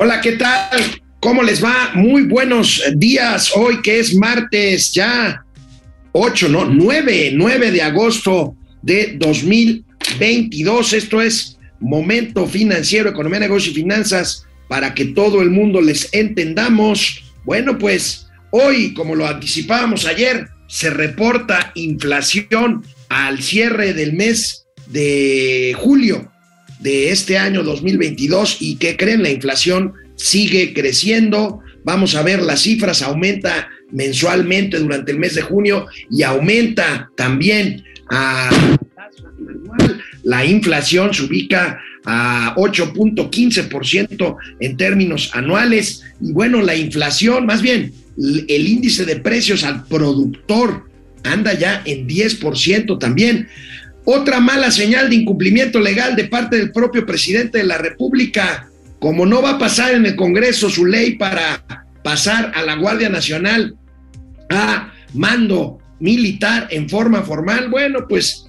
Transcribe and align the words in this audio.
Hola, 0.00 0.20
¿qué 0.20 0.36
tal? 0.36 1.02
¿Cómo 1.18 1.42
les 1.42 1.62
va? 1.62 1.90
Muy 1.92 2.22
buenos 2.22 2.80
días. 2.94 3.50
Hoy 3.56 3.82
que 3.82 3.98
es 3.98 4.14
martes 4.14 4.92
ya 4.92 5.44
8, 6.12 6.48
no, 6.50 6.66
9, 6.66 7.32
9 7.34 7.72
de 7.72 7.82
agosto 7.82 8.54
de 8.80 9.16
2022. 9.18 10.92
Esto 10.92 11.20
es 11.20 11.58
Momento 11.80 12.46
Financiero, 12.46 13.10
Economía, 13.10 13.40
Negocio 13.40 13.72
y 13.72 13.74
Finanzas 13.74 14.46
para 14.68 14.94
que 14.94 15.06
todo 15.06 15.42
el 15.42 15.50
mundo 15.50 15.80
les 15.80 16.08
entendamos. 16.14 17.24
Bueno, 17.44 17.76
pues 17.76 18.28
hoy, 18.52 18.94
como 18.94 19.16
lo 19.16 19.26
anticipábamos 19.26 20.06
ayer, 20.06 20.46
se 20.68 20.90
reporta 20.90 21.72
inflación 21.74 22.84
al 23.08 23.42
cierre 23.42 23.94
del 23.94 24.12
mes 24.12 24.64
de 24.86 25.74
julio 25.76 26.30
de 26.80 27.10
este 27.10 27.38
año 27.38 27.62
2022 27.62 28.58
y 28.60 28.76
que 28.76 28.96
creen 28.96 29.22
la 29.22 29.30
inflación 29.30 29.94
sigue 30.16 30.72
creciendo. 30.74 31.60
Vamos 31.84 32.14
a 32.14 32.22
ver 32.22 32.42
las 32.42 32.62
cifras, 32.62 33.02
aumenta 33.02 33.68
mensualmente 33.90 34.78
durante 34.78 35.12
el 35.12 35.18
mes 35.18 35.34
de 35.34 35.42
junio 35.42 35.86
y 36.10 36.22
aumenta 36.22 37.10
también 37.16 37.84
a 38.10 38.50
la 40.22 40.44
inflación 40.44 41.14
se 41.14 41.22
ubica 41.22 41.80
a 42.04 42.54
8.15% 42.56 44.36
en 44.60 44.76
términos 44.76 45.30
anuales 45.34 46.04
y 46.20 46.32
bueno, 46.32 46.60
la 46.62 46.76
inflación, 46.76 47.46
más 47.46 47.62
bien 47.62 47.92
el 48.18 48.68
índice 48.68 49.04
de 49.04 49.16
precios 49.16 49.64
al 49.64 49.84
productor 49.84 50.88
anda 51.24 51.54
ya 51.54 51.82
en 51.84 52.08
10% 52.08 52.98
también. 52.98 53.48
Otra 54.10 54.40
mala 54.40 54.70
señal 54.70 55.10
de 55.10 55.16
incumplimiento 55.16 55.80
legal 55.80 56.16
de 56.16 56.28
parte 56.28 56.56
del 56.56 56.72
propio 56.72 57.04
presidente 57.04 57.58
de 57.58 57.64
la 57.64 57.76
República. 57.76 58.66
Como 58.98 59.26
no 59.26 59.42
va 59.42 59.50
a 59.50 59.58
pasar 59.58 59.92
en 59.92 60.06
el 60.06 60.16
Congreso 60.16 60.70
su 60.70 60.86
ley 60.86 61.16
para 61.16 61.62
pasar 62.02 62.52
a 62.54 62.62
la 62.62 62.76
Guardia 62.76 63.10
Nacional 63.10 63.76
a 64.48 64.94
mando 65.12 65.76
militar 66.00 66.68
en 66.70 66.88
forma 66.88 67.20
formal, 67.20 67.68
bueno, 67.68 68.06
pues 68.08 68.46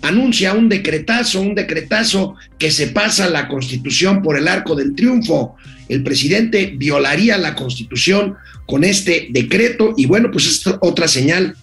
anuncia 0.00 0.54
un 0.54 0.70
decretazo, 0.70 1.42
un 1.42 1.54
decretazo 1.54 2.36
que 2.58 2.70
se 2.70 2.86
pasa 2.86 3.28
la 3.28 3.46
constitución 3.46 4.22
por 4.22 4.38
el 4.38 4.48
arco 4.48 4.74
del 4.74 4.94
triunfo. 4.94 5.56
El 5.90 6.02
presidente 6.02 6.72
violaría 6.78 7.36
la 7.36 7.54
constitución 7.54 8.36
con 8.64 8.84
este 8.84 9.26
decreto 9.28 9.92
y 9.98 10.06
bueno, 10.06 10.30
pues 10.30 10.46
es 10.46 10.66
otra 10.80 11.08
señal 11.08 11.54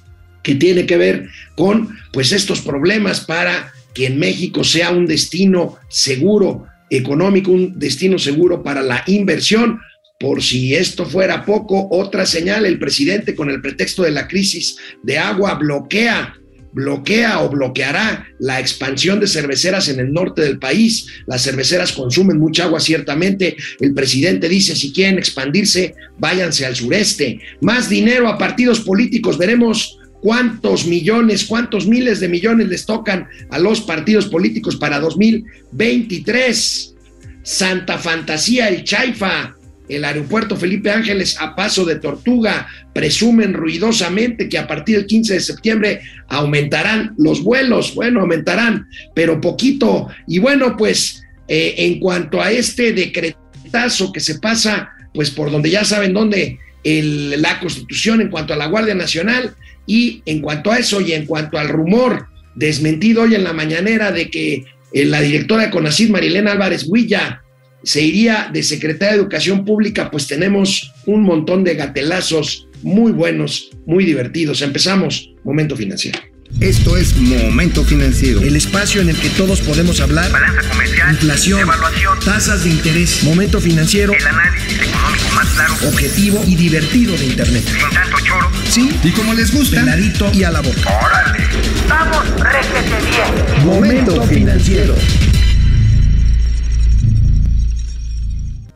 que 0.43 0.55
tiene 0.55 0.85
que 0.85 0.97
ver 0.97 1.29
con 1.55 1.97
pues 2.11 2.31
estos 2.31 2.61
problemas 2.61 3.21
para 3.21 3.73
que 3.93 4.07
en 4.07 4.19
México 4.19 4.63
sea 4.63 4.91
un 4.91 5.05
destino 5.05 5.77
seguro 5.89 6.65
económico, 6.89 7.51
un 7.51 7.77
destino 7.77 8.17
seguro 8.17 8.63
para 8.63 8.81
la 8.81 9.03
inversión. 9.07 9.79
Por 10.19 10.43
si 10.43 10.75
esto 10.75 11.05
fuera 11.05 11.45
poco, 11.45 11.87
otra 11.91 12.25
señal, 12.25 12.65
el 12.65 12.77
presidente 12.77 13.33
con 13.33 13.49
el 13.49 13.61
pretexto 13.61 14.03
de 14.03 14.11
la 14.11 14.27
crisis 14.27 14.77
de 15.01 15.17
agua 15.17 15.55
bloquea 15.55 16.35
bloquea 16.73 17.41
o 17.41 17.49
bloqueará 17.49 18.27
la 18.39 18.59
expansión 18.59 19.19
de 19.19 19.27
cerveceras 19.27 19.89
en 19.89 19.99
el 19.99 20.11
norte 20.11 20.41
del 20.41 20.59
país. 20.59 21.07
Las 21.27 21.43
cerveceras 21.43 21.91
consumen 21.91 22.39
mucha 22.39 22.65
agua, 22.65 22.79
ciertamente. 22.79 23.55
El 23.79 23.93
presidente 23.93 24.47
dice, 24.47 24.75
si 24.75 24.93
quieren 24.93 25.17
expandirse, 25.17 25.95
váyanse 26.17 26.65
al 26.65 26.75
sureste. 26.75 27.39
Más 27.61 27.89
dinero 27.89 28.27
a 28.27 28.37
partidos 28.37 28.79
políticos. 28.79 29.37
Veremos 29.37 29.99
cuántos 30.21 30.85
millones, 30.85 31.45
cuántos 31.45 31.87
miles 31.87 32.19
de 32.19 32.29
millones 32.29 32.69
les 32.69 32.85
tocan 32.85 33.27
a 33.49 33.59
los 33.59 33.81
partidos 33.81 34.27
políticos 34.27 34.75
para 34.75 34.99
2023. 34.99 36.95
Santa 37.43 37.97
Fantasía, 37.97 38.69
el 38.69 38.83
Chaifa, 38.83 39.55
el 39.89 40.05
aeropuerto 40.05 40.55
Felipe 40.55 40.89
Ángeles 40.89 41.35
a 41.39 41.55
paso 41.55 41.83
de 41.85 41.95
tortuga, 41.95 42.67
presumen 42.93 43.53
ruidosamente 43.53 44.47
que 44.47 44.57
a 44.57 44.67
partir 44.67 44.97
del 44.97 45.05
15 45.05 45.33
de 45.33 45.39
septiembre 45.39 46.01
aumentarán 46.27 47.13
los 47.17 47.43
vuelos, 47.43 47.93
bueno, 47.95 48.21
aumentarán, 48.21 48.87
pero 49.13 49.41
poquito. 49.41 50.07
Y 50.27 50.39
bueno, 50.39 50.77
pues 50.77 51.23
eh, 51.47 51.75
en 51.77 51.99
cuanto 51.99 52.41
a 52.41 52.51
este 52.51 52.93
decretazo 52.93 54.11
que 54.13 54.19
se 54.19 54.39
pasa, 54.39 54.91
pues 55.13 55.31
por 55.31 55.51
donde 55.51 55.69
ya 55.69 55.83
saben 55.83 56.13
dónde, 56.13 56.59
la 56.83 57.59
constitución 57.59 58.21
en 58.21 58.29
cuanto 58.29 58.53
a 58.53 58.57
la 58.57 58.67
Guardia 58.67 58.95
Nacional, 58.95 59.55
y 59.85 60.21
en 60.25 60.39
cuanto 60.41 60.71
a 60.71 60.77
eso 60.77 61.01
y 61.01 61.13
en 61.13 61.25
cuanto 61.25 61.57
al 61.57 61.69
rumor 61.69 62.27
desmentido 62.55 63.23
hoy 63.23 63.35
en 63.35 63.43
la 63.43 63.53
mañanera 63.53 64.11
de 64.11 64.29
que 64.29 64.65
eh, 64.93 65.05
la 65.05 65.21
directora 65.21 65.65
de 65.65 65.71
CONACYT, 65.71 66.09
Marilena 66.09 66.51
Álvarez 66.51 66.85
Huilla, 66.87 67.43
se 67.83 68.01
iría 68.01 68.49
de 68.53 68.61
secretaria 68.61 69.13
de 69.13 69.21
Educación 69.21 69.65
Pública, 69.65 70.11
pues 70.11 70.27
tenemos 70.27 70.93
un 71.05 71.23
montón 71.23 71.63
de 71.63 71.75
gatelazos 71.75 72.67
muy 72.83 73.11
buenos, 73.11 73.71
muy 73.85 74.05
divertidos. 74.05 74.61
Empezamos, 74.61 75.33
Momento 75.43 75.75
Financiero. 75.75 76.30
Esto 76.59 76.97
es 76.97 77.15
Momento 77.17 77.83
Financiero. 77.83 78.41
El 78.41 78.55
espacio 78.55 79.01
en 79.01 79.09
el 79.09 79.17
que 79.17 79.29
todos 79.29 79.61
podemos 79.61 79.99
hablar. 79.99 80.31
Balanza 80.31 80.69
comercial. 80.69 81.11
Inflación. 81.11 81.59
Evaluación. 81.61 82.19
Tasas 82.23 82.63
de 82.63 82.69
interés. 82.69 83.23
Momento 83.23 83.59
Financiero. 83.59 84.13
El 84.13 84.27
análisis 84.27 84.79
económico 84.79 85.29
más 85.33 85.47
claro. 85.49 85.73
Objetivo 85.87 86.43
y 86.47 86.55
divertido 86.55 87.17
de 87.17 87.25
Internet. 87.25 87.63
Sin 87.65 87.89
tanto 87.89 88.17
choro. 88.19 88.51
Sí. 88.69 88.91
Y 89.03 89.11
como 89.11 89.33
les 89.33 89.53
gusta. 89.53 89.79
Peladito 89.79 90.31
y 90.33 90.43
a 90.43 90.51
la 90.51 90.61
boca. 90.61 90.99
Órale. 91.03 91.47
Vamos, 91.89 92.25
réjete 92.39 93.09
bien. 93.09 93.65
Momento 93.65 94.21
Financiero. 94.23 94.95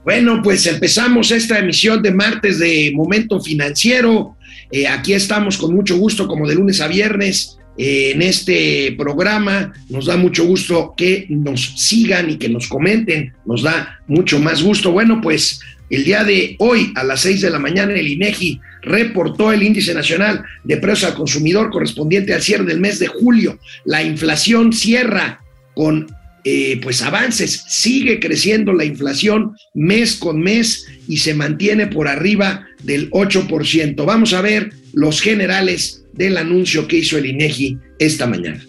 Bueno, 0.04 0.42
pues 0.44 0.68
empezamos 0.68 1.32
esta 1.32 1.58
emisión 1.58 2.02
de 2.04 2.12
martes 2.12 2.60
de 2.60 2.92
Momento 2.96 3.42
Financiero. 3.42 4.38
Eh, 4.72 4.88
aquí 4.88 5.14
estamos 5.14 5.58
con 5.58 5.74
mucho 5.74 5.98
gusto, 5.98 6.28
como 6.28 6.48
de 6.48 6.54
lunes 6.56 6.80
a 6.80 6.88
viernes, 6.88 7.58
en 7.78 8.22
este 8.22 8.96
programa. 8.98 9.74
Nos 9.90 10.06
da 10.06 10.18
mucho 10.18 10.46
gusto 10.46 10.94
que 10.96 11.26
nos 11.30 11.74
sigan 11.78 12.30
y 12.30 12.38
que 12.38 12.50
nos 12.50 12.68
comenten. 12.68 13.34
Nos 13.46 13.64
da 13.64 14.00
mucho 14.08 14.40
más 14.40 14.64
gusto. 14.64 14.92
Bueno, 14.92 15.20
pues 15.22 15.60
el 15.90 16.04
día 16.04 16.24
de 16.24 16.56
hoy, 16.60 16.92
a 16.96 17.04
las 17.04 17.22
seis 17.22 17.42
de 17.42 17.50
la 17.50 17.60
mañana, 17.60 17.94
el 17.94 18.08
INEGI 18.08 18.60
reportó 18.82 19.52
el 19.52 19.64
índice 19.64 19.94
nacional 19.94 20.44
de 20.64 20.78
precios 20.78 21.12
al 21.12 21.18
consumidor 21.18 21.70
correspondiente 21.70 22.34
al 22.34 22.42
cierre 22.42 22.66
del 22.66 22.80
mes 22.80 23.00
de 23.00 23.08
julio. 23.08 23.60
La 23.84 24.04
inflación 24.04 24.74
cierra 24.74 25.42
con 25.74 26.08
eh, 26.48 26.80
pues 26.82 27.02
avances, 27.02 27.66
sigue 27.68 28.20
creciendo 28.20 28.72
la 28.72 28.86
inflación 28.86 29.56
mes 29.74 30.16
con 30.16 30.40
mes 30.40 30.86
y 31.08 31.18
se 31.18 31.34
mantiene 31.34 31.88
por 31.88 32.08
arriba 32.08 32.68
del 32.84 33.10
8%. 33.10 34.06
Vamos 34.06 34.34
a 34.34 34.42
ver 34.42 34.72
los 34.94 35.22
generales 35.22 36.05
del 36.16 36.38
anuncio 36.38 36.88
que 36.88 37.00
hizo 37.00 37.18
el 37.18 37.26
INEGI 37.28 37.78
esta 38.00 38.26
mañana. 38.26 38.66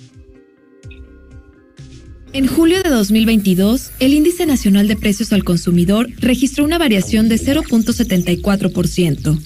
En 2.32 2.46
julio 2.46 2.82
de 2.82 2.90
2022, 2.90 3.92
el 3.98 4.12
Índice 4.12 4.44
Nacional 4.44 4.88
de 4.88 4.96
Precios 4.96 5.32
al 5.32 5.44
Consumidor 5.44 6.08
registró 6.18 6.64
una 6.64 6.76
variación 6.76 7.30
de 7.30 7.36
0.74%. 7.36 9.40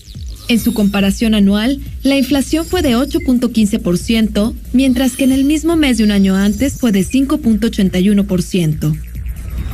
En 0.48 0.58
su 0.58 0.74
comparación 0.74 1.36
anual, 1.36 1.78
la 2.02 2.16
inflación 2.16 2.66
fue 2.66 2.82
de 2.82 2.96
8.15%, 2.96 4.54
mientras 4.72 5.16
que 5.16 5.22
en 5.22 5.30
el 5.30 5.44
mismo 5.44 5.76
mes 5.76 5.98
de 5.98 6.04
un 6.04 6.10
año 6.10 6.34
antes 6.34 6.74
fue 6.74 6.90
de 6.90 7.02
5.81%. 7.02 9.09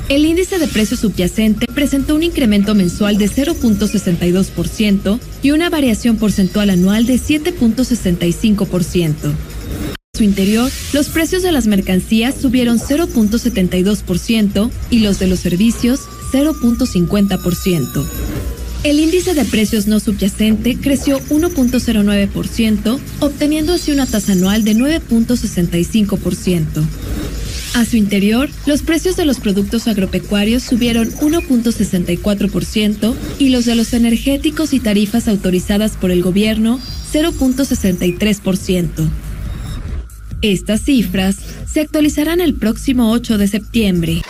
El 0.09 0.25
índice 0.25 0.59
de 0.59 0.69
precio 0.69 0.97
subyacente 0.97 1.67
presentó 1.67 2.15
un 2.15 2.23
incremento 2.23 2.75
mensual 2.75 3.19
de 3.19 3.29
0.62% 3.29 5.19
y 5.43 5.51
una 5.51 5.69
variación 5.69 6.17
porcentual 6.17 6.71
anual 6.71 7.05
de 7.07 7.17
7.65%. 7.17 9.15
En 9.25 9.37
su 10.17 10.23
interior, 10.23 10.71
los 10.93 11.09
precios 11.09 11.43
de 11.43 11.51
las 11.53 11.67
mercancías 11.67 12.37
subieron 12.41 12.79
0.72% 12.79 14.71
y 14.91 15.01
los 15.01 15.19
de 15.19 15.27
los 15.27 15.41
servicios 15.41 16.01
0.50%. 16.33 18.07
El 18.85 19.01
índice 19.01 19.35
de 19.35 19.45
precios 19.45 19.89
no 19.89 19.99
subyacente 19.99 20.77
creció 20.77 21.19
1.09%, 21.29 23.01
obteniendo 23.19 23.73
así 23.73 23.91
una 23.91 24.07
tasa 24.07 24.31
anual 24.33 24.63
de 24.63 24.77
9.65%. 24.77 26.85
A 27.77 27.85
su 27.85 27.97
interior, 27.99 28.49
los 28.65 28.81
precios 28.81 29.17
de 29.17 29.27
los 29.27 29.39
productos 29.39 29.87
agropecuarios 29.87 30.63
subieron 30.63 31.13
1.64% 31.13 33.15
y 33.39 33.51
los 33.51 33.67
de 33.67 33.75
los 33.75 33.93
energéticos 33.93 34.73
y 34.73 34.81
tarifas 34.81 35.29
autorizadas 35.29 35.99
por 35.99 36.11
el 36.11 36.23
gobierno 36.23 36.81
0.63%. 37.13 39.11
Estas 40.41 40.87
cifras 40.87 41.37
se 41.71 41.83
actualizarán 41.83 42.41
el 42.41 42.55
próximo 42.55 43.13
8 43.13 43.37
de 43.37 43.47
septiembre. 43.47 44.23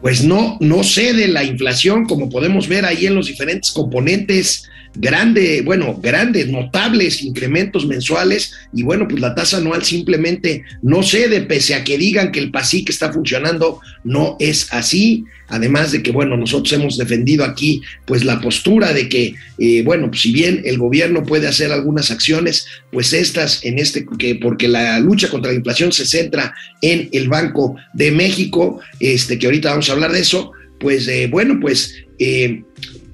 pues 0.00 0.24
no, 0.24 0.56
no 0.60 0.84
cede 0.84 1.28
la 1.28 1.44
inflación, 1.44 2.06
como 2.06 2.30
podemos 2.30 2.68
ver 2.68 2.84
ahí 2.84 3.06
en 3.06 3.14
los 3.14 3.26
diferentes 3.26 3.72
componentes 3.72 4.68
grande, 5.00 5.62
bueno, 5.64 5.98
grandes, 6.02 6.48
notables 6.48 7.22
incrementos 7.22 7.86
mensuales 7.86 8.52
y 8.72 8.82
bueno, 8.82 9.06
pues 9.08 9.20
la 9.20 9.34
tasa 9.34 9.58
anual 9.58 9.84
simplemente 9.84 10.64
no 10.82 11.02
cede, 11.02 11.42
pese 11.42 11.74
a 11.74 11.84
que 11.84 11.96
digan 11.96 12.32
que 12.32 12.40
el 12.40 12.50
PASIC 12.50 12.90
está 12.90 13.12
funcionando, 13.12 13.80
no 14.04 14.36
es 14.40 14.72
así. 14.72 15.24
Además 15.50 15.92
de 15.92 16.02
que, 16.02 16.10
bueno, 16.10 16.36
nosotros 16.36 16.70
hemos 16.74 16.98
defendido 16.98 17.42
aquí 17.42 17.80
pues 18.04 18.22
la 18.22 18.38
postura 18.40 18.92
de 18.92 19.08
que, 19.08 19.34
eh, 19.58 19.82
bueno, 19.82 20.10
pues, 20.10 20.20
si 20.20 20.32
bien 20.32 20.60
el 20.66 20.76
gobierno 20.76 21.22
puede 21.22 21.46
hacer 21.46 21.72
algunas 21.72 22.10
acciones, 22.10 22.66
pues 22.92 23.14
estas 23.14 23.64
en 23.64 23.78
este, 23.78 24.04
que 24.18 24.34
porque 24.34 24.68
la 24.68 25.00
lucha 25.00 25.30
contra 25.30 25.50
la 25.50 25.56
inflación 25.56 25.90
se 25.90 26.04
centra 26.04 26.54
en 26.82 27.08
el 27.12 27.28
Banco 27.28 27.76
de 27.94 28.10
México, 28.10 28.80
este, 29.00 29.38
que 29.38 29.46
ahorita 29.46 29.70
vamos 29.70 29.88
a 29.88 29.92
hablar 29.92 30.12
de 30.12 30.20
eso, 30.20 30.52
pues 30.78 31.08
eh, 31.08 31.28
bueno, 31.30 31.58
pues 31.60 31.94
eh, 32.18 32.62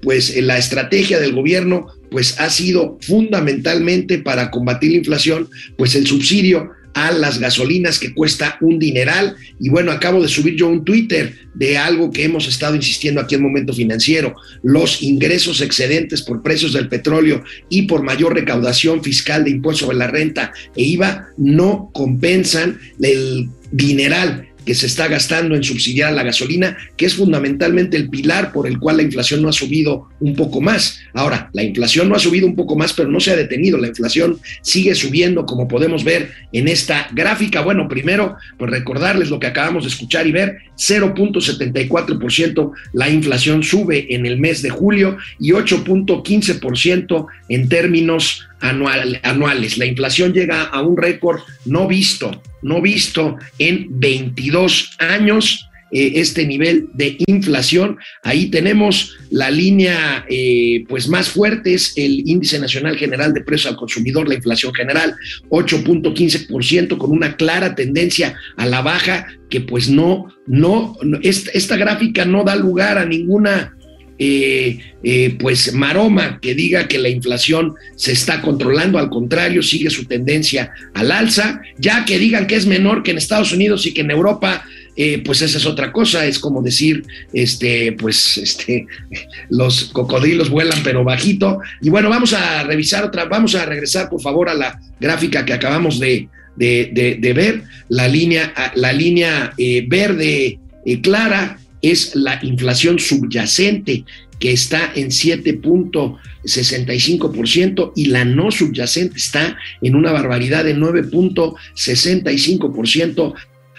pues 0.05 0.37
la 0.41 0.59
estrategia 0.59 1.19
del 1.19 1.33
gobierno 1.33 1.89
pues 2.11 2.39
ha 2.39 2.51
sido 2.51 2.99
fundamentalmente 3.01 4.19
para 4.19 4.51
combatir 4.53 4.93
la 4.93 4.99
inflación, 4.99 5.49
pues 5.77 5.97
el 5.97 6.07
subsidio 6.07 6.71
a 6.95 7.11
las 7.11 7.41
gasolinas 7.41 7.99
que 7.99 8.15
cuesta 8.15 8.57
un 8.61 8.79
dineral. 8.79 9.35
Y 9.59 9.69
bueno, 9.69 9.91
acabo 9.91 10.23
de 10.23 10.29
subir 10.29 10.55
yo 10.55 10.69
un 10.69 10.85
Twitter 10.85 11.35
de 11.55 11.77
algo 11.77 12.13
que 12.13 12.25
hemos 12.25 12.47
estado 12.47 12.77
insistiendo 12.77 13.21
aquí 13.21 13.35
en 13.35 13.43
Momento 13.43 13.73
Financiero. 13.73 14.37
Los 14.63 15.03
ingresos 15.03 15.61
excedentes 15.61 16.23
por 16.23 16.43
precios 16.43 16.73
del 16.73 16.89
petróleo 16.89 17.43
y 17.69 17.83
por 17.83 18.05
mayor 18.05 18.35
recaudación 18.35 19.03
fiscal 19.03 19.43
de 19.43 19.51
impuestos 19.51 19.87
sobre 19.87 19.99
la 19.99 20.07
renta 20.07 20.53
e 20.77 20.85
IVA 20.85 21.31
no 21.37 21.91
compensan 21.93 22.79
el 23.01 23.49
dineral 23.73 24.54
que 24.65 24.75
se 24.75 24.87
está 24.87 25.09
gastando 25.09 25.55
en 25.55 25.63
subsidiar 25.63 26.13
la 26.13 26.23
gasolina, 26.23 26.77
que 26.97 27.07
es 27.07 27.15
fundamentalmente 27.15 27.97
el 27.97 28.09
pilar 28.09 28.53
por 28.53 28.67
el 28.67 28.79
cual 28.79 28.99
la 28.99 29.03
inflación 29.03 29.43
no 29.43 29.49
ha 29.49 29.53
subido 29.53 30.09
un 30.21 30.35
poco 30.35 30.61
más. 30.61 31.01
Ahora, 31.13 31.51
la 31.53 31.63
inflación 31.63 32.09
no 32.09 32.17
ha 32.17 32.19
subido 32.19 32.47
un 32.47 32.57
poco 32.57 32.77
más, 32.77 32.93
pero 32.93 33.09
no 33.09 33.21
se 33.21 33.33
ha 33.33 33.37
detenido. 33.37 33.79
La 33.79 33.89
inflación 33.89 34.39
sigue 34.63 34.95
subiendo, 34.95 35.47
como 35.47 35.69
podemos 35.69 36.05
ver 36.05 36.31
en 36.53 36.69
esta 36.69 37.09
gráfica. 37.13 37.61
Bueno, 37.61 37.89
primero, 37.89 38.37
pues 38.59 38.71
recordarles 38.71 39.31
lo 39.31 39.39
que 39.39 39.47
acabamos 39.47 39.85
de 39.85 39.91
escuchar 39.91 40.27
y 40.27 40.33
ver, 40.33 40.59
0.74% 40.77 42.73
la 42.93 43.09
inflación 43.09 43.63
sube 43.63 44.15
en 44.15 44.27
el 44.27 44.39
mes 44.39 44.63
de 44.63 44.71
julio 44.71 45.17
y 45.39 45.51
8.15% 45.51 47.27
en 47.49 47.69
términos 47.69 48.47
anuales. 48.61 49.79
La 49.79 49.87
inflación 49.87 50.33
llega 50.33 50.63
a 50.63 50.83
un 50.83 50.97
récord 50.97 51.41
no 51.65 51.87
visto, 51.87 52.41
no 52.65 52.83
visto 52.83 53.37
en 53.59 53.87
22 53.91 54.97
años. 54.99 55.69
Eh, 55.93 56.19
este 56.19 56.45
nivel 56.45 56.89
de 56.95 57.17
inflación. 57.29 57.99
Ahí 58.25 58.47
tenemos 58.47 59.17
la 59.31 59.49
línea 59.49 60.27
eh, 60.29 60.85
pues 60.89 61.07
más 61.07 61.29
fuerte, 61.29 61.73
es 61.75 61.93
el 61.97 62.29
índice 62.29 62.59
nacional 62.59 62.97
general 62.97 63.33
de 63.33 63.43
precios 63.43 63.71
al 63.73 63.79
consumidor, 63.79 64.27
la 64.27 64.35
inflación 64.35 64.75
general, 64.75 65.15
8.15%, 65.51 66.99
con 66.99 67.13
una 67.13 67.37
clara 67.37 67.77
tendencia 67.77 68.35
a 68.57 68.67
la 68.67 68.83
baja 68.83 69.29
que 69.49 69.61
pues 69.61 69.89
no, 69.89 70.27
no, 70.49 70.97
esta, 71.23 71.53
esta 71.53 71.77
gráfica 71.77 72.25
no 72.25 72.43
da 72.43 72.57
lugar 72.57 72.99
a 72.99 73.05
ninguna 73.05 73.77
eh, 74.17 74.79
eh, 75.03 75.37
pues 75.41 75.75
maroma 75.75 76.39
que 76.41 76.55
diga 76.55 76.87
que 76.87 76.99
la 76.99 77.09
inflación 77.09 77.75
se 77.97 78.13
está 78.13 78.41
controlando, 78.41 78.99
al 78.99 79.11
contrario, 79.11 79.61
sigue 79.63 79.91
su 79.91 80.05
tendencia 80.05 80.73
al 80.95 81.11
alza, 81.11 81.61
ya 81.79 82.05
que 82.05 82.19
digan 82.19 82.47
que 82.47 82.55
es 82.55 82.67
menor 82.67 83.03
que 83.03 83.11
en 83.11 83.19
Estados 83.19 83.53
Unidos 83.53 83.87
y 83.87 83.93
que 83.93 84.03
en 84.03 84.13
Europa, 84.13 84.65
eh, 84.97 85.21
pues 85.25 85.43
esa 85.43 85.59
es 85.59 85.67
otra 85.67 85.91
cosa, 85.91 86.27
es 86.27 86.39
como 86.39 86.63
decir, 86.63 87.05
este, 87.33 87.93
pues, 87.93 88.39
este, 88.39 88.87
los 89.51 89.87
cocodrilos 89.87 90.49
vuelan 90.49 90.79
pero 90.85 91.03
bajito. 91.03 91.59
Y 91.83 91.91
bueno, 91.91 92.09
vamos 92.09 92.33
a 92.33 92.63
revisar 92.63 93.05
otra, 93.05 93.25
vamos 93.25 93.57
a 93.57 93.67
regresar 93.67 94.09
por 94.09 94.23
favor 94.23 94.49
a 94.49 94.55
la 94.55 94.81
gráfica 95.01 95.45
que 95.45 95.55
acabamos 95.55 95.99
de, 95.99 96.29
de, 96.57 97.33
ver, 97.35 97.65
la 97.89 98.07
línea, 98.07 98.55
la 98.77 98.93
línea 98.93 99.53
verde 99.89 100.61
clara 101.03 101.59
es 101.91 102.15
la 102.15 102.39
inflación 102.43 102.99
subyacente, 102.99 104.05
que 104.39 104.53
está 104.53 104.93
en 104.95 105.09
7.65% 105.09 107.93
y 107.95 108.07
la 108.07 108.25
no 108.25 108.51
subyacente 108.51 109.17
está 109.17 109.57
en 109.81 109.95
una 109.95 110.11
barbaridad 110.13 110.65
de 110.65 110.77
9.65% 110.77 113.35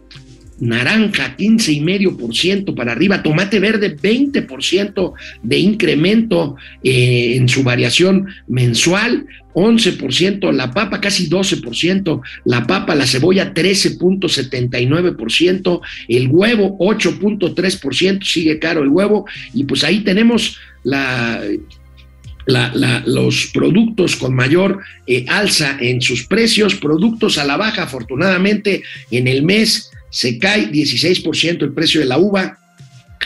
naranja 0.61 1.37
15,5% 1.37 2.75
para 2.75 2.93
arriba, 2.93 3.23
tomate 3.23 3.59
verde 3.59 3.97
20% 3.97 5.13
de 5.43 5.59
incremento 5.59 6.57
eh, 6.85 7.37
en 7.37 7.49
su 7.49 7.63
variación 7.63 8.27
mensual, 8.47 9.27
11%, 9.55 10.53
la 10.53 10.71
papa 10.71 11.01
casi 11.01 11.29
12%, 11.29 12.21
la 12.45 12.67
papa, 12.67 12.95
la 12.95 13.07
cebolla 13.07 13.53
13.79%, 13.53 15.81
el 16.09 16.29
huevo 16.29 16.79
8.3%, 16.79 18.23
sigue 18.23 18.61
caro 18.61 18.83
el 18.83 18.91
huevo, 18.91 19.27
y 19.53 19.65
pues 19.65 19.83
ahí 19.83 20.01
tenemos 20.01 20.59
los 22.47 23.51
productos 23.53 24.17
con 24.17 24.35
mayor 24.35 24.81
eh, 25.07 25.27
alza 25.29 25.77
en 25.81 26.01
sus 26.01 26.27
precios, 26.27 26.77
productos 26.77 27.37
a 27.39 27.45
la 27.45 27.57
baja, 27.57 27.83
afortunadamente 27.85 28.83
en 29.11 29.27
el 29.27 29.43
mes 29.43 29.90
se 30.11 30.39
cae 30.39 30.71
16% 30.71 31.63
el 31.63 31.73
precio 31.73 32.01
de 32.01 32.07
la 32.07 32.19
uva, 32.19 32.59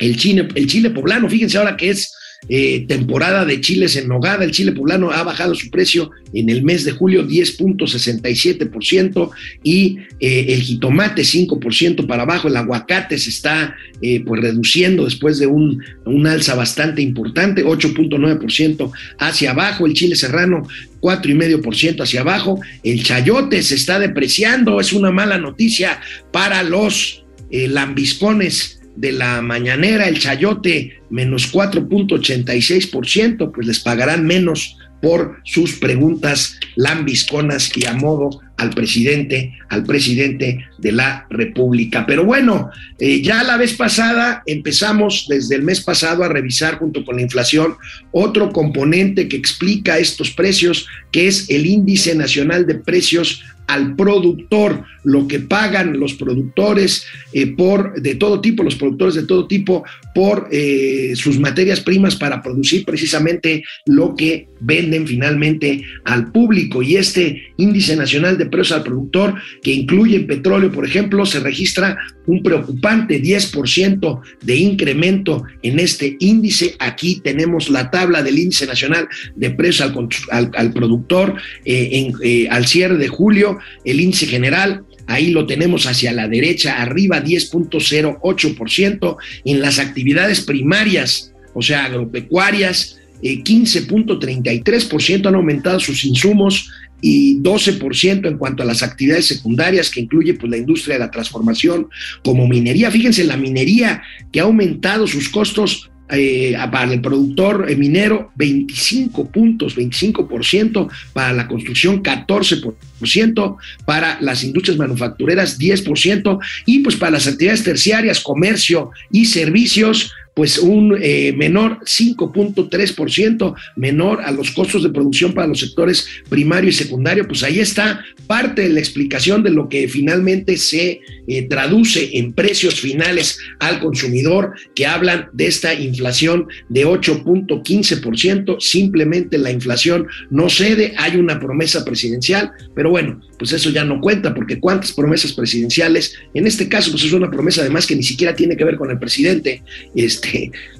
el 0.01 0.17
chile, 0.17 0.49
el 0.55 0.67
chile 0.67 0.91
poblano, 0.91 1.29
fíjense 1.29 1.59
ahora 1.59 1.77
que 1.77 1.91
es 1.91 2.15
eh, 2.49 2.85
temporada 2.87 3.47
de 3.47 3.61
chiles 3.61 3.97
en 3.97 4.09
nogada. 4.09 4.45
El 4.45 4.51
chile 4.51 4.73
poblano 4.73 5.11
ha 5.11 5.23
bajado 5.23 5.55
su 5.55 5.71
precio 5.71 6.11
en 6.35 6.51
el 6.51 6.63
mes 6.63 6.85
de 6.85 6.93
julio 6.93 7.27
10.67% 7.27 9.31
y 9.63 10.01
eh, 10.21 10.47
el 10.49 10.61
jitomate 10.61 11.23
5% 11.23 12.07
para 12.07 12.25
abajo. 12.25 12.49
El 12.49 12.57
aguacate 12.57 13.17
se 13.17 13.31
está 13.31 13.75
eh, 14.03 14.23
pues 14.27 14.43
reduciendo 14.43 15.07
después 15.07 15.39
de 15.39 15.47
un, 15.47 15.83
un 16.05 16.27
alza 16.27 16.55
bastante 16.55 17.01
importante, 17.01 17.65
8.9% 17.65 18.93
hacia 19.19 19.53
abajo. 19.53 19.87
El 19.87 19.95
chile 19.95 20.15
serrano 20.15 20.69
4,5% 21.01 22.03
hacia 22.03 22.21
abajo. 22.21 22.61
El 22.83 23.03
chayote 23.03 23.63
se 23.63 23.77
está 23.77 23.99
depreciando, 23.99 24.81
es 24.81 24.93
una 24.93 25.11
mala 25.11 25.39
noticia 25.39 25.99
para 26.31 26.63
los 26.63 27.25
lambiscones 27.51 28.74
de 28.97 29.13
la 29.13 29.41
mañanera, 29.43 30.09
el 30.09 30.19
chayote 30.19 31.03
menos 31.11 31.53
4.86%, 31.53 33.53
pues 33.53 33.67
les 33.67 33.81
pagarán 33.81 34.27
menos 34.27 34.79
por 35.03 35.41
sus 35.45 35.75
preguntas 35.75 36.59
lambisconas 36.77 37.77
y 37.77 37.85
a 37.87 37.93
modo 37.93 38.41
al 38.57 38.71
presidente, 38.71 39.53
al 39.69 39.85
presidente 39.85 40.67
de 40.79 40.93
la 40.93 41.27
República. 41.31 42.07
Pero 42.07 42.25
bueno, 42.25 42.71
eh, 42.99 43.21
ya 43.21 43.43
la 43.43 43.57
vez 43.57 43.75
pasada 43.75 44.43
empezamos 44.47 45.27
desde 45.29 45.57
el 45.57 45.63
mes 45.63 45.81
pasado 45.81 46.23
a 46.23 46.29
revisar 46.29 46.79
junto 46.79 47.05
con 47.05 47.17
la 47.17 47.23
inflación 47.23 47.77
otro 48.13 48.51
componente 48.51 49.29
que 49.29 49.37
explica 49.37 49.99
estos 49.99 50.31
precios, 50.31 50.87
que 51.11 51.27
es 51.27 51.51
el 51.51 51.67
índice 51.67 52.15
nacional 52.15 52.67
de 52.67 52.77
precios 52.77 53.43
al 53.67 53.97
productor, 53.97 54.85
lo 55.05 55.27
que 55.27 55.41
pagan 55.41 55.99
los 55.99 56.15
productores 56.15 57.07
eh, 57.33 57.47
por 57.47 58.01
de 58.01 58.15
todo 58.15 58.41
tipo, 58.41 58.63
los 58.63 58.77
productores 58.77 59.15
de 59.15 59.25
todo 59.25 59.47
tipo 59.47 59.85
por 60.15 60.49
eh, 60.53 61.13
sus 61.17 61.39
materias 61.39 61.81
primas 61.81 62.17
para 62.17 62.43
producir 62.43 62.85
precisamente 62.85 63.65
lo 63.87 64.15
que 64.15 64.49
venden 64.61 65.07
finalmente 65.07 65.83
al 66.05 66.31
público. 66.31 66.83
Y 66.83 66.97
este 66.97 67.55
índice 67.57 67.97
nacional 67.97 68.39
de 68.39 68.44
precios 68.51 68.79
al 68.79 68.85
productor, 68.85 69.35
que 69.63 69.73
incluye 69.73 70.17
el 70.17 70.27
petróleo, 70.27 70.71
por 70.73 70.87
ejemplo, 70.87 71.27
se 71.27 71.41
registra 71.41 71.97
un 72.27 72.43
preocupante 72.43 73.23
10% 73.23 74.21
de 74.43 74.57
incremento 74.57 75.45
en 75.63 75.79
este 75.79 76.17
índice. 76.21 76.75
Aquí 76.79 77.21
tenemos 77.23 77.69
la 77.71 77.91
tabla 77.91 78.23
del 78.23 78.39
índice 78.39 78.67
nacional 78.67 79.09
de 79.37 79.51
precios 79.51 79.93
al, 80.31 80.73
productor 80.73 81.35
eh, 81.65 82.49
al 82.51 82.67
cierre 82.67 82.97
de 82.97 83.09
julio 83.09 83.59
el 83.85 84.01
índice 84.01 84.27
general, 84.27 84.85
ahí 85.07 85.31
lo 85.31 85.47
tenemos 85.47 85.87
hacia 85.87 86.13
la 86.13 86.29
derecha, 86.29 86.81
arriba 86.81 87.23
10.08%, 87.23 89.17
en 89.45 89.61
las 89.61 89.79
actividades 89.79 90.41
primarias, 90.41 91.33
o 91.55 91.63
sea, 91.63 91.85
agropecuarias, 91.85 92.99
15.33% 93.23 95.09
eh, 95.09 95.29
han 95.29 95.35
aumentado 95.35 95.81
sus 95.81 96.05
insumos 96.05 96.71
y 97.07 97.37
12% 97.43 98.27
en 98.27 98.39
cuanto 98.39 98.63
a 98.63 98.67
las 98.67 98.83
actividades 98.83 99.27
secundarias 99.27 99.91
que 99.91 100.01
incluye 100.01 100.33
pues, 100.33 100.51
la 100.51 100.57
industria 100.57 100.95
de 100.95 101.01
la 101.01 101.11
transformación 101.11 101.89
como 102.25 102.49
minería. 102.49 102.91
Fíjense, 102.91 103.25
la 103.25 103.37
minería 103.37 104.03
que 104.33 104.41
ha 104.41 104.45
aumentado 104.45 105.07
sus 105.07 105.29
costos 105.29 105.91
eh, 106.09 106.57
para 106.73 106.91
el 106.91 107.03
productor 107.03 107.77
minero 107.77 108.33
25 108.37 109.31
puntos, 109.31 109.77
25%, 109.77 110.89
para 111.13 111.35
la 111.35 111.47
construcción 111.47 112.03
14%, 112.03 113.57
para 113.85 114.19
las 114.23 114.43
industrias 114.43 114.79
manufactureras 114.79 115.59
10% 115.59 116.39
y 116.65 116.79
pues 116.79 116.97
para 116.97 117.13
las 117.13 117.27
actividades 117.27 117.65
terciarias, 117.65 118.21
comercio 118.21 118.93
y 119.13 119.27
servicios 119.27 120.11
pues 120.35 120.59
un 120.59 120.99
eh, 121.01 121.33
menor 121.37 121.79
5.3% 121.85 123.55
menor 123.77 124.21
a 124.23 124.33
los 124.33 124.51
costos 124.51 124.83
de 124.83 124.91
producción 124.91 125.33
para 125.33 125.47
los 125.47 125.61
sectores 125.61 126.07
primario 126.29 126.71
y 126.71 126.73
secundario, 126.73 127.27
pues 127.27 127.43
ahí 127.45 127.61
está 127.61 128.05
parte 128.27 128.63
de 128.63 128.71
la 128.71 128.81
explicación 128.81 129.43
de 129.43 129.51
lo 129.51 129.69
que 129.69 129.87
finalmente 129.89 130.57
se 130.57 131.01
eh, 131.29 131.43
traduce 131.49 132.19
en 132.19 132.33
precios 132.33 132.81
finales 132.81 133.39
al 133.61 133.81
consumidor, 133.81 134.55
que 134.75 134.87
hablan 134.87 135.29
de 135.33 135.47
esta 135.47 135.75
inflación 135.75 136.49
de 136.69 136.87
8.15%, 136.87 138.61
simplemente 138.61 139.39
la 139.39 139.51
inflación 139.51 140.07
no 140.31 140.51
cede, 140.51 140.95
hay 140.99 141.17
una 141.17 141.39
promesa 141.39 141.85
presidencial, 141.85 142.53
pero 142.75 142.91
bueno, 142.91 143.21
pues 143.39 143.53
eso 143.53 143.71
ya 143.71 143.85
no 143.85 144.01
cuenta, 144.01 144.35
porque 144.35 144.59
cuántas 144.59 144.93
promesas 144.93 145.33
presidenciales, 145.33 146.15
en 146.33 146.47
este 146.47 146.69
caso, 146.69 146.91
pues 146.91 147.05
es 147.05 147.13
una 147.13 147.31
promesa 147.31 147.61
además 147.61 147.87
que 147.87 147.97
ni 147.97 148.03
siquiera 148.03 148.35
tiene 148.35 148.57
que 148.57 148.65
ver 148.65 148.77
con 148.77 148.91
el 148.91 148.99
presidente, 148.99 149.63
este, 149.95 150.24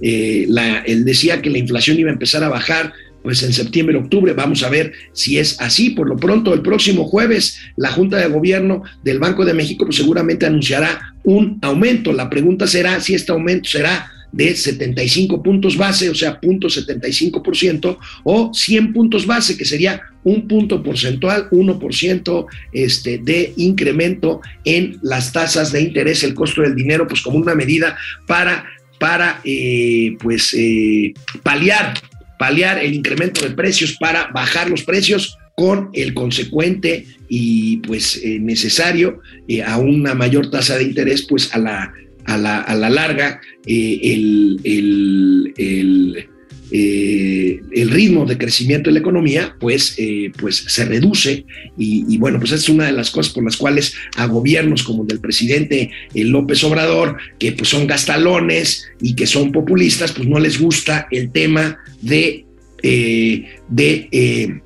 eh, 0.01 0.47
la, 0.49 0.79
él 0.79 1.05
decía 1.05 1.43
que 1.43 1.51
la 1.51 1.59
inflación 1.59 1.99
iba 1.99 2.11
a 2.11 2.13
empezar 2.13 2.45
a 2.45 2.49
bajar, 2.49 2.93
pues 3.23 3.43
en 3.43 3.53
septiembre, 3.53 3.97
octubre, 3.97 4.35
vamos 4.35 4.63
a 4.63 4.69
ver 4.69 4.93
si 5.13 5.39
es 5.39 5.61
así. 5.61 5.91
Por 5.91 6.09
lo 6.09 6.17
pronto, 6.17 6.53
el 6.53 6.61
próximo 6.61 7.05
jueves, 7.05 7.59
la 7.77 7.91
Junta 7.91 8.19
de 8.19 8.29
Gobierno 8.29 8.83
del 9.03 9.19
Banco 9.19 9.45
de 9.45 9.55
México 9.55 9.87
pues 9.87 9.97
seguramente 9.97 10.45
anunciará 10.45 11.15
un 11.25 11.59
aumento. 11.63 12.13
La 12.13 12.29
pregunta 12.29 12.67
será 12.67 13.01
si 13.01 13.15
este 13.15 13.33
aumento 13.33 13.71
será 13.71 14.11
de 14.35 14.57
75 14.57 15.43
puntos 15.43 15.77
base, 15.77 16.11
o 16.11 16.15
sea, 16.15 16.41
0.75%, 16.41 17.99
o 18.25 18.51
100 18.53 18.93
puntos 18.93 19.27
base, 19.27 19.57
que 19.57 19.65
sería 19.65 20.03
un 20.25 20.49
punto 20.49 20.83
porcentual, 20.83 21.49
1% 21.51 22.47
este, 22.73 23.19
de 23.19 23.53
incremento 23.57 24.41
en 24.65 24.99
las 25.03 25.33
tasas 25.33 25.71
de 25.71 25.83
interés, 25.83 26.25
el 26.25 26.35
costo 26.35 26.63
del 26.63 26.75
dinero, 26.75 27.07
pues 27.07 27.23
como 27.23 27.39
una 27.39 27.55
medida 27.55 27.97
para, 28.27 28.65
para 29.05 29.43
eh, 29.45 30.17
pues, 30.23 30.55
eh, 30.57 31.13
paliar, 31.43 31.93
paliar 32.39 32.83
el 32.83 32.95
incremento 32.95 33.43
de 33.47 33.51
precios, 33.51 33.99
para 34.01 34.29
bajar 34.29 34.71
los 34.71 34.83
precios 34.83 35.37
con 35.55 35.91
el 35.93 36.15
consecuente 36.15 37.05
y 37.29 37.77
pues 37.87 38.19
eh, 38.25 38.39
necesario 38.41 39.21
a 39.67 39.77
una 39.77 40.15
mayor 40.15 40.51
tasa 40.51 40.79
de 40.79 40.85
interés 40.85 41.27
pues 41.29 41.55
a 41.55 41.59
la 41.59 41.93
a 42.25 42.39
la, 42.39 42.63
a 42.63 42.75
la 42.75 42.89
larga 42.89 43.43
el, 43.67 44.59
el, 44.65 46.29
eh, 46.71 47.61
el, 47.73 47.91
ritmo 47.91 48.25
de 48.25 48.39
crecimiento 48.39 48.91
de 48.91 48.95
la 48.95 49.01
economía 49.01 49.57
pues, 49.61 49.95
eh, 49.99 50.33
pues 50.39 50.57
se 50.57 50.85
reduce 50.85 51.45
y, 51.77 52.17
bueno, 52.19 52.39
pues 52.39 52.53
es 52.53 52.69
una 52.69 52.87
de 52.87 52.93
las 52.93 53.11
cosas 53.11 53.33
por 53.33 53.45
las 53.45 53.57
cuales 53.57 53.95
a 54.17 54.27
gobiernos 54.27 54.83
como 54.83 55.03
el 55.03 55.09
del 55.09 55.21
presidente 55.21 55.91
López 56.15 56.65
Obrador, 56.65 57.17
que 57.39 57.53
pues 57.53 57.69
son 57.69 57.87
gastalones 57.87 58.87
y 59.01 59.15
que 59.15 59.27
son 59.27 59.53
populistas, 59.53 60.13
pues 60.13 60.29
no 60.29 60.39
les 60.39 60.61
gusta 60.61 61.07
el 61.11 61.31
tema 61.31 61.79
de, 62.01 62.47
de 62.83 64.61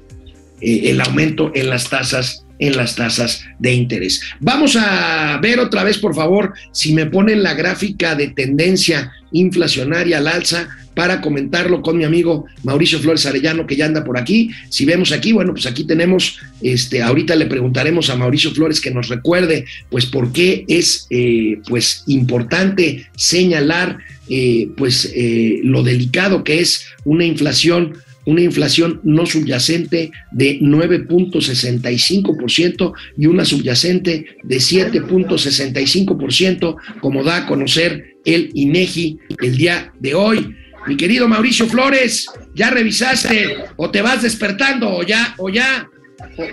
el 0.61 1.01
aumento 1.01 1.53
en 1.55 1.71
las 1.71 1.89
tasas 1.89 2.45
en 2.59 2.77
las 2.77 2.97
tasas 2.97 3.45
de 3.59 3.73
interés. 3.75 4.21
Vamos 4.41 4.77
a 4.77 5.39
ver 5.43 5.61
otra 5.61 5.85
vez, 5.85 5.99
por 5.99 6.15
favor, 6.15 6.55
si 6.73 6.93
me 6.93 7.07
ponen 7.07 7.43
la 7.43 7.55
gráfica 7.55 8.15
de 8.15 8.29
tendencia 8.29 9.13
inflacionaria 9.33 10.19
al 10.19 10.29
alza 10.29 10.69
para 10.99 11.21
comentarlo 11.21 11.81
con 11.81 11.97
mi 11.97 12.03
amigo 12.03 12.47
Mauricio 12.65 12.99
Flores 12.99 13.25
Arellano, 13.25 13.69
que 13.69 13.77
ya 13.77 13.87
anda 13.87 14.03
por 14.05 14.19
aquí. 14.19 14.51
Si 14.69 14.85
vemos 14.85 15.13
aquí, 15.13 15.31
bueno, 15.33 15.53
pues 15.53 15.65
aquí 15.67 15.85
tenemos, 15.85 16.41
este, 16.61 17.03
ahorita 17.03 17.37
le 17.37 17.47
preguntaremos 17.47 18.11
a 18.11 18.17
Mauricio 18.17 18.51
Flores 18.51 18.81
que 18.81 18.91
nos 18.91 19.09
recuerde, 19.09 19.65
pues, 19.91 20.07
por 20.07 20.33
qué 20.33 20.65
es, 20.67 21.07
eh, 21.11 21.61
pues, 21.69 22.03
importante 22.09 23.07
señalar, 23.15 23.99
eh, 24.29 24.71
pues, 24.77 25.13
eh, 25.15 25.61
lo 25.63 25.85
delicado 25.85 26.43
que 26.43 26.59
es 26.59 26.87
una 27.05 27.25
inflación 27.25 27.95
una 28.29 28.43
inflación 28.43 29.01
no 29.05 29.25
subyacente 29.25 30.11
de 30.33 30.61
9.65% 30.61 32.93
y 33.17 33.27
una 33.27 33.47
subyacente 33.47 34.27
de 34.43 34.57
7.65%, 34.57 36.77
como 37.01 37.25
da 37.25 37.39
a 37.39 37.47
conocer 37.47 38.19
el 38.27 38.51
INEGI 38.53 39.19
el 39.41 39.57
día 39.57 39.95
de 39.99 40.15
hoy. 40.15 40.55
Mi 40.87 40.99
querido 40.99 41.27
Mauricio 41.27 41.67
Flores, 41.69 42.27
¿ya 42.55 42.69
revisaste 42.69 43.65
o 43.77 43.91
te 43.91 44.03
vas 44.03 44.21
despertando 44.21 44.91
o 44.91 45.03
ya 45.03 45.35
o 45.39 45.49
ya 45.49 45.89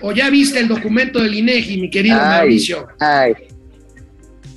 o, 0.01 0.13
ya 0.13 0.29
viste 0.29 0.59
el 0.59 0.69
documento 0.69 1.21
del 1.21 1.33
INEGI, 1.33 1.81
mi 1.81 1.89
querido 1.89 2.15
Mauricio? 2.15 2.87
Ay. 3.01 3.33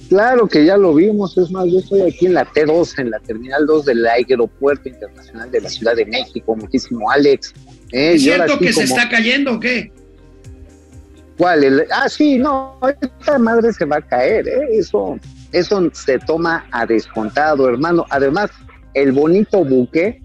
Claro 0.08 0.46
que 0.46 0.64
ya 0.64 0.76
lo 0.76 0.94
vimos, 0.94 1.36
es 1.36 1.50
más, 1.50 1.66
yo 1.66 1.80
estoy 1.80 2.00
aquí 2.00 2.26
en 2.26 2.34
la 2.34 2.46
T2, 2.46 2.98
en 2.98 3.10
la 3.10 3.18
Terminal 3.20 3.66
2 3.66 3.84
del 3.84 4.06
Aeropuerto 4.06 4.88
Internacional 4.88 5.50
de 5.50 5.60
la 5.60 5.68
Ciudad 5.68 5.94
de 5.94 6.06
México, 6.06 6.56
muchísimo 6.56 7.10
Alex. 7.10 7.52
¿Es 7.92 8.16
eh, 8.16 8.18
cierto 8.18 8.58
que 8.58 8.72
se 8.72 8.84
está 8.84 9.08
cayendo 9.08 9.54
o 9.54 9.60
qué? 9.60 9.92
¿Cuál? 11.36 11.86
ah, 11.92 12.08
sí, 12.08 12.38
no, 12.38 12.78
esta 13.00 13.38
madre 13.38 13.72
se 13.72 13.84
va 13.84 13.98
a 13.98 14.02
caer, 14.02 14.48
¿eh? 14.48 14.66
eso, 14.72 15.18
eso 15.52 15.88
se 15.92 16.18
toma 16.20 16.66
a 16.72 16.86
descontado, 16.86 17.68
hermano. 17.68 18.06
Además, 18.08 18.50
el 18.94 19.12
bonito 19.12 19.64
buque 19.64 20.22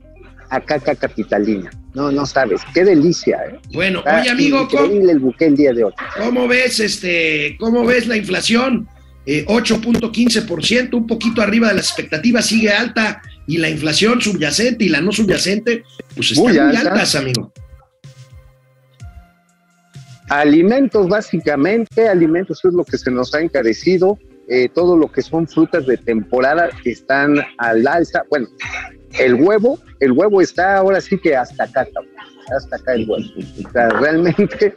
a 0.50 0.62
caca 0.62 0.96
capitalina. 0.96 1.70
No, 1.94 2.12
no 2.12 2.26
sabes, 2.26 2.62
qué 2.74 2.84
delicia. 2.84 3.38
¿eh? 3.48 3.60
Bueno, 3.74 4.02
oye 4.02 4.30
amigo, 4.30 4.68
¿cómo, 4.70 4.86
el 4.86 5.20
buque 5.20 5.46
el 5.46 5.56
día 5.56 5.74
de 5.74 5.84
hoy. 5.84 5.94
¿Cómo 6.18 6.48
ves 6.48 6.80
este, 6.80 7.56
cómo 7.60 7.86
ves 7.86 8.08
la 8.08 8.18
inflación? 8.18 8.88
8.15%, 9.26 10.72
eh, 10.72 10.90
un 10.96 11.08
poquito 11.08 11.42
arriba 11.42 11.70
de 11.70 11.76
las 11.76 11.88
expectativas, 11.88 12.46
sigue 12.46 12.72
alta 12.72 13.22
y 13.48 13.58
la 13.58 13.70
inflación 13.70 14.22
subyacente 14.22 14.86
y 14.86 14.90
la 14.90 15.02
no 15.02 15.12
subyacente, 15.12 15.84
pues 16.16 16.32
están 16.32 16.46
muy, 16.46 16.58
altas, 16.58 17.16
amigo. 17.16 17.52
Alimentos, 20.30 21.08
básicamente, 21.08 22.08
alimentos 22.08 22.64
es 22.64 22.74
lo 22.74 22.84
que 22.84 22.98
se 22.98 23.12
nos 23.12 23.34
ha 23.34 23.42
encarecido. 23.42 24.18
Eh, 24.50 24.68
todo 24.74 24.98
lo 24.98 25.10
que 25.12 25.22
son 25.22 25.48
frutas 25.48 25.86
de 25.86 25.98
temporada 25.98 26.70
están 26.84 27.36
al 27.58 27.88
alza. 27.88 28.24
Bueno, 28.30 28.48
el 29.20 29.36
huevo, 29.36 29.80
el 30.00 30.12
huevo 30.12 30.42
está 30.42 30.78
ahora 30.78 31.00
sí 31.02 31.18
que 31.18 31.36
hasta 31.36 31.64
acá, 31.64 31.88
hasta 32.56 32.76
acá 32.76 32.94
el 32.94 33.10
huevo. 33.10 33.26
O 33.66 33.72
sea, 33.72 33.90
realmente 33.90 34.76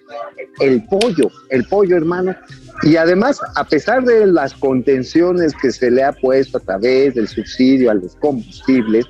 el 0.60 0.84
pollo, 0.84 1.30
el 1.50 1.64
pollo, 1.64 1.96
hermano, 1.96 2.36
y 2.82 2.96
además, 2.96 3.40
a 3.54 3.64
pesar 3.64 4.04
de 4.04 4.26
las 4.26 4.54
contenciones 4.54 5.54
que 5.60 5.70
se 5.70 5.90
le 5.90 6.04
ha 6.04 6.12
puesto 6.12 6.56
a 6.58 6.60
través 6.60 7.14
del 7.14 7.28
subsidio 7.28 7.90
a 7.90 7.94
los 7.94 8.14
combustibles, 8.16 9.06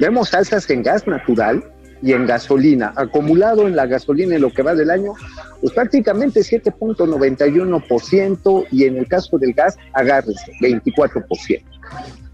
vemos 0.00 0.34
alzas 0.34 0.68
en 0.70 0.82
gas 0.82 1.06
natural 1.06 1.62
y 2.02 2.12
en 2.12 2.26
gasolina. 2.26 2.92
Acumulado 2.96 3.66
en 3.66 3.76
la 3.76 3.86
gasolina 3.86 4.34
en 4.34 4.42
lo 4.42 4.52
que 4.52 4.62
va 4.62 4.74
del 4.74 4.90
año, 4.90 5.14
pues 5.60 5.72
prácticamente 5.72 6.40
7.91% 6.40 8.66
y 8.70 8.84
en 8.84 8.96
el 8.96 9.06
caso 9.06 9.38
del 9.38 9.52
gas, 9.52 9.76
agárrense, 9.92 10.52
24%. 10.60 11.62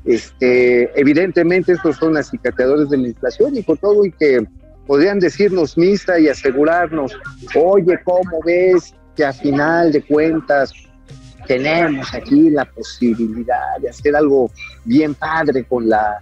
Este, 0.05 0.91
evidentemente 1.01 1.73
estos 1.73 1.97
son 1.97 2.17
acicateadores 2.17 2.91
de 2.91 2.99
la 2.99 3.09
inflación 3.09 3.57
y 3.57 3.63
con 3.63 3.79
todo 3.79 4.05
y 4.05 4.13
que 4.13 4.47
podrían 4.87 5.19
decirnos 5.19 5.79
misa 5.79 6.19
y 6.19 6.29
asegurarnos, 6.29 7.17
oye, 7.55 7.99
¿cómo 8.05 8.41
ves? 8.45 8.95
Que 9.17 9.25
a 9.25 9.33
final 9.33 9.93
de 9.93 10.03
cuentas 10.03 10.73
tenemos 11.47 12.13
aquí 12.15 12.51
la 12.51 12.65
posibilidad 12.65 13.79
de 13.81 13.91
hacer 13.91 14.17
algo 14.17 14.51
bien 14.85 15.15
padre 15.15 15.65
con 15.65 15.89
la 15.89 16.21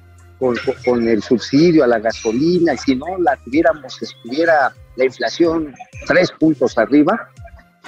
con, 0.84 1.08
el 1.08 1.22
subsidio 1.22 1.84
a 1.84 1.86
la 1.86 2.00
gasolina 2.00 2.74
y 2.74 2.78
si 2.78 2.96
no 2.96 3.06
la 3.18 3.36
tuviéramos 3.44 4.02
estuviera 4.02 4.74
la 4.96 5.04
inflación 5.04 5.72
tres 6.08 6.32
puntos 6.32 6.76
arriba 6.76 7.30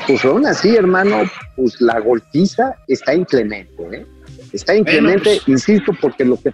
pues 0.07 0.25
aún 0.25 0.47
así 0.47 0.77
hermano 0.77 1.29
pues 1.57 1.81
la 1.81 1.99
golpiza 1.99 2.77
está 2.87 3.13
inclemente 3.13 3.83
¿eh? 3.93 4.07
está 4.53 4.77
inclemente 4.77 5.41
pues 5.45 5.49
insisto 5.49 5.93
porque 6.01 6.25
lo 6.25 6.41
que 6.41 6.53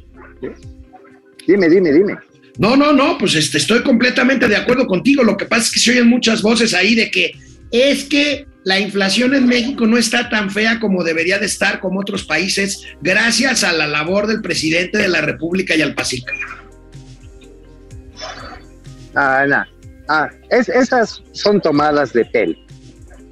dime 1.47 1.69
dime 1.69 1.93
dime 1.93 2.17
no, 2.59 2.77
no, 2.77 2.93
no, 2.93 3.17
pues 3.17 3.37
este, 3.37 3.57
estoy 3.57 3.83
completamente 3.83 4.47
de 4.47 4.57
acuerdo 4.57 4.87
contigo. 4.87 5.23
Lo 5.23 5.35
que 5.35 5.47
pasa 5.47 5.63
es 5.63 5.71
que 5.73 5.81
se 5.81 5.93
oyen 5.93 6.09
muchas 6.09 6.43
voces 6.43 6.75
ahí 6.75 6.95
de 6.95 7.11
que 7.11 7.33
es 7.71 8.05
que 8.05 8.47
la 8.65 8.79
inflación 8.79 9.35
en 9.35 9.47
México 9.47 9.87
no 9.87 9.97
está 9.97 10.29
tan 10.29 10.51
fea 10.51 10.79
como 10.81 11.03
debería 11.03 11.39
de 11.39 11.47
estar 11.47 11.81
como 11.81 12.01
otros 12.01 12.25
países, 12.25 12.85
gracias 13.01 13.65
a 13.65 13.73
la 13.73 13.87
labor 13.87 14.27
del 14.27 14.43
presidente 14.43 14.99
de 14.99 15.09
la 15.09 15.21
República 15.21 15.75
y 15.75 15.83
al 15.83 15.95
PASIC. 15.95 16.25
Ah, 19.15 19.45
no. 19.49 19.65
ah 20.09 20.29
esas 20.51 21.23
son 21.33 21.61
tomadas 21.61 22.13
de 22.13 22.25
pelo. 22.27 22.55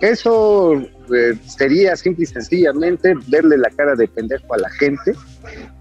Eso 0.01 0.75
eh, 1.15 1.35
sería 1.47 1.97
simple 1.97 2.25
y 2.25 2.27
sencillamente 2.27 3.15
verle 3.27 3.59
la 3.59 3.71
cara 3.71 3.95
de 3.97 4.07
pendejo 4.09 4.55
a 4.55 4.59
la 4.59 4.71
gente, 4.71 5.13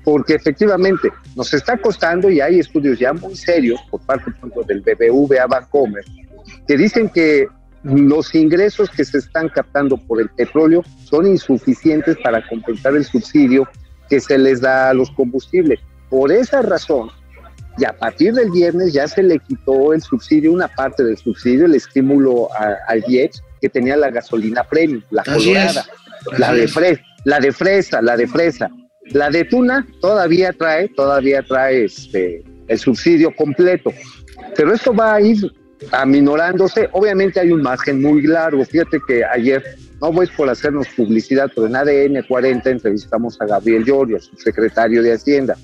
porque 0.03 0.35
efectivamente 0.35 1.09
nos 1.35 1.53
está 1.53 1.77
costando, 1.77 2.29
y 2.29 2.41
hay 2.41 2.59
estudios 2.59 2.99
ya 2.99 3.13
muy 3.13 3.35
serios 3.35 3.79
por 3.89 4.01
parte 4.01 4.31
del 4.67 4.81
BBVA 4.81 5.45
Bancomer, 5.45 6.03
que 6.67 6.77
dicen 6.77 7.09
que 7.09 7.47
los 7.83 8.33
ingresos 8.35 8.89
que 8.89 9.05
se 9.05 9.19
están 9.19 9.49
captando 9.49 9.97
por 9.97 10.21
el 10.21 10.29
petróleo 10.29 10.83
son 11.05 11.27
insuficientes 11.27 12.17
para 12.23 12.45
compensar 12.47 12.95
el 12.95 13.05
subsidio 13.05 13.67
que 14.09 14.19
se 14.19 14.37
les 14.37 14.61
da 14.61 14.89
a 14.89 14.93
los 14.93 15.11
combustibles. 15.11 15.79
Por 16.09 16.31
esa 16.31 16.61
razón, 16.61 17.09
y 17.77 17.85
a 17.85 17.95
partir 17.95 18.33
del 18.33 18.49
viernes 18.49 18.93
ya 18.93 19.07
se 19.07 19.21
le 19.21 19.39
quitó 19.39 19.93
el 19.93 20.01
subsidio, 20.01 20.51
una 20.51 20.67
parte 20.67 21.03
del 21.03 21.17
subsidio, 21.17 21.65
el 21.65 21.75
estímulo 21.75 22.49
al 22.87 23.03
IEX 23.07 23.41
que 23.61 23.69
tenía 23.69 23.95
la 23.95 24.09
gasolina 24.09 24.63
premium, 24.63 25.01
la 25.11 25.23
colorada, 25.23 25.85
la 26.37 26.53
de, 26.53 26.67
fresa, 26.67 27.01
la 27.23 27.39
de 27.39 27.51
fresa, 27.51 28.01
la 28.01 28.17
de 28.17 28.27
fresa. 28.27 28.69
La 29.11 29.29
de 29.29 29.45
tuna 29.45 29.87
todavía 30.01 30.51
trae, 30.51 30.89
todavía 30.89 31.41
trae 31.41 31.85
este, 31.85 32.43
el 32.67 32.77
subsidio 32.77 33.33
completo. 33.35 33.93
Pero 34.55 34.73
esto 34.73 34.93
va 34.93 35.15
a 35.15 35.21
ir 35.21 35.37
aminorándose. 35.91 36.89
Obviamente 36.91 37.39
hay 37.39 37.51
un 37.51 37.61
margen 37.61 38.01
muy 38.01 38.23
largo. 38.23 38.63
Fíjate 38.65 38.99
que 39.07 39.23
ayer, 39.23 39.63
no 40.01 40.11
voy 40.11 40.27
por 40.35 40.49
hacernos 40.49 40.87
publicidad, 40.95 41.49
pero 41.53 41.67
en 41.67 41.75
ADN 41.75 42.23
40 42.27 42.69
entrevistamos 42.69 43.39
a 43.41 43.45
Gabriel 43.45 43.83
Llorio, 43.85 44.19
su 44.19 44.35
secretario 44.37 45.01
de 45.03 45.13
Hacienda. 45.13 45.55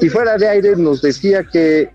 Y 0.00 0.08
fuera 0.08 0.36
de 0.36 0.48
aire 0.48 0.76
nos 0.76 1.02
decía 1.02 1.42
que 1.42 1.90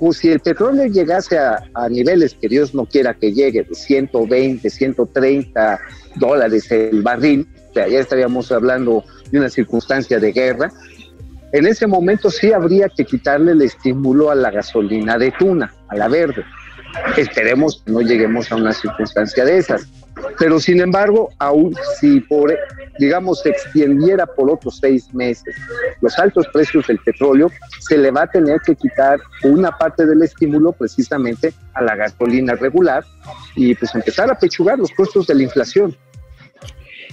pues, 0.00 0.18
si 0.18 0.30
el 0.30 0.40
petróleo 0.40 0.86
llegase 0.86 1.38
a, 1.38 1.62
a, 1.74 1.88
niveles 1.88 2.34
que 2.34 2.48
Dios 2.48 2.74
no 2.74 2.86
quiera 2.86 3.14
que 3.14 3.32
llegue, 3.32 3.62
de 3.62 3.74
120, 3.74 4.68
130 4.68 5.80
dólares 6.16 6.70
el 6.72 7.02
barril, 7.02 7.46
ya 7.74 7.84
estaríamos 7.86 8.50
hablando 8.52 9.04
de 9.30 9.38
una 9.38 9.48
circunstancia 9.48 10.18
de 10.18 10.32
guerra, 10.32 10.72
en 11.52 11.66
ese 11.66 11.86
momento 11.86 12.30
sí 12.30 12.50
habría 12.52 12.88
que 12.88 13.04
quitarle 13.04 13.52
el 13.52 13.62
estímulo 13.62 14.30
a 14.30 14.34
la 14.34 14.50
gasolina 14.50 15.18
de 15.18 15.32
tuna, 15.38 15.72
a 15.88 15.96
la 15.96 16.08
verde. 16.08 16.44
Esperemos 17.16 17.82
que 17.84 17.92
no 17.92 18.00
lleguemos 18.00 18.50
a 18.50 18.56
una 18.56 18.72
circunstancia 18.72 19.44
de 19.44 19.58
esas. 19.58 19.86
Pero 20.38 20.60
sin 20.60 20.80
embargo, 20.80 21.30
aún 21.38 21.74
si 21.98 22.20
por, 22.20 22.56
digamos, 22.98 23.40
se 23.42 23.50
extendiera 23.50 24.26
por 24.26 24.50
otros 24.50 24.78
seis 24.80 25.12
meses 25.14 25.54
los 26.00 26.18
altos 26.18 26.46
precios 26.52 26.86
del 26.86 26.98
petróleo, 26.98 27.50
se 27.80 27.96
le 27.96 28.10
va 28.10 28.22
a 28.22 28.26
tener 28.26 28.60
que 28.60 28.74
quitar 28.74 29.18
una 29.44 29.76
parte 29.76 30.06
del 30.06 30.22
estímulo 30.22 30.72
precisamente 30.72 31.52
a 31.74 31.82
la 31.82 31.96
gasolina 31.96 32.54
regular 32.54 33.04
y 33.56 33.74
pues 33.74 33.94
empezar 33.94 34.30
a 34.30 34.38
pechugar 34.38 34.78
los 34.78 34.90
costos 34.92 35.26
de 35.26 35.34
la 35.34 35.44
inflación. 35.44 35.96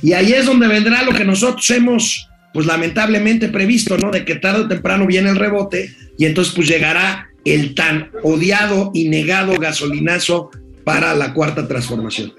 Y 0.01 0.13
ahí 0.13 0.33
es 0.33 0.45
donde 0.45 0.67
vendrá 0.67 1.03
lo 1.03 1.11
que 1.11 1.25
nosotros 1.25 1.69
hemos, 1.71 2.29
pues 2.53 2.65
lamentablemente 2.65 3.49
previsto, 3.49 3.97
¿no? 3.97 4.11
De 4.11 4.25
que 4.25 4.35
tarde 4.35 4.61
o 4.61 4.67
temprano 4.67 5.05
viene 5.05 5.29
el 5.29 5.35
rebote 5.35 5.89
y 6.17 6.25
entonces 6.25 6.53
pues 6.53 6.67
llegará 6.67 7.29
el 7.45 7.75
tan 7.75 8.11
odiado 8.23 8.91
y 8.93 9.09
negado 9.09 9.57
gasolinazo 9.59 10.51
para 10.83 11.13
la 11.13 11.33
cuarta 11.33 11.67
transformación. 11.67 12.33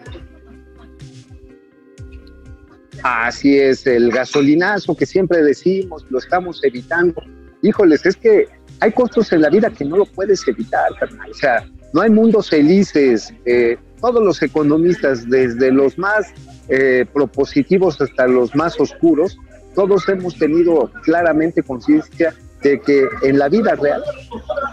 Así 3.02 3.58
es, 3.58 3.86
el 3.86 4.10
gasolinazo 4.10 4.94
que 4.94 5.06
siempre 5.06 5.42
decimos, 5.42 6.04
lo 6.10 6.18
estamos 6.18 6.62
evitando. 6.62 7.22
Híjoles, 7.62 8.04
es 8.04 8.16
que 8.16 8.46
hay 8.80 8.92
costos 8.92 9.32
en 9.32 9.42
la 9.42 9.50
vida 9.50 9.70
que 9.70 9.84
no 9.84 9.98
lo 9.98 10.06
puedes 10.06 10.46
evitar, 10.48 10.90
O 11.30 11.34
sea, 11.34 11.66
no 11.92 12.02
hay 12.02 12.10
mundos 12.10 12.50
felices. 12.50 13.32
Eh, 13.44 13.76
todos 14.00 14.22
los 14.22 14.42
economistas, 14.42 15.28
desde 15.28 15.70
los 15.70 15.98
más 15.98 16.28
eh, 16.68 17.04
propositivos 17.12 18.00
hasta 18.00 18.26
los 18.26 18.54
más 18.54 18.78
oscuros, 18.80 19.36
todos 19.74 20.08
hemos 20.08 20.36
tenido 20.36 20.90
claramente 21.02 21.62
conciencia 21.62 22.34
de 22.62 22.80
que 22.80 23.06
en 23.22 23.38
la 23.38 23.48
vida 23.48 23.74
real 23.74 24.02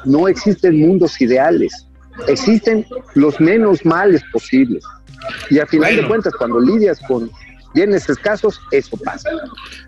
no 0.05 0.27
existen 0.27 0.79
mundos 0.79 1.19
ideales, 1.21 1.87
existen 2.27 2.85
los 3.15 3.39
menos 3.39 3.85
males 3.85 4.21
posibles. 4.31 4.83
Y 5.49 5.59
a 5.59 5.65
final 5.65 5.95
de 5.95 6.07
cuentas, 6.07 6.33
cuando 6.37 6.59
lidias 6.59 6.99
con 7.07 7.29
bienes 7.73 8.09
escasos, 8.09 8.59
eso 8.71 8.97
pasa. 8.97 9.29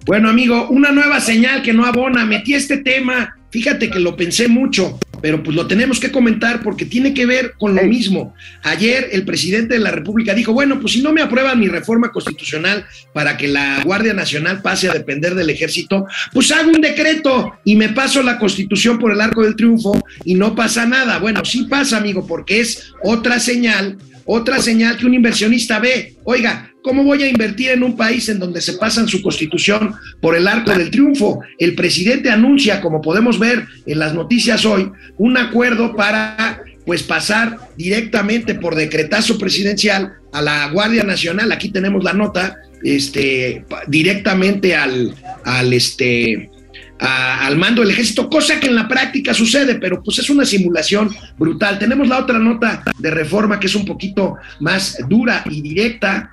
Bueno, 0.05 0.29
amigo, 0.29 0.67
una 0.69 0.91
nueva 0.91 1.19
señal 1.19 1.61
que 1.61 1.73
no 1.73 1.85
abona. 1.85 2.25
Metí 2.25 2.53
este 2.53 2.77
tema, 2.77 3.35
fíjate 3.49 3.89
que 3.89 3.99
lo 3.99 4.15
pensé 4.15 4.47
mucho, 4.47 4.99
pero 5.21 5.43
pues 5.43 5.55
lo 5.55 5.67
tenemos 5.67 5.99
que 5.99 6.11
comentar 6.11 6.61
porque 6.63 6.85
tiene 6.85 7.13
que 7.13 7.25
ver 7.25 7.53
con 7.57 7.75
lo 7.75 7.83
mismo. 7.83 8.33
Ayer 8.63 9.09
el 9.11 9.25
presidente 9.25 9.75
de 9.75 9.79
la 9.79 9.91
República 9.91 10.33
dijo, 10.33 10.53
bueno, 10.53 10.79
pues 10.79 10.93
si 10.93 11.01
no 11.01 11.11
me 11.11 11.21
aprueban 11.21 11.59
mi 11.59 11.67
reforma 11.67 12.11
constitucional 12.11 12.85
para 13.13 13.37
que 13.37 13.47
la 13.47 13.81
Guardia 13.83 14.13
Nacional 14.13 14.61
pase 14.61 14.89
a 14.89 14.93
depender 14.93 15.35
del 15.35 15.49
ejército, 15.49 16.05
pues 16.33 16.51
hago 16.51 16.71
un 16.71 16.81
decreto 16.81 17.53
y 17.63 17.75
me 17.75 17.89
paso 17.89 18.23
la 18.23 18.37
constitución 18.37 18.99
por 18.99 19.11
el 19.11 19.21
arco 19.21 19.43
del 19.43 19.55
triunfo 19.55 20.01
y 20.23 20.35
no 20.35 20.55
pasa 20.55 20.85
nada. 20.85 21.19
Bueno, 21.19 21.43
sí 21.45 21.65
pasa, 21.69 21.97
amigo, 21.97 22.25
porque 22.25 22.61
es 22.61 22.93
otra 23.03 23.39
señal, 23.39 23.97
otra 24.25 24.61
señal 24.61 24.97
que 24.97 25.05
un 25.05 25.13
inversionista 25.13 25.79
ve. 25.79 26.15
Oiga, 26.23 26.68
¿Cómo 26.89 27.03
voy 27.03 27.21
a 27.21 27.29
invertir 27.29 27.69
en 27.69 27.83
un 27.83 27.95
país 27.95 28.29
en 28.29 28.39
donde 28.39 28.61
se 28.61 28.73
pasan 28.73 29.07
su 29.07 29.21
constitución 29.21 29.93
por 30.19 30.35
el 30.35 30.47
arco 30.47 30.71
del 30.71 30.89
triunfo? 30.89 31.39
El 31.59 31.75
presidente 31.75 32.31
anuncia, 32.31 32.81
como 32.81 32.99
podemos 32.99 33.37
ver 33.37 33.63
en 33.85 33.99
las 33.99 34.15
noticias 34.15 34.65
hoy, 34.65 34.89
un 35.19 35.37
acuerdo 35.37 35.95
para 35.95 36.63
pues 36.87 37.03
pasar 37.03 37.59
directamente 37.77 38.55
por 38.55 38.73
decretazo 38.73 39.37
presidencial 39.37 40.13
a 40.33 40.41
la 40.41 40.67
Guardia 40.71 41.03
Nacional, 41.03 41.51
aquí 41.51 41.69
tenemos 41.69 42.03
la 42.03 42.13
nota, 42.13 42.55
este, 42.83 43.63
directamente 43.87 44.75
al, 44.75 45.13
al, 45.45 45.71
este, 45.71 46.49
al 46.97 47.55
mando 47.55 47.83
del 47.83 47.91
ejército, 47.91 48.31
cosa 48.31 48.59
que 48.59 48.65
en 48.65 48.73
la 48.73 48.87
práctica 48.87 49.35
sucede, 49.35 49.75
pero 49.75 50.01
pues 50.01 50.17
es 50.17 50.31
una 50.31 50.43
simulación 50.43 51.15
brutal. 51.37 51.77
Tenemos 51.77 52.07
la 52.07 52.17
otra 52.17 52.39
nota 52.39 52.81
de 52.97 53.11
reforma 53.11 53.59
que 53.59 53.67
es 53.67 53.75
un 53.75 53.85
poquito 53.85 54.37
más 54.59 54.97
dura 55.07 55.43
y 55.51 55.61
directa 55.61 56.31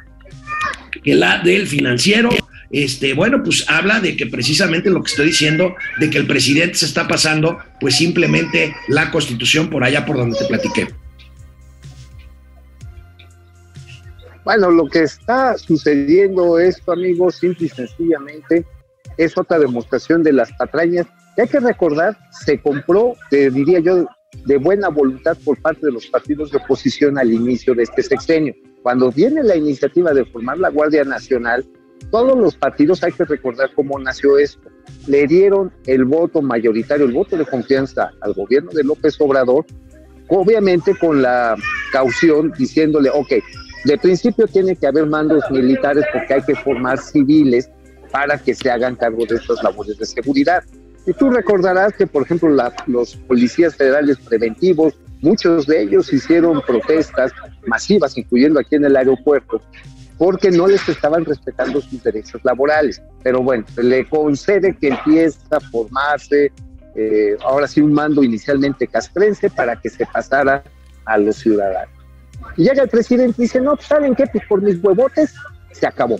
que 1.06 1.14
la 1.14 1.38
del 1.38 1.66
financiero. 1.66 2.28
Este, 2.68 3.14
bueno, 3.14 3.42
pues 3.44 3.64
habla 3.68 4.00
de 4.00 4.16
que 4.16 4.26
precisamente 4.26 4.90
lo 4.90 5.00
que 5.02 5.10
estoy 5.12 5.26
diciendo, 5.26 5.76
de 6.00 6.10
que 6.10 6.18
el 6.18 6.26
presidente 6.26 6.74
se 6.74 6.86
está 6.86 7.06
pasando, 7.06 7.58
pues 7.80 7.96
simplemente 7.96 8.74
la 8.88 9.12
constitución 9.12 9.70
por 9.70 9.84
allá 9.84 10.04
por 10.04 10.16
donde 10.16 10.36
te 10.36 10.44
platiqué. 10.46 10.88
Bueno, 14.44 14.70
lo 14.70 14.88
que 14.88 15.04
está 15.04 15.56
sucediendo 15.56 16.58
esto, 16.58 16.92
amigos, 16.92 17.36
simple 17.36 17.66
y 17.66 17.68
sencillamente 17.68 18.64
es 19.16 19.38
otra 19.38 19.60
demostración 19.60 20.24
de 20.24 20.32
las 20.32 20.52
patrañas. 20.52 21.06
Y 21.36 21.42
hay 21.42 21.48
que 21.48 21.60
recordar, 21.60 22.18
se 22.44 22.58
compró, 22.60 23.14
diría 23.30 23.78
yo, 23.78 24.08
de 24.44 24.56
buena 24.58 24.88
voluntad 24.88 25.36
por 25.44 25.60
parte 25.60 25.86
de 25.86 25.92
los 25.92 26.06
partidos 26.06 26.50
de 26.50 26.58
oposición 26.58 27.18
al 27.18 27.32
inicio 27.32 27.74
de 27.74 27.84
este 27.84 28.02
sexenio. 28.02 28.54
Cuando 28.82 29.10
viene 29.10 29.42
la 29.42 29.56
iniciativa 29.56 30.12
de 30.12 30.24
formar 30.24 30.58
la 30.58 30.70
Guardia 30.70 31.04
Nacional, 31.04 31.64
todos 32.10 32.38
los 32.38 32.54
partidos, 32.56 33.02
hay 33.02 33.12
que 33.12 33.24
recordar 33.24 33.70
cómo 33.74 33.98
nació 33.98 34.38
esto, 34.38 34.68
le 35.06 35.26
dieron 35.26 35.72
el 35.86 36.04
voto 36.04 36.42
mayoritario, 36.42 37.06
el 37.06 37.12
voto 37.12 37.36
de 37.36 37.44
confianza 37.44 38.10
al 38.20 38.34
gobierno 38.34 38.70
de 38.72 38.84
López 38.84 39.16
Obrador, 39.20 39.64
obviamente 40.28 40.96
con 40.98 41.22
la 41.22 41.56
caución 41.92 42.52
diciéndole, 42.56 43.10
ok, 43.10 43.32
de 43.84 43.98
principio 43.98 44.46
tiene 44.46 44.76
que 44.76 44.86
haber 44.86 45.06
mandos 45.06 45.44
militares 45.50 46.04
porque 46.12 46.34
hay 46.34 46.42
que 46.42 46.54
formar 46.56 46.98
civiles 46.98 47.70
para 48.10 48.38
que 48.38 48.54
se 48.54 48.70
hagan 48.70 48.96
cargo 48.96 49.24
de 49.26 49.36
estas 49.36 49.62
labores 49.62 49.98
de 49.98 50.06
seguridad. 50.06 50.62
Y 51.06 51.12
tú 51.12 51.30
recordarás 51.30 51.94
que, 51.94 52.06
por 52.06 52.24
ejemplo, 52.24 52.48
los 52.86 53.16
policías 53.16 53.76
federales 53.76 54.18
preventivos, 54.18 54.94
muchos 55.22 55.66
de 55.66 55.82
ellos 55.82 56.12
hicieron 56.12 56.60
protestas 56.62 57.32
masivas, 57.66 58.18
incluyendo 58.18 58.58
aquí 58.58 58.74
en 58.74 58.84
el 58.84 58.96
aeropuerto, 58.96 59.62
porque 60.18 60.50
no 60.50 60.66
les 60.66 60.88
estaban 60.88 61.24
respetando 61.24 61.80
sus 61.80 62.02
derechos 62.02 62.40
laborales. 62.44 63.00
Pero 63.22 63.40
bueno, 63.40 63.64
le 63.76 64.08
concede 64.08 64.76
que 64.76 64.88
empieza 64.88 65.56
a 65.56 65.60
formarse, 65.60 66.50
eh, 66.96 67.36
ahora 67.44 67.68
sí, 67.68 67.80
un 67.80 67.92
mando 67.92 68.24
inicialmente 68.24 68.88
castrense 68.88 69.48
para 69.48 69.80
que 69.80 69.90
se 69.90 70.06
pasara 70.06 70.64
a 71.04 71.18
los 71.18 71.36
ciudadanos. 71.36 71.94
Y 72.56 72.64
llega 72.64 72.82
el 72.82 72.88
presidente 72.88 73.34
y 73.38 73.42
dice, 73.42 73.60
no, 73.60 73.76
¿saben 73.76 74.14
qué? 74.16 74.26
Pues 74.26 74.44
por 74.48 74.60
mis 74.60 74.82
huevotes 74.82 75.34
se 75.70 75.86
acabó. 75.86 76.16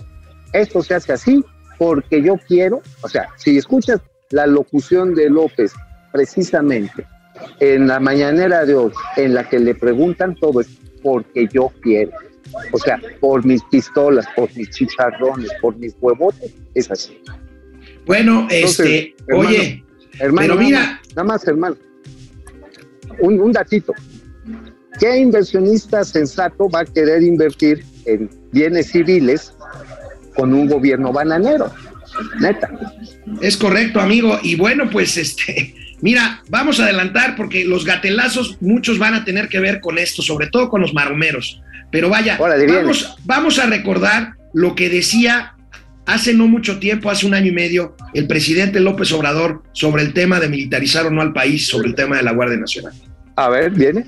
Esto 0.53 0.81
se 0.81 0.93
hace 0.93 1.11
así 1.11 1.43
porque 1.77 2.21
yo 2.21 2.35
quiero, 2.47 2.81
o 3.01 3.09
sea, 3.09 3.27
si 3.35 3.57
escuchas 3.57 3.99
la 4.31 4.47
locución 4.47 5.15
de 5.15 5.29
López 5.29 5.73
precisamente 6.11 7.05
en 7.59 7.87
la 7.87 7.99
mañanera 7.99 8.65
de 8.65 8.75
hoy, 8.75 8.91
en 9.15 9.33
la 9.33 9.47
que 9.47 9.59
le 9.59 9.75
preguntan 9.75 10.35
todo 10.35 10.61
es 10.61 10.67
porque 11.03 11.47
yo 11.51 11.71
quiero. 11.81 12.11
O 12.71 12.77
sea, 12.77 12.99
por 13.19 13.45
mis 13.45 13.61
pistolas, 13.65 14.25
por 14.35 14.53
mis 14.55 14.69
chicharrones, 14.69 15.49
por 15.61 15.75
mis 15.77 15.95
huevotes, 15.99 16.53
es 16.73 16.89
así. 16.89 17.21
Bueno, 18.05 18.47
este, 18.49 19.15
oye, 19.33 19.83
hermano, 20.19 20.55
pero 20.55 20.59
mira. 20.59 21.01
Nada 21.09 21.23
más, 21.23 21.47
hermano. 21.47 21.75
Un, 23.19 23.39
un 23.39 23.51
datito. 23.51 23.93
¿Qué 24.99 25.17
inversionista 25.17 26.03
sensato 26.03 26.69
va 26.69 26.79
a 26.81 26.85
querer 26.85 27.21
invertir 27.21 27.83
en 28.05 28.29
bienes 28.51 28.87
civiles 28.87 29.53
con 30.35 30.53
un 30.53 30.67
gobierno 30.67 31.11
bananero? 31.11 31.71
Neta. 32.39 32.69
Es 33.41 33.57
correcto, 33.57 33.99
amigo. 33.99 34.39
Y 34.43 34.55
bueno, 34.55 34.89
pues 34.89 35.17
este, 35.17 35.73
mira, 36.01 36.41
vamos 36.49 36.79
a 36.79 36.83
adelantar 36.83 37.35
porque 37.35 37.65
los 37.65 37.85
gatelazos, 37.85 38.57
muchos 38.61 38.99
van 38.99 39.13
a 39.13 39.25
tener 39.25 39.49
que 39.49 39.59
ver 39.59 39.79
con 39.79 39.97
esto, 39.97 40.21
sobre 40.21 40.47
todo 40.47 40.69
con 40.69 40.81
los 40.81 40.93
maromeros. 40.93 41.61
Pero 41.91 42.09
vaya, 42.09 42.37
vamos, 42.37 43.17
vamos 43.23 43.59
a 43.59 43.65
recordar 43.65 44.33
lo 44.53 44.75
que 44.75 44.89
decía 44.89 45.53
hace 46.05 46.33
no 46.33 46.47
mucho 46.47 46.79
tiempo, 46.79 47.09
hace 47.09 47.25
un 47.25 47.33
año 47.33 47.47
y 47.47 47.51
medio, 47.51 47.95
el 48.13 48.27
presidente 48.27 48.79
López 48.79 49.11
Obrador 49.11 49.63
sobre 49.73 50.03
el 50.03 50.13
tema 50.13 50.39
de 50.39 50.47
militarizar 50.47 51.05
o 51.05 51.11
no 51.11 51.21
al 51.21 51.33
país, 51.33 51.67
sobre 51.67 51.89
el 51.89 51.95
tema 51.95 52.17
de 52.17 52.23
la 52.23 52.31
Guardia 52.31 52.57
Nacional. 52.57 52.93
A 53.35 53.49
ver, 53.49 53.71
viene. 53.71 54.05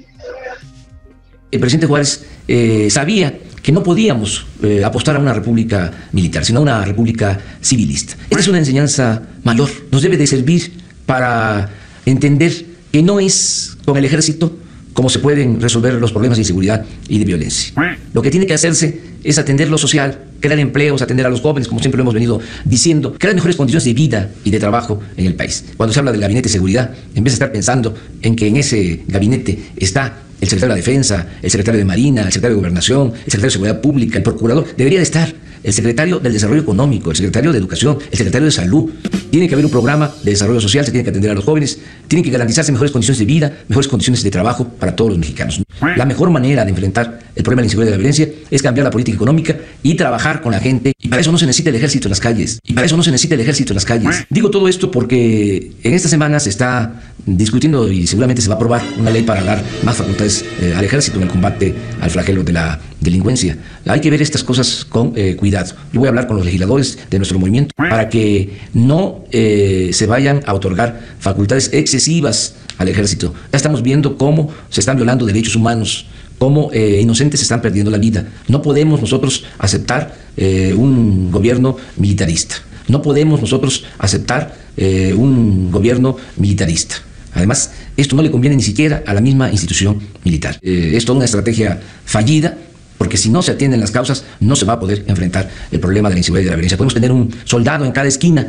El 1.51 1.59
presidente 1.59 1.87
Juárez 1.87 2.25
eh, 2.47 2.87
sabía 2.89 3.37
que 3.61 3.71
no 3.71 3.83
podíamos 3.83 4.45
eh, 4.63 4.83
apostar 4.83 5.15
a 5.15 5.19
una 5.19 5.33
república 5.33 5.91
militar, 6.11 6.45
sino 6.45 6.59
a 6.59 6.61
una 6.63 6.85
república 6.85 7.39
civilista. 7.61 8.15
Esta 8.29 8.41
es 8.41 8.47
una 8.47 8.59
enseñanza 8.59 9.23
mayor, 9.43 9.69
nos 9.91 10.01
debe 10.01 10.17
de 10.17 10.27
servir 10.27 10.73
para 11.05 11.69
entender 12.05 12.65
que 12.91 13.01
no 13.01 13.19
es 13.19 13.77
con 13.85 13.97
el 13.97 14.05
ejército 14.05 14.55
como 14.93 15.09
se 15.09 15.19
pueden 15.19 15.61
resolver 15.61 15.93
los 15.93 16.11
problemas 16.11 16.37
de 16.37 16.41
inseguridad 16.41 16.85
y 17.07 17.19
de 17.19 17.25
violencia. 17.25 17.73
Lo 18.13 18.21
que 18.21 18.31
tiene 18.31 18.45
que 18.45 18.53
hacerse 18.53 18.99
es 19.23 19.37
atender 19.37 19.69
lo 19.69 19.77
social, 19.77 20.25
crear 20.41 20.59
empleos, 20.59 21.01
atender 21.01 21.25
a 21.25 21.29
los 21.29 21.39
jóvenes, 21.41 21.67
como 21.67 21.79
siempre 21.79 21.97
lo 21.97 22.03
hemos 22.03 22.13
venido 22.13 22.41
diciendo, 22.65 23.15
crear 23.17 23.33
mejores 23.33 23.55
condiciones 23.55 23.85
de 23.85 23.93
vida 23.93 24.29
y 24.43 24.51
de 24.51 24.59
trabajo 24.59 24.99
en 25.15 25.25
el 25.25 25.35
país. 25.35 25.63
Cuando 25.77 25.93
se 25.93 25.99
habla 25.99 26.11
del 26.11 26.19
gabinete 26.19 26.49
de 26.49 26.53
seguridad, 26.53 26.91
en 27.15 27.23
vez 27.23 27.33
de 27.33 27.35
estar 27.35 27.51
pensando 27.51 27.95
en 28.21 28.35
que 28.35 28.47
en 28.47 28.57
ese 28.57 29.03
gabinete 29.07 29.69
está 29.77 30.17
el 30.41 30.47
secretario 30.47 30.75
de 30.75 30.81
la 30.81 30.85
Defensa, 30.85 31.27
el 31.41 31.51
secretario 31.51 31.79
de 31.79 31.85
Marina, 31.85 32.21
el 32.21 32.27
secretario 32.27 32.55
de 32.55 32.61
Gobernación, 32.61 33.07
el 33.07 33.17
secretario 33.17 33.45
de 33.45 33.51
Seguridad 33.51 33.81
Pública, 33.81 34.17
el 34.17 34.23
procurador, 34.23 34.65
debería 34.75 34.99
de 34.99 35.03
estar 35.03 35.33
el 35.63 35.73
secretario 35.73 36.19
del 36.19 36.33
Desarrollo 36.33 36.61
Económico, 36.61 37.11
el 37.11 37.17
secretario 37.17 37.51
de 37.51 37.57
Educación, 37.57 37.97
el 38.11 38.17
secretario 38.17 38.45
de 38.45 38.51
Salud. 38.51 38.91
Tiene 39.29 39.47
que 39.47 39.53
haber 39.53 39.65
un 39.65 39.71
programa 39.71 40.11
de 40.23 40.31
desarrollo 40.31 40.59
social, 40.59 40.83
se 40.85 40.91
tiene 40.91 41.03
que 41.03 41.11
atender 41.11 41.29
a 41.31 41.35
los 41.35 41.43
jóvenes, 41.43 41.79
tienen 42.07 42.23
que 42.23 42.31
garantizarse 42.31 42.71
mejores 42.71 42.91
condiciones 42.91 43.19
de 43.19 43.25
vida, 43.25 43.57
mejores 43.67 43.87
condiciones 43.87 44.23
de 44.23 44.31
trabajo 44.31 44.67
para 44.67 44.95
todos 44.95 45.11
los 45.11 45.19
mexicanos. 45.19 45.61
La 45.95 46.05
mejor 46.05 46.29
manera 46.31 46.63
de 46.65 46.71
enfrentar 46.71 47.19
el 47.35 47.43
problema 47.43 47.61
de 47.61 47.63
la 47.63 47.67
inseguridad 47.67 47.89
y 47.89 47.91
de 47.91 47.97
la 47.97 47.97
violencia 47.97 48.29
es 48.49 48.61
cambiar 48.61 48.85
la 48.85 48.91
política 48.91 49.15
económica 49.15 49.55
y 49.83 49.95
trabajar 49.95 50.41
con 50.41 50.51
la 50.51 50.59
gente. 50.59 50.93
Y 50.99 51.07
para 51.07 51.21
eso 51.21 51.31
no 51.31 51.37
se 51.37 51.45
necesita 51.45 51.69
el 51.69 51.75
ejército 51.75 52.07
en 52.07 52.09
las 52.09 52.19
calles. 52.19 52.59
Y 52.63 52.73
para 52.73 52.85
eso 52.85 52.97
no 52.97 53.03
se 53.03 53.11
necesita 53.11 53.35
el 53.35 53.41
ejército 53.41 53.73
en 53.73 53.75
las 53.75 53.85
calles. 53.85 54.25
Digo 54.29 54.49
todo 54.49 54.67
esto 54.67 54.91
porque 54.91 55.73
en 55.83 55.93
esta 55.93 56.09
semana 56.09 56.39
se 56.39 56.49
está 56.49 57.01
discutiendo 57.25 57.91
y 57.91 58.07
seguramente 58.07 58.41
se 58.41 58.47
va 58.49 58.55
a 58.55 58.57
aprobar 58.57 58.81
una 58.97 59.09
ley 59.11 59.23
para 59.23 59.43
dar 59.43 59.63
más 59.83 59.97
facultades 59.97 60.43
eh, 60.61 60.73
al 60.75 60.83
ejército 60.83 61.17
en 61.17 61.23
el 61.23 61.29
combate 61.29 61.75
al 62.01 62.09
flagelo 62.09 62.43
de 62.43 62.53
la 62.53 62.79
delincuencia. 62.99 63.57
Hay 63.85 64.01
que 64.01 64.09
ver 64.09 64.21
estas 64.21 64.43
cosas 64.43 64.85
con 64.85 65.13
eh, 65.15 65.35
cuidado. 65.35 65.48
Yo 65.49 65.99
voy 65.99 66.07
a 66.07 66.09
hablar 66.09 66.27
con 66.27 66.37
los 66.37 66.45
legisladores 66.45 66.99
de 67.09 67.17
nuestro 67.17 67.39
movimiento 67.39 67.73
para 67.75 68.09
que 68.09 68.57
no 68.73 69.25
eh, 69.31 69.89
se 69.93 70.05
vayan 70.05 70.41
a 70.45 70.53
otorgar 70.53 70.99
facultades 71.19 71.71
excesivas 71.73 72.55
al 72.77 72.87
ejército. 72.87 73.33
Ya 73.51 73.57
estamos 73.57 73.81
viendo 73.81 74.17
cómo 74.17 74.51
se 74.69 74.79
están 74.79 74.95
violando 74.97 75.25
derechos 75.25 75.55
humanos, 75.55 76.05
cómo 76.37 76.69
eh, 76.71 76.99
inocentes 77.01 77.41
están 77.41 77.61
perdiendo 77.61 77.91
la 77.91 77.97
vida. 77.97 78.27
No 78.47 78.61
podemos 78.61 79.01
nosotros 79.01 79.45
aceptar 79.57 80.29
un 80.77 81.31
gobierno 81.31 81.75
militarista. 81.97 82.55
No 82.87 83.01
podemos 83.01 83.41
nosotros 83.41 83.83
aceptar 83.97 84.55
un 84.77 85.69
gobierno 85.69 86.15
militarista. 86.37 86.95
Además, 87.33 87.71
esto 87.97 88.15
no 88.15 88.21
le 88.21 88.31
conviene 88.31 88.55
ni 88.55 88.61
siquiera 88.63 89.03
a 89.05 89.13
la 89.13 89.19
misma 89.19 89.51
institución 89.51 89.99
militar. 90.23 90.57
es 90.61 91.09
una 91.09 91.25
estrategia 91.25 91.81
fallida 92.05 92.57
porque 92.99 93.17
si 93.17 93.29
no 93.29 93.41
se 93.41 93.51
atienden 93.51 93.79
las 93.79 93.91
causas, 93.91 94.25
no 94.41 94.57
se 94.57 94.65
va 94.65 94.73
a 94.73 94.79
poder 94.79 95.05
enfrentar 95.07 95.49
el 95.71 95.79
problema 95.79 96.09
de 96.09 96.15
la 96.15 96.19
inseguridad 96.19 96.41
y 96.41 96.45
de 96.45 96.51
la 96.51 96.55
violencia. 96.57 96.77
Podemos 96.77 96.93
tener 96.93 97.13
un 97.13 97.33
soldado 97.45 97.85
en 97.85 97.93
cada 97.93 98.09
esquina, 98.09 98.45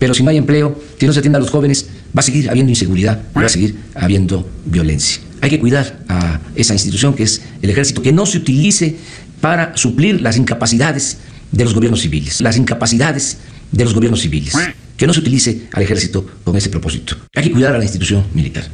pero 0.00 0.12
si 0.12 0.24
no 0.24 0.30
hay 0.30 0.38
empleo, 0.38 0.76
si 0.98 1.06
no 1.06 1.12
se 1.12 1.20
atiende 1.20 1.36
a 1.36 1.40
los 1.40 1.50
jóvenes, 1.50 1.86
va 2.14 2.18
a 2.18 2.22
seguir 2.22 2.50
habiendo 2.50 2.70
inseguridad, 2.70 3.22
va 3.34 3.46
a 3.46 3.48
seguir 3.48 3.76
habiendo 3.94 4.46
violencia. 4.66 5.22
Hay 5.40 5.50
que 5.50 5.60
cuidar 5.60 6.00
a 6.08 6.40
esa 6.56 6.72
institución 6.72 7.14
que 7.14 7.22
es 7.22 7.42
el 7.62 7.70
ejército, 7.70 8.02
que 8.02 8.12
no 8.12 8.26
se 8.26 8.38
utilice 8.38 8.96
para 9.40 9.76
suplir 9.76 10.20
las 10.20 10.36
incapacidades 10.36 11.18
de 11.52 11.62
los 11.62 11.72
gobiernos 11.72 12.00
civiles, 12.00 12.40
las 12.40 12.56
incapacidades 12.56 13.38
de 13.70 13.84
los 13.84 13.94
gobiernos 13.94 14.20
civiles, 14.20 14.54
que 14.96 15.06
no 15.06 15.14
se 15.14 15.20
utilice 15.20 15.68
al 15.72 15.84
ejército 15.84 16.26
con 16.42 16.56
ese 16.56 16.70
propósito. 16.70 17.16
Hay 17.36 17.44
que 17.44 17.52
cuidar 17.52 17.72
a 17.72 17.78
la 17.78 17.84
institución 17.84 18.24
militar, 18.34 18.64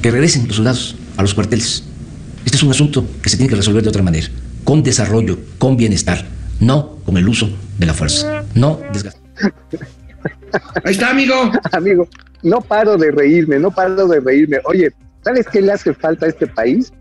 que 0.00 0.10
regresen 0.10 0.48
los 0.48 0.56
soldados 0.56 0.96
a 1.18 1.20
los 1.20 1.34
cuarteles. 1.34 1.84
Este 2.46 2.56
es 2.56 2.62
un 2.62 2.70
asunto 2.70 3.06
que 3.22 3.28
se 3.28 3.36
tiene 3.36 3.50
que 3.50 3.56
resolver 3.56 3.82
de 3.82 3.90
otra 3.90 4.02
manera 4.02 4.28
con 4.64 4.82
desarrollo, 4.82 5.38
con 5.58 5.76
bienestar, 5.76 6.24
no 6.60 6.96
con 7.04 7.16
el 7.16 7.28
uso 7.28 7.50
de 7.78 7.86
la 7.86 7.94
fuerza, 7.94 8.44
no 8.54 8.80
desgastar. 8.92 9.22
Ahí 10.84 10.92
está, 10.92 11.10
amigo. 11.10 11.50
amigo, 11.72 12.08
no 12.42 12.60
paro 12.60 12.96
de 12.96 13.10
reírme, 13.10 13.58
no 13.58 13.70
paro 13.70 14.06
de 14.06 14.20
reírme. 14.20 14.58
Oye, 14.64 14.92
¿sabes 15.24 15.46
qué 15.50 15.60
le 15.60 15.72
hace 15.72 15.94
falta 15.94 16.26
a 16.26 16.28
este 16.28 16.46
país? 16.46 16.92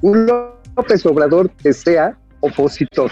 Un 0.00 0.26
López 0.76 1.04
Obrador 1.06 1.50
que 1.62 1.72
sea 1.72 2.16
opositor. 2.40 3.10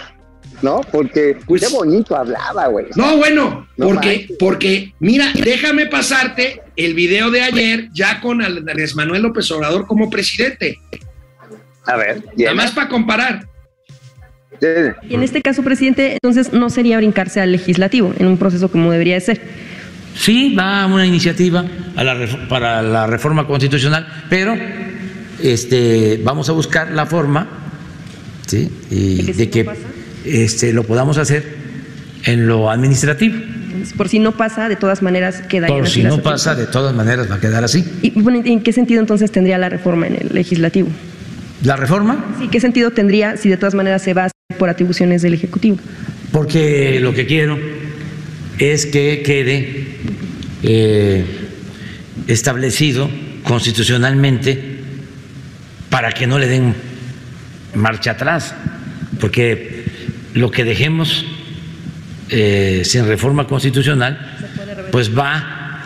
¿no? 0.61 0.81
Porque 0.91 1.37
Pues- 1.45 1.61
qué 1.65 1.73
bonito 1.73 2.17
hablaba, 2.17 2.67
güey. 2.67 2.87
No, 2.97 3.15
bueno, 3.15 3.65
No 3.77 3.87
porque, 3.87 4.07
manches. 4.07 4.37
porque, 4.37 4.93
mira, 4.99 5.31
déjame 5.33 5.85
pasarte 5.85 6.61
el 6.75 6.95
video 6.95 7.31
de 7.31 7.41
ayer 7.43 7.87
ya 7.93 8.19
con 8.19 8.41
Andrés 8.41 8.93
Manuel 8.93 9.21
López 9.21 9.49
Obrador 9.51 9.87
como 9.87 10.09
presidente. 10.09 10.77
A 11.85 11.95
ver, 11.95 12.25
Nada 12.35 12.55
más 12.55 12.71
para 12.71 12.89
comparar. 12.89 13.47
Y 14.61 15.13
en 15.13 15.23
este 15.23 15.41
caso, 15.41 15.63
presidente, 15.63 16.13
entonces 16.13 16.53
no 16.53 16.69
sería 16.69 16.97
brincarse 16.97 17.41
al 17.41 17.51
legislativo 17.51 18.13
en 18.17 18.27
un 18.27 18.37
proceso 18.37 18.69
como 18.69 18.91
debería 18.91 19.15
de 19.15 19.21
ser. 19.21 19.41
Sí, 20.15 20.55
va 20.55 20.85
una 20.85 21.05
iniciativa 21.05 21.65
a 21.95 22.03
la 22.03 22.17
para 22.49 22.81
la 22.81 23.07
reforma 23.07 23.47
constitucional, 23.47 24.05
pero 24.29 24.55
este, 25.41 26.19
vamos 26.23 26.49
a 26.49 26.51
buscar 26.51 26.91
la 26.91 27.05
forma 27.05 27.47
¿sí? 28.45 28.69
y 28.89 29.31
¿De 29.31 29.49
que 29.49 29.63
de 29.63 30.43
este, 30.43 30.73
lo 30.73 30.83
podamos 30.83 31.17
hacer 31.17 31.43
en 32.25 32.47
lo 32.47 32.69
administrativo. 32.69 33.37
Por 33.95 34.09
si 34.09 34.19
no 34.19 34.33
pasa, 34.33 34.67
de 34.67 34.75
todas 34.75 35.01
maneras 35.01 35.41
quedaría 35.47 35.77
Por 35.77 35.87
si 35.87 36.03
no 36.03 36.21
pasa, 36.21 36.53
de 36.55 36.67
todas 36.67 36.93
maneras 36.93 37.31
va 37.31 37.35
a 37.35 37.39
quedar 37.39 37.63
así. 37.63 37.85
Y 38.01 38.11
bueno, 38.19 38.41
¿en 38.43 38.61
qué 38.61 38.73
sentido 38.73 38.99
entonces 38.99 39.31
tendría 39.31 39.57
la 39.57 39.69
reforma 39.69 40.07
en 40.07 40.15
el 40.15 40.29
legislativo? 40.33 40.89
La 41.63 41.75
reforma, 41.75 42.25
Sí, 42.39 42.47
¿qué 42.49 42.59
sentido 42.59 42.91
tendría 42.91 43.37
si 43.37 43.49
de 43.49 43.57
todas 43.57 43.75
maneras 43.75 44.01
se 44.01 44.13
va 44.13 44.25
a 44.25 44.29
por 44.59 44.69
atribuciones 44.69 45.23
del 45.23 45.33
Ejecutivo? 45.33 45.79
porque 46.31 46.99
lo 46.99 47.13
que 47.13 47.25
quiero 47.25 47.57
es 48.57 48.85
que 48.85 49.23
quede 49.23 49.87
eh, 50.63 51.25
establecido 52.27 53.09
constitucionalmente 53.43 54.77
para 55.89 56.11
que 56.11 56.27
no 56.27 56.37
le 56.37 56.47
den 56.47 56.75
marcha 57.73 58.11
atrás, 58.11 58.53
porque 59.19 59.85
lo 60.33 60.51
que 60.51 60.63
dejemos 60.63 61.25
eh, 62.29 62.81
sin 62.83 63.07
reforma 63.07 63.47
constitucional, 63.47 64.19
pues 64.91 65.17
va 65.17 65.81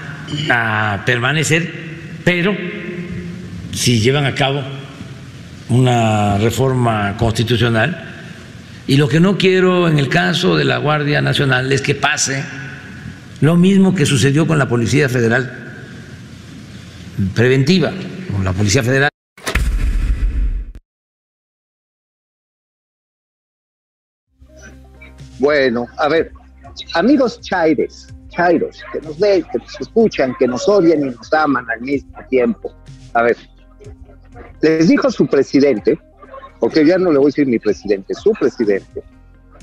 a 0.50 1.04
permanecer, 1.06 1.72
pero 2.24 2.56
si 3.72 4.00
llevan 4.00 4.26
a 4.26 4.36
cabo 4.36 4.62
una 5.70 6.38
reforma 6.38 7.16
constitucional, 7.18 8.13
y 8.86 8.98
lo 8.98 9.08
que 9.08 9.20
no 9.20 9.38
quiero 9.38 9.88
en 9.88 9.98
el 9.98 10.10
caso 10.10 10.58
de 10.58 10.66
la 10.66 10.78
Guardia 10.78 11.22
Nacional 11.22 11.72
es 11.72 11.82
que 11.82 11.96
pase 11.96 12.44
lo 13.42 13.56
mismo 13.56 13.96
que 13.96 14.06
sucedió 14.06 14.46
con 14.46 14.58
la 14.58 14.68
Policía 14.68 15.08
Federal 15.08 15.60
preventiva, 17.36 17.92
con 18.32 18.44
la 18.44 18.54
Policía 18.54 18.84
Federal. 18.84 19.10
Bueno, 25.40 25.88
a 25.98 26.08
ver, 26.08 26.32
amigos 26.94 27.40
chaires, 27.42 28.08
chairos, 28.30 28.82
que 28.92 29.02
nos 29.02 29.20
ven, 29.20 29.44
que 29.52 29.60
nos 29.60 29.82
escuchan, 29.82 30.36
que 30.40 30.48
nos 30.48 30.68
odian 30.68 31.02
y 31.02 31.10
nos 31.10 31.34
aman 31.34 31.66
al 31.70 31.82
mismo 31.82 32.18
tiempo. 32.30 32.74
A 33.14 33.24
ver, 33.24 33.38
les 34.62 34.88
dijo 34.88 35.12
su 35.12 35.28
presidente, 35.28 36.00
porque 36.64 36.86
ya 36.86 36.98
no 36.98 37.12
le 37.12 37.18
voy 37.18 37.26
a 37.26 37.28
decir 37.28 37.46
mi 37.46 37.60
presidente, 37.60 38.14
su 38.14 38.32
presidente, 38.32 39.04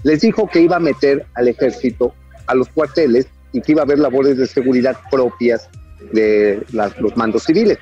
les 0.02 0.20
dijo 0.20 0.46
que 0.46 0.60
iba 0.60 0.76
a 0.76 0.80
meter 0.80 1.24
al 1.32 1.48
ejército 1.48 2.14
a 2.46 2.54
los 2.54 2.68
cuarteles 2.68 3.26
y 3.52 3.62
que 3.62 3.72
iba 3.72 3.80
a 3.80 3.84
haber 3.86 4.00
labores 4.00 4.36
de 4.36 4.46
seguridad 4.46 4.98
propias 5.10 5.70
de 6.12 6.62
los 6.70 7.16
mandos 7.16 7.44
civiles. 7.44 7.78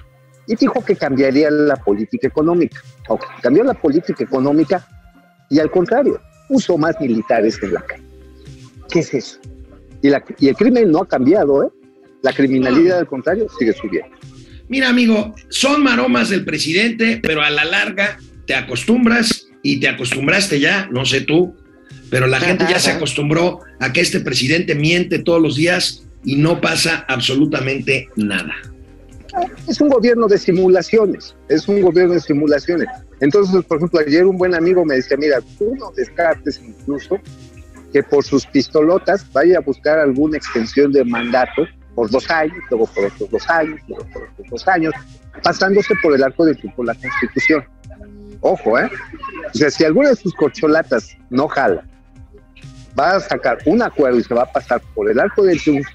Y 0.47 0.55
dijo 0.55 0.85
que 0.85 0.95
cambiaría 0.95 1.51
la 1.51 1.75
política 1.75 2.29
económica. 2.29 2.81
Cambió 3.43 3.65
la 3.65 3.75
política 3.75 4.23
económica 4.23 4.87
y 5.51 5.59
al 5.59 5.73
contrario, 5.73 6.21
puso 6.49 6.79
más 6.79 6.95
militares 7.01 7.59
en 7.61 7.75
la 7.75 7.81
calle. 7.81 8.05
¿Qué 8.89 9.01
es 9.01 9.13
eso? 9.15 9.41
Y, 10.01 10.11
y 10.39 10.49
el 10.49 10.55
crimen 10.55 10.93
no 10.93 11.01
ha 11.01 11.09
cambiado, 11.09 11.65
¿eh? 11.65 11.69
La 12.23 12.33
criminalidad, 12.33 13.01
al 13.01 13.09
contrario, 13.09 13.49
sigue 13.59 13.73
subiendo. 13.73 14.17
Mira, 14.69 14.91
amigo, 14.91 15.35
son 15.49 15.83
maromas 15.83 16.29
del 16.29 16.45
presidente, 16.45 17.19
pero 17.21 17.43
a 17.43 17.51
la 17.51 17.65
larga 17.65 18.17
te 18.49 18.55
acostumbras 18.55 19.47
y 19.63 19.79
te 19.79 19.89
acostumbraste 19.89 20.59
ya, 20.59 20.89
no 20.91 21.05
sé 21.05 21.21
tú, 21.21 21.55
pero 22.11 22.27
la 22.27 22.41
gente 22.41 22.65
ya 22.69 22.79
se 22.79 22.91
acostumbró 22.91 23.61
a 23.79 23.93
que 23.93 24.01
este 24.01 24.21
presidente 24.21 24.75
miente 24.75 25.19
todos 25.19 25.41
los 25.41 25.55
días 25.55 26.03
y 26.25 26.37
no 26.37 26.59
pasa 26.59 27.05
absolutamente 27.09 28.09
nada. 28.17 28.55
Es 29.69 29.83
un 29.83 29.91
gobierno 29.91 30.27
de 30.29 30.39
simulaciones, 30.39 31.37
es 31.51 31.69
un 31.69 31.83
gobierno 31.83 32.15
de 32.15 32.21
simulaciones. 32.21 32.89
Entonces, 33.21 33.63
por 33.67 33.77
ejemplo, 33.77 34.01
ayer 34.01 34.25
un 34.25 34.39
buen 34.39 34.55
amigo 34.55 34.83
me 34.83 34.95
decía, 34.95 35.19
mira, 35.19 35.41
tú 35.59 35.75
no 35.79 35.93
descartes 35.95 36.59
incluso 36.65 37.21
que 37.93 38.03
por 38.03 38.25
sus 38.25 38.47
pistolotas 38.47 39.31
vaya 39.31 39.59
a 39.59 39.61
buscar 39.61 39.99
alguna 39.99 40.39
extensión 40.39 40.91
de 40.91 41.05
mandato 41.05 41.67
por 41.95 42.11
dos 42.11 42.31
años, 42.31 42.57
luego 42.71 42.87
por 42.87 43.05
otros 43.05 43.31
dos 43.31 43.51
años, 43.51 43.79
luego 43.89 44.07
por 44.11 44.23
otros 44.23 44.47
dos 44.51 44.69
años, 44.69 44.95
pasándose 45.43 45.93
por 46.03 46.15
el 46.15 46.23
arco 46.23 46.47
del 46.47 46.57
triunfo 46.57 46.83
la 46.83 46.95
Constitución. 46.95 47.63
Ojo, 48.41 48.79
¿eh? 48.79 48.91
O 49.53 49.59
sea, 49.59 49.71
si 49.71 49.85
alguna 49.85 50.11
de 50.11 50.17
sus 50.17 50.35
corcholatas 50.35 51.17
no 51.31 51.49
jala, 51.49 51.85
va 52.99 53.17
a 53.17 53.21
sacar 53.21 53.59
un 53.67 53.83
acuerdo 53.83 54.19
y 54.19 54.25
se 54.25 54.35
va 54.35 54.43
a 54.43 54.53
pasar 54.53 54.81
por 54.95 55.11
el 55.11 55.19
arco 55.19 55.43
del 55.43 55.61
triunfo 55.61 55.91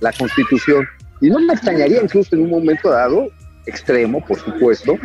la 0.00 0.12
Constitución. 0.12 0.86
Y 1.20 1.30
no 1.30 1.40
me 1.40 1.54
extrañaría 1.54 2.02
incluso 2.02 2.34
en 2.34 2.42
un 2.42 2.50
momento 2.50 2.90
dado, 2.90 3.28
extremo, 3.66 4.24
por 4.24 4.38
supuesto, 4.38 4.96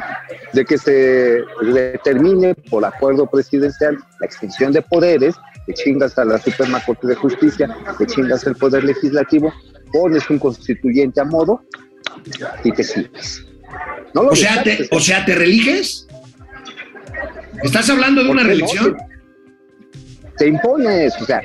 de 0.54 0.66
que 0.66 0.78
se 0.78 1.42
determine 1.62 2.54
por 2.56 2.84
acuerdo 2.84 3.26
presidencial 3.26 3.98
la 4.20 4.26
extinción 4.26 4.74
de 4.74 4.82
poderes, 4.82 5.36
que 5.66 5.74
chingas 5.74 6.18
a 6.18 6.26
la 6.26 6.38
Suprema 6.40 6.84
Corte 6.84 7.08
de 7.08 7.16
Justicia, 7.16 7.74
que 7.98 8.06
chingas 8.06 8.46
el 8.46 8.56
Poder 8.56 8.84
Legislativo, 8.84 9.54
pones 9.94 10.30
un 10.30 10.40
constituyente 10.40 11.22
a 11.22 11.26
modo 11.26 11.64
y 12.64 12.72
te 12.72 12.84
sigues. 12.84 13.46
No 14.14 14.22
O 14.22 14.36
sea, 14.36 14.64
te, 14.64 14.90
o 14.92 15.00
sea, 15.00 15.24
¿te 15.24 15.36
religes? 15.36 16.08
¿Estás 17.64 17.90
hablando 17.90 18.22
de 18.22 18.28
¿Por 18.28 18.36
una 18.36 18.44
no? 18.44 18.50
religión? 18.50 18.98
te 20.38 20.48
impones, 20.48 21.14
o 21.22 21.26
sea, 21.26 21.42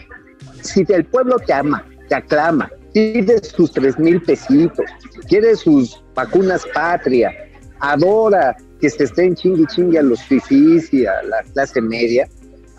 si 0.62 0.84
el 0.88 1.04
pueblo 1.04 1.36
te 1.44 1.52
ama, 1.52 1.84
te 2.08 2.14
aclama, 2.14 2.70
pides 2.92 3.48
sus 3.48 3.72
tres 3.72 3.98
mil 3.98 4.22
pesitos, 4.22 4.86
quiere 5.28 5.56
sus 5.56 6.00
vacunas 6.14 6.64
patria, 6.72 7.32
adora 7.80 8.56
que 8.80 8.88
se 8.88 9.04
estén 9.04 9.34
chingue 9.34 9.66
chingue 9.66 9.98
a 9.98 10.02
los 10.02 10.22
fifís 10.22 10.92
y 10.94 11.06
a 11.06 11.22
la 11.24 11.42
clase 11.54 11.80
media, 11.80 12.28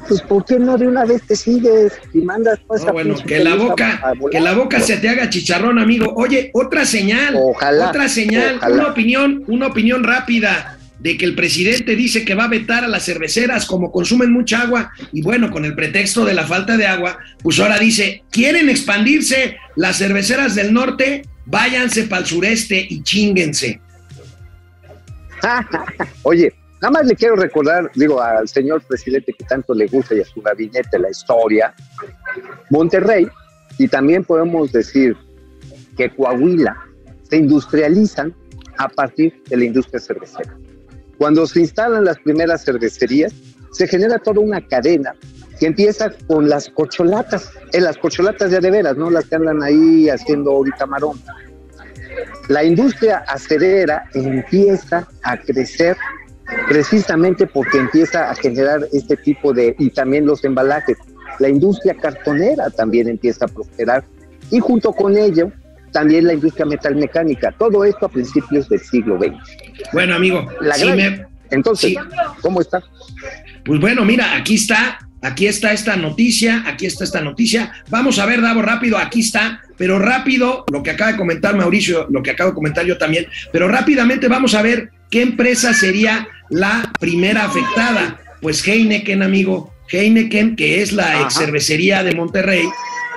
pues 0.08 0.21
¿por 0.21 0.45
qué 0.45 0.58
no 0.58 0.77
de 0.77 0.88
una 0.88 1.03
vez 1.03 1.21
te 1.23 1.36
sigues 1.36 1.93
y 2.13 2.19
mandas 2.21 2.60
toda 2.65 2.77
esa 2.79 2.88
No, 2.88 2.93
bueno, 2.93 3.15
que 3.27 3.43
la 3.43 3.55
boca, 3.55 4.13
que 4.31 4.39
la 4.39 4.53
boca 4.53 4.79
se 4.79 4.97
te 4.97 5.10
haga 5.10 5.29
chicharrón, 5.29 5.79
amigo. 5.79 6.13
Oye, 6.15 6.51
otra 6.53 6.86
señal, 6.86 7.36
Ojalá, 7.36 7.89
otra 7.89 8.08
señal, 8.08 8.55
ojalá. 8.58 8.75
una 8.75 8.88
opinión, 8.89 9.43
una 9.47 9.67
opinión 9.67 10.03
rápida 10.03 10.74
de 11.05 11.17
que 11.17 11.25
el 11.25 11.35
presidente 11.35 11.95
dice 11.95 12.25
que 12.25 12.33
va 12.33 12.45
a 12.45 12.47
vetar 12.47 12.83
a 12.83 12.87
las 12.87 13.05
cerveceras 13.05 13.67
como 13.67 13.91
consumen 13.91 14.31
mucha 14.31 14.61
agua 14.61 14.91
y 15.11 15.21
bueno, 15.21 15.51
con 15.51 15.63
el 15.63 15.75
pretexto 15.75 16.25
de 16.25 16.33
la 16.33 16.47
falta 16.47 16.77
de 16.77 16.87
agua, 16.87 17.19
pues 17.43 17.59
ahora 17.59 17.77
dice, 17.77 18.23
quieren 18.31 18.69
expandirse 18.69 19.55
las 19.75 19.99
cerveceras 19.99 20.55
del 20.55 20.73
norte, 20.73 21.21
váyanse 21.45 22.05
para 22.05 22.23
el 22.23 22.25
sureste 22.25 22.87
y 22.89 23.03
chinguense. 23.03 23.79
Oye, 26.23 26.51
nada 26.81 26.93
más 26.93 27.05
le 27.05 27.13
quiero 27.13 27.35
recordar, 27.35 27.91
digo, 27.93 28.19
al 28.19 28.47
señor 28.47 28.81
presidente 28.81 29.31
que 29.31 29.45
tanto 29.45 29.75
le 29.75 29.85
gusta 29.85 30.15
y 30.15 30.21
a 30.21 30.25
su 30.25 30.41
gabinete 30.41 30.97
la 30.97 31.11
historia, 31.11 31.71
Monterrey, 32.71 33.27
y 33.77 33.87
también 33.87 34.23
podemos 34.23 34.71
decir 34.71 35.15
que 35.95 36.09
Coahuila 36.09 36.75
se 37.29 37.37
industrializan 37.37 38.33
a 38.79 38.89
partir 38.89 39.43
de 39.47 39.57
la 39.57 39.65
industria 39.65 39.99
cervecera. 39.99 40.57
Cuando 41.17 41.45
se 41.47 41.62
instalan 41.62 42.06
las 42.06 42.19
primeras 42.19 42.63
cervecerías, 42.65 43.34
se 43.71 43.88
genera 43.88 44.19
toda 44.19 44.39
una 44.39 44.65
cadena 44.65 45.15
que 45.60 45.67
empieza 45.67 46.12
con 46.28 46.49
las 46.49 46.69
corcholatas, 46.69 47.49
en 47.71 47.84
las 47.84 47.97
corcholatas 47.97 48.51
ya 48.51 48.60
de 48.60 48.71
veras, 48.71 48.97
no 48.97 49.10
las 49.10 49.25
que 49.25 49.36
andan 49.36 49.63
ahí 49.63 50.10
haciendo 50.10 50.51
ahorita 50.51 50.86
marón. 50.86 51.19
La 52.49 52.63
industria 52.63 53.23
acerera 53.28 54.10
empieza 54.13 55.08
a 55.23 55.38
crecer 55.38 55.97
precisamente 56.67 57.47
porque 57.47 57.78
empieza 57.78 58.30
a 58.30 58.36
generar 58.36 58.88
este 58.93 59.17
tipo 59.17 59.54
de, 59.54 59.75
y 59.80 59.89
también 59.89 60.25
los 60.25 60.43
embalajes. 60.43 60.97
La 61.39 61.49
industria 61.49 61.95
cartonera 61.95 62.69
también 62.69 63.08
empieza 63.08 63.45
a 63.45 63.47
prosperar 63.47 64.04
y 64.51 64.60
junto 64.60 64.93
con 64.93 65.17
ello 65.17 65.51
también 65.95 66.27
la 66.27 66.34
industria 66.34 66.65
metalmecánica. 66.65 67.53
Todo 67.58 67.86
esto 67.86 68.08
a 68.08 68.10
principios 68.10 68.67
del 68.67 68.81
siglo 68.81 69.17
XX. 69.17 69.34
Bueno, 69.93 70.13
amigo, 70.13 70.45
La 70.60 70.75
sí 70.75 70.86
gran- 70.86 70.97
me- 70.97 71.25
Entonces, 71.51 71.91
Sí. 71.91 71.97
¿cómo 72.41 72.60
está? 72.60 72.84
Pues 73.63 73.79
bueno, 73.79 74.03
mira, 74.03 74.36
aquí 74.36 74.55
está, 74.55 74.97
aquí 75.21 75.47
está 75.47 75.71
esta 75.71 75.95
noticia, 75.95 76.63
aquí 76.67 76.86
está 76.86 77.03
esta 77.05 77.21
noticia. 77.21 77.71
Vamos 77.89 78.19
a 78.19 78.25
ver, 78.25 78.41
Davo, 78.41 78.62
rápido, 78.62 78.97
aquí 78.97 79.21
está, 79.21 79.62
pero 79.77 79.97
rápido, 79.99 80.65
lo 80.71 80.84
que 80.84 80.91
acaba 80.91 81.12
de 81.13 81.17
comentar 81.17 81.55
Mauricio, 81.55 82.08
lo 82.10 82.21
que 82.23 82.31
acabo 82.31 82.49
de 82.49 82.55
comentar 82.55 82.84
yo 82.86 82.97
también, 82.97 83.27
pero 83.53 83.67
rápidamente 83.69 84.27
vamos 84.27 84.53
a 84.55 84.62
ver 84.63 84.89
qué 85.10 85.21
empresa 85.21 85.73
sería 85.73 86.27
la 86.49 86.91
primera 86.99 87.45
afectada. 87.45 88.19
Pues 88.41 88.67
Heineken, 88.67 89.23
amigo, 89.23 89.71
Heineken, 89.91 90.55
que 90.58 90.81
es 90.81 90.91
la 90.93 91.21
ex 91.21 91.36
cervecería 91.36 92.03
de 92.03 92.15
Monterrey, 92.15 92.67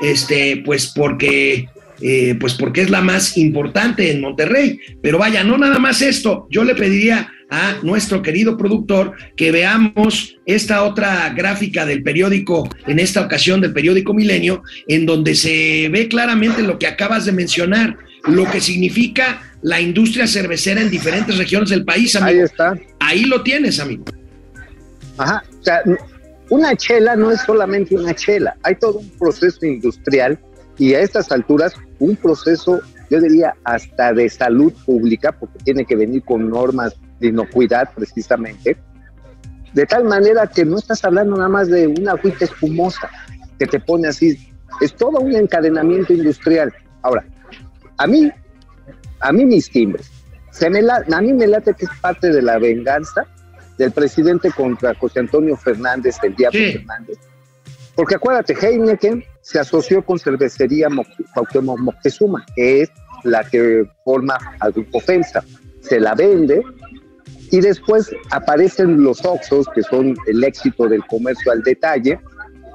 este, 0.03 0.63
pues 0.65 0.87
porque, 0.95 1.69
eh, 2.01 2.37
pues 2.39 2.55
porque 2.55 2.83
es 2.83 2.91
la 2.91 3.01
más 3.01 3.37
importante 3.37 4.11
en 4.11 4.21
Monterrey. 4.21 4.79
Pero 5.03 5.19
vaya, 5.19 5.45
no 5.45 5.59
nada 5.59 5.79
más 5.79 6.03
esto, 6.03 6.47
yo 6.51 6.65
le 6.65 6.75
pediría 6.75 7.33
a 7.51 7.79
nuestro 7.83 8.21
querido 8.23 8.57
productor 8.57 9.15
que 9.37 9.51
veamos 9.51 10.37
esta 10.45 10.83
otra 10.83 11.31
gráfica 11.31 11.87
del 11.87 12.03
periódico, 12.03 12.69
en 12.87 12.99
esta 12.99 13.23
ocasión 13.23 13.61
del 13.61 13.73
periódico 13.73 14.13
Milenio, 14.13 14.63
en 14.87 15.07
donde 15.07 15.35
se 15.35 15.89
ve 15.91 16.09
claramente 16.09 16.63
lo 16.63 16.79
que 16.79 16.87
acabas 16.87 17.25
de 17.25 17.33
mencionar, 17.33 17.97
lo 18.25 18.45
que 18.51 18.61
significa 18.61 19.43
la 19.63 19.81
industria 19.81 20.27
cervecera 20.27 20.81
en 20.81 20.91
diferentes 20.91 21.37
regiones 21.39 21.71
del 21.71 21.85
país, 21.85 22.15
Ahí 22.17 22.23
amigo. 22.23 22.45
está. 22.45 22.79
Ahí 23.01 23.25
lo 23.25 23.43
tienes, 23.43 23.81
amigo. 23.81 24.05
Ajá. 25.17 25.43
O 25.61 25.65
sea, 25.65 25.83
una 26.51 26.77
chela 26.77 27.17
no 27.17 27.31
es 27.31 27.41
solamente 27.43 27.95
una 27.95 28.15
chela, 28.15 28.57
hay 28.63 28.75
todo 28.77 28.99
un 28.99 29.11
proceso 29.19 29.65
industrial 29.67 30.39
y 30.79 30.95
a 30.95 31.01
estas 31.01 31.33
alturas 31.33 31.75
un 32.01 32.17
proceso, 32.17 32.81
yo 33.11 33.21
diría, 33.21 33.55
hasta 33.65 34.13
de 34.13 34.29
salud 34.29 34.73
pública, 34.85 35.33
porque 35.33 35.59
tiene 35.65 35.85
que 35.85 35.97
venir 35.97 36.23
con 36.25 36.49
normas 36.49 36.95
de 37.21 37.29
inocuidad 37.29 37.91
precisamente, 37.95 38.77
de 39.73 39.87
tal 39.87 40.05
manera 40.05 40.47
que 40.47 40.65
no 40.65 40.79
estás 40.79 41.05
hablando 41.05 41.37
nada 41.37 41.49
más 41.49 41.69
de 41.69 41.87
una 41.87 42.13
agüita 42.13 42.45
espumosa 42.45 43.11
que 43.59 43.67
te 43.67 43.81
pone 43.81 44.09
así, 44.09 44.53
es 44.81 44.95
todo 44.95 45.19
un 45.21 45.35
encadenamiento 45.35 46.13
industrial. 46.13 46.73
Ahora, 47.03 47.25
a 47.97 48.07
mí, 48.07 48.31
a 49.21 49.33
mí 49.33 49.45
mis 49.45 49.69
timbres, 49.71 50.11
se 50.51 50.71
me 50.71 50.83
la- 50.83 51.05
a 51.13 51.21
mí 51.21 51.33
me 51.33 51.47
late 51.47 51.75
que 51.75 51.85
es 51.85 51.91
parte 52.01 52.31
de 52.31 52.43
la 52.43 52.59
venganza 52.59 53.27
del 53.77 53.93
presidente 53.93 54.51
contra 54.51 54.95
José 54.95 55.21
Antonio 55.21 55.57
Fernández, 55.57 56.17
el 56.23 56.35
Diablo 56.35 56.59
Sí. 56.59 56.73
Fernández. 56.73 57.19
Porque 57.95 58.15
acuérdate, 58.17 58.55
Heineken 58.61 59.25
se 59.51 59.59
asoció 59.59 60.05
con 60.05 60.19
cervecería 60.19 60.91
Mo- 60.91 61.07
Cuauhtémoc 61.33 61.79
Moctezuma, 61.79 62.45
que 62.55 62.83
es 62.83 62.91
la 63.25 63.43
que 63.45 63.89
forma 64.05 64.37
al 64.61 64.73
grupo 64.73 65.01
FEMSA. 65.01 65.43
Se 65.81 65.99
la 65.99 66.15
vende 66.15 66.63
y 67.51 67.61
después 67.63 68.11
aparecen 68.31 69.03
los 69.03 69.25
Oxos, 69.25 69.67
que 69.75 69.83
son 69.83 70.15
el 70.27 70.45
éxito 70.45 70.87
del 70.87 71.03
comercio 71.07 71.51
al 71.51 71.63
detalle, 71.63 72.21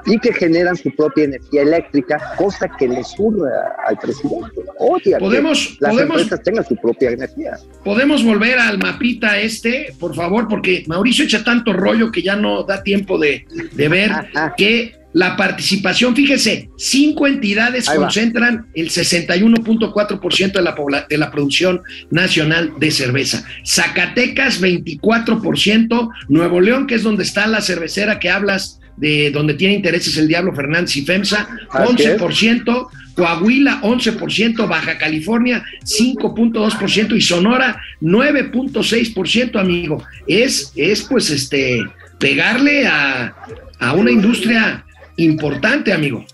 y 0.05 0.17
que 0.19 0.33
generan 0.33 0.75
su 0.75 0.93
propia 0.95 1.25
energía 1.25 1.61
eléctrica, 1.61 2.33
cosa 2.37 2.69
que 2.77 2.87
le 2.87 3.03
surre 3.03 3.49
a- 3.49 3.89
al 3.89 3.97
presidente. 3.97 4.61
Odia 4.79 5.17
que 5.17 5.23
Podemos- 5.23 5.77
las 5.79 5.91
podemos- 5.93 6.21
empresas 6.21 6.43
tengan 6.43 6.65
su 6.67 6.75
propia 6.75 7.11
energía. 7.11 7.57
Podemos 7.83 8.23
volver 8.23 8.59
al 8.59 8.77
mapita 8.79 9.39
este, 9.39 9.93
por 9.99 10.13
favor, 10.15 10.47
porque 10.47 10.83
Mauricio 10.87 11.25
echa 11.25 11.43
tanto 11.43 11.73
rollo 11.73 12.11
que 12.11 12.21
ya 12.21 12.35
no 12.35 12.63
da 12.63 12.83
tiempo 12.83 13.17
de, 13.17 13.45
de 13.71 13.87
ver 13.89 14.11
que 14.57 14.95
la 15.15 15.37
participación, 15.37 16.15
fíjese, 16.15 16.69
cinco 16.75 17.27
entidades 17.27 17.87
Ahí 17.87 17.97
va. 17.99 18.05
concentran 18.05 18.65
el 18.73 18.89
61.4% 18.89 20.53
de 20.53 20.61
la, 20.63 21.05
de 21.07 21.17
la 21.19 21.29
producción 21.31 21.83
nacional 22.09 22.73
de 22.79 22.89
cerveza. 22.89 23.45
Zacatecas, 23.63 24.59
24%. 24.59 26.09
Nuevo 26.29 26.59
León, 26.61 26.87
que 26.87 26.95
es 26.95 27.03
donde 27.03 27.23
está 27.23 27.45
la 27.47 27.61
cervecera 27.61 28.19
que 28.19 28.29
hablas, 28.31 28.79
de 28.97 29.31
donde 29.31 29.53
tiene 29.55 29.75
intereses 29.75 30.15
el 30.17 30.27
Diablo 30.27 30.53
Fernández 30.53 30.95
y 30.97 31.05
FEMSA, 31.05 31.47
Así 31.69 32.03
es. 32.03 32.19
11%. 32.21 32.89
Coahuila 33.15 33.79
11%, 33.83 34.67
Baja 34.67 34.97
California 34.97 35.63
5.2% 35.83 37.15
y 37.15 37.21
Sonora 37.21 37.79
9.6%, 38.01 39.59
amigo. 39.59 40.03
Es, 40.27 40.71
es 40.75 41.03
pues 41.03 41.29
este 41.29 41.79
pegarle 42.17 42.87
a, 42.87 43.35
a 43.79 43.93
una 43.93 44.09
industria 44.11 44.83
importante, 45.17 45.93
amigo. 45.93 46.25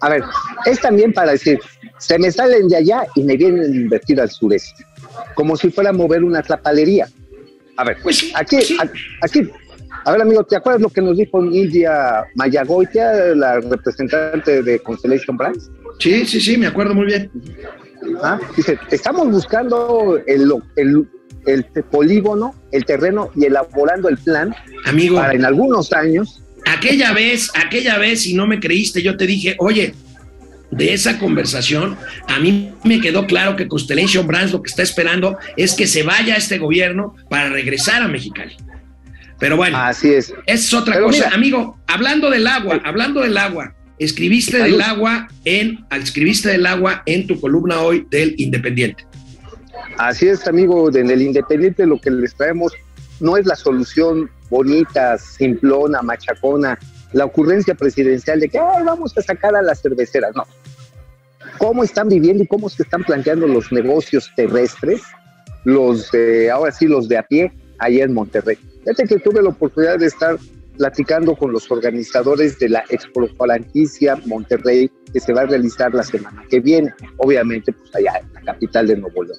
A 0.00 0.10
ver, 0.10 0.22
es 0.66 0.80
también 0.80 1.12
para 1.12 1.32
decir, 1.32 1.58
se 1.98 2.18
me 2.18 2.30
salen 2.30 2.68
de 2.68 2.76
allá 2.76 3.04
y 3.16 3.22
me 3.24 3.36
vienen 3.36 3.62
a 3.62 3.66
invertir 3.66 4.20
al 4.20 4.30
sureste, 4.30 4.84
como 5.34 5.56
si 5.56 5.70
fuera 5.70 5.90
a 5.90 5.92
mover 5.92 6.22
una 6.22 6.42
trapalería. 6.42 7.08
A 7.76 7.84
ver, 7.84 7.96
Pues 8.02 8.18
sí, 8.18 8.32
aquí, 8.34 8.60
sí. 8.62 8.76
aquí, 9.20 9.42
a 10.08 10.12
ver 10.12 10.22
amigo, 10.22 10.42
¿te 10.42 10.56
acuerdas 10.56 10.80
lo 10.80 10.88
que 10.88 11.02
nos 11.02 11.18
dijo 11.18 11.44
India 11.44 12.24
Mayagoitia, 12.34 13.34
la 13.34 13.60
representante 13.60 14.62
de 14.62 14.78
Constellation 14.78 15.36
Brands? 15.36 15.70
Sí, 15.98 16.24
sí, 16.24 16.40
sí, 16.40 16.56
me 16.56 16.66
acuerdo 16.66 16.94
muy 16.94 17.04
bien. 17.04 17.30
¿Ah? 18.22 18.40
Dice, 18.56 18.78
estamos 18.90 19.30
buscando 19.30 20.18
el, 20.26 20.50
el, 20.76 21.06
el 21.44 21.64
polígono, 21.90 22.54
el 22.72 22.86
terreno 22.86 23.30
y 23.36 23.44
elaborando 23.44 24.08
el 24.08 24.16
plan 24.16 24.54
Amigo, 24.86 25.16
para 25.16 25.34
en 25.34 25.44
algunos 25.44 25.92
años 25.92 26.42
aquella 26.64 27.12
vez, 27.12 27.50
aquella 27.54 27.98
vez, 27.98 28.22
si 28.22 28.32
no 28.32 28.46
me 28.46 28.60
creíste, 28.60 29.02
yo 29.02 29.18
te 29.18 29.26
dije, 29.26 29.56
oye, 29.58 29.94
de 30.70 30.94
esa 30.94 31.18
conversación, 31.18 31.98
a 32.28 32.40
mí 32.40 32.72
me 32.82 33.02
quedó 33.02 33.26
claro 33.26 33.56
que 33.56 33.68
Constellation 33.68 34.26
Brands 34.26 34.52
lo 34.52 34.62
que 34.62 34.70
está 34.70 34.82
esperando 34.82 35.36
es 35.58 35.74
que 35.74 35.86
se 35.86 36.02
vaya 36.02 36.36
este 36.36 36.56
gobierno 36.56 37.14
para 37.28 37.50
regresar 37.50 38.00
a 38.00 38.08
Mexicali. 38.08 38.56
Pero 39.38 39.56
bueno, 39.56 39.76
Así 39.78 40.12
es. 40.12 40.32
es 40.46 40.72
otra 40.74 40.94
Pero 40.94 41.06
cosa. 41.06 41.24
mira. 41.26 41.34
Amigo, 41.36 41.78
hablando 41.86 42.30
del 42.30 42.46
agua, 42.46 42.80
hablando 42.84 43.20
del 43.20 43.36
agua, 43.36 43.74
escribiste 43.98 44.58
del 44.58 44.80
agua 44.80 45.28
en, 45.44 45.84
escribiste 45.92 46.48
del 46.50 46.66
agua 46.66 47.02
en 47.06 47.26
tu 47.26 47.40
columna 47.40 47.80
hoy 47.80 48.06
del 48.10 48.34
Independiente. 48.38 49.06
Así 49.96 50.26
es, 50.28 50.46
amigo, 50.48 50.94
en 50.94 51.10
el 51.10 51.22
Independiente 51.22 51.86
lo 51.86 52.00
que 52.00 52.10
les 52.10 52.34
traemos 52.34 52.72
no 53.20 53.36
es 53.36 53.46
la 53.46 53.54
solución 53.56 54.28
bonita, 54.50 55.18
simplona, 55.18 56.02
machacona, 56.02 56.78
la 57.12 57.24
ocurrencia 57.24 57.74
presidencial 57.74 58.40
de 58.40 58.48
que 58.48 58.58
"Ay, 58.58 58.84
vamos 58.84 59.16
a 59.16 59.22
sacar 59.22 59.54
a 59.54 59.62
las 59.62 59.80
cerveceras, 59.82 60.32
no. 60.34 60.44
¿Cómo 61.58 61.82
están 61.84 62.08
viviendo 62.08 62.44
y 62.44 62.46
cómo 62.46 62.68
se 62.68 62.82
están 62.82 63.02
planteando 63.04 63.46
los 63.46 63.72
negocios 63.72 64.30
terrestres, 64.36 65.00
los 65.64 66.10
de, 66.12 66.50
ahora 66.50 66.70
sí, 66.72 66.86
los 66.86 67.08
de 67.08 67.18
a 67.18 67.22
pie, 67.22 67.52
allá 67.78 68.04
en 68.04 68.14
Monterrey? 68.14 68.58
Fíjate 68.80 69.04
que 69.04 69.18
tuve 69.18 69.42
la 69.42 69.50
oportunidad 69.50 69.98
de 69.98 70.06
estar 70.06 70.38
platicando 70.76 71.34
con 71.34 71.52
los 71.52 71.70
organizadores 71.70 72.58
de 72.58 72.68
la 72.68 72.84
Expo 72.88 73.26
Franquicia 73.36 74.16
Monterrey 74.26 74.90
que 75.12 75.20
se 75.20 75.32
va 75.32 75.42
a 75.42 75.46
realizar 75.46 75.92
la 75.92 76.02
semana 76.02 76.44
que 76.48 76.60
viene, 76.60 76.94
obviamente 77.16 77.72
pues 77.72 77.94
allá 77.94 78.20
en 78.20 78.32
la 78.32 78.52
capital 78.52 78.86
de 78.86 78.96
Nuevo 78.96 79.24
León. 79.24 79.38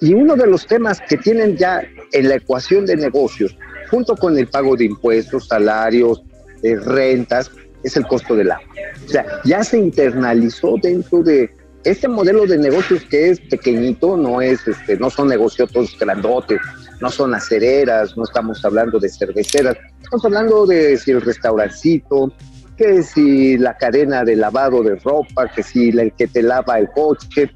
Y 0.00 0.14
uno 0.14 0.36
de 0.36 0.46
los 0.46 0.66
temas 0.66 1.00
que 1.08 1.16
tienen 1.16 1.56
ya 1.56 1.82
en 2.12 2.28
la 2.28 2.36
ecuación 2.36 2.86
de 2.86 2.96
negocios, 2.96 3.56
junto 3.90 4.14
con 4.14 4.38
el 4.38 4.46
pago 4.46 4.76
de 4.76 4.84
impuestos, 4.84 5.48
salarios, 5.48 6.22
eh, 6.62 6.76
rentas, 6.76 7.50
es 7.82 7.96
el 7.96 8.06
costo 8.06 8.36
del 8.36 8.50
agua. 8.50 8.66
O 9.06 9.08
sea, 9.08 9.24
ya 9.44 9.64
se 9.64 9.78
internalizó 9.78 10.74
dentro 10.82 11.22
de 11.22 11.50
este 11.84 12.06
modelo 12.06 12.46
de 12.46 12.58
negocios 12.58 13.02
que 13.04 13.30
es 13.30 13.40
pequeñito, 13.40 14.16
no 14.16 14.40
es, 14.40 14.66
este, 14.66 14.96
no 14.98 15.10
son 15.10 15.28
negocios 15.28 15.70
grandotes, 15.98 16.60
no 17.00 17.10
son 17.10 17.34
acereras, 17.34 18.16
no 18.16 18.24
estamos 18.24 18.64
hablando 18.64 18.98
de 18.98 19.08
cerveceras, 19.08 19.76
estamos 20.02 20.24
hablando 20.24 20.66
de 20.66 20.96
si 20.96 21.12
el 21.12 21.20
restaurancito, 21.20 22.32
que 22.76 23.02
si 23.02 23.58
la 23.58 23.76
cadena 23.76 24.24
de 24.24 24.36
lavado 24.36 24.82
de 24.82 24.96
ropa, 24.96 25.48
que 25.48 25.62
si 25.62 25.88
el 25.90 26.12
que 26.12 26.28
te 26.28 26.42
lava 26.42 26.78
el 26.78 26.88
coche. 26.90 27.50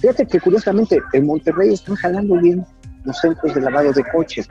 Fíjate 0.00 0.26
que 0.26 0.40
curiosamente 0.40 1.00
en 1.12 1.26
Monterrey 1.26 1.74
están 1.74 1.96
jalando 1.96 2.36
bien 2.40 2.64
los 3.04 3.18
centros 3.18 3.54
de 3.54 3.60
lavado 3.60 3.92
de 3.92 4.02
coches. 4.12 4.48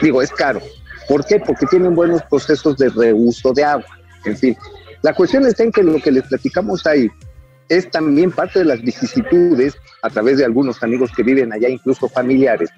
Digo, 0.00 0.22
es 0.22 0.30
caro. 0.30 0.60
¿Por 1.08 1.24
qué? 1.26 1.38
Porque 1.38 1.66
tienen 1.66 1.94
buenos 1.94 2.22
procesos 2.22 2.76
de 2.78 2.88
reuso 2.88 3.52
de 3.52 3.64
agua. 3.64 3.86
En 4.24 4.36
fin, 4.36 4.56
la 5.02 5.12
cuestión 5.12 5.44
está 5.46 5.64
en 5.64 5.72
que 5.72 5.82
lo 5.82 6.00
que 6.00 6.10
les 6.10 6.22
platicamos 6.24 6.86
ahí 6.86 7.10
es 7.68 7.90
también 7.90 8.30
parte 8.30 8.60
de 8.60 8.64
las 8.64 8.80
vicisitudes 8.82 9.74
a 10.02 10.10
través 10.10 10.38
de 10.38 10.44
algunos 10.44 10.82
amigos 10.82 11.10
que 11.14 11.22
viven 11.22 11.52
allá, 11.52 11.68
incluso 11.68 12.08
familiares, 12.08 12.70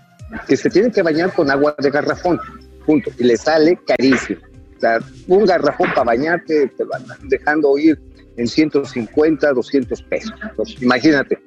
que 0.47 0.57
se 0.57 0.71
tienen 0.71 0.91
que 0.91 1.03
bañar 1.03 1.33
con 1.33 1.51
agua 1.51 1.75
de 1.79 1.91
garrafón, 1.91 2.39
punto, 2.85 3.11
y 3.19 3.25
les 3.25 3.43
sale 3.43 3.79
carísimo. 3.87 4.41
O 4.77 4.81
sea, 4.81 4.99
un 5.29 5.45
garrafón 5.47 5.89
para 5.91 6.05
bañarte 6.05 6.67
te 6.69 6.85
andan 6.93 7.19
dejando 7.29 7.79
ir 7.79 7.99
en 8.37 8.47
150, 8.47 9.53
200 9.53 10.03
pesos. 10.03 10.33
Entonces, 10.43 10.83
imagínate, 10.83 11.39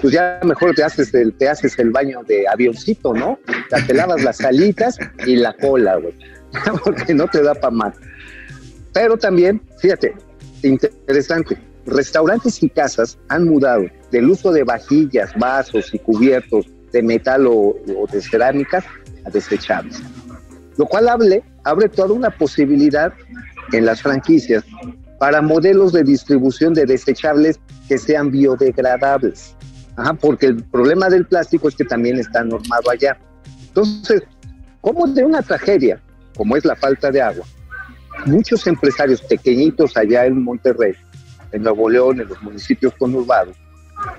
pues 0.00 0.12
ya 0.12 0.40
mejor 0.44 0.74
te 0.74 0.82
haces 0.82 1.12
el, 1.14 1.32
te 1.34 1.48
haces 1.48 1.78
el 1.78 1.90
baño 1.90 2.22
de 2.26 2.48
avioncito, 2.48 3.12
¿no? 3.12 3.38
Te 3.86 3.94
lavas 3.94 4.22
las 4.24 4.40
alitas 4.40 4.96
y 5.26 5.36
la 5.36 5.54
cola, 5.54 5.96
güey, 5.96 6.14
porque 6.84 7.14
no 7.14 7.26
te 7.28 7.42
da 7.42 7.54
para 7.54 7.70
más. 7.70 7.96
Pero 8.92 9.16
también, 9.16 9.60
fíjate, 9.78 10.14
interesante, 10.62 11.58
restaurantes 11.86 12.62
y 12.62 12.70
casas 12.70 13.18
han 13.28 13.44
mudado 13.44 13.84
del 14.10 14.30
uso 14.30 14.50
de 14.52 14.64
vajillas, 14.64 15.32
vasos 15.38 15.92
y 15.92 15.98
cubiertos 15.98 16.66
de 16.92 17.02
metal 17.02 17.46
o, 17.46 17.76
de 18.10 18.20
cerámicas 18.20 18.84
a 19.24 19.30
desechables. 19.30 20.02
Lo 20.76 20.86
cual 20.86 21.08
abre, 21.08 21.42
abre 21.64 21.88
toda 21.88 22.12
una 22.12 22.30
posibilidad 22.30 23.12
en 23.72 23.84
las 23.84 24.02
franquicias 24.02 24.64
para 25.18 25.42
modelos 25.42 25.92
de 25.92 26.04
distribución 26.04 26.74
de 26.74 26.86
desechables 26.86 27.58
que 27.88 27.98
sean 27.98 28.30
biodegradables. 28.30 29.54
Porque 30.20 30.46
el 30.46 30.62
problema 30.62 31.08
del 31.08 31.26
plástico 31.26 31.68
es 31.68 31.74
que 31.74 31.84
también 31.84 32.18
está 32.18 32.44
normado 32.44 32.90
allá. 32.90 33.18
Entonces, 33.66 34.22
¿cómo 34.80 35.08
de 35.08 35.24
una 35.24 35.42
tragedia, 35.42 36.00
como 36.36 36.56
es 36.56 36.64
la 36.64 36.76
falta 36.76 37.10
de 37.10 37.20
agua, 37.20 37.44
muchos 38.26 38.66
empresarios 38.68 39.20
pequeñitos 39.22 39.96
allá 39.96 40.26
en 40.26 40.42
Monterrey, 40.42 40.94
en 41.52 41.62
Nuevo 41.62 41.90
León, 41.90 42.20
en 42.20 42.28
los 42.28 42.40
municipios 42.42 42.94
conurbados, 42.98 43.56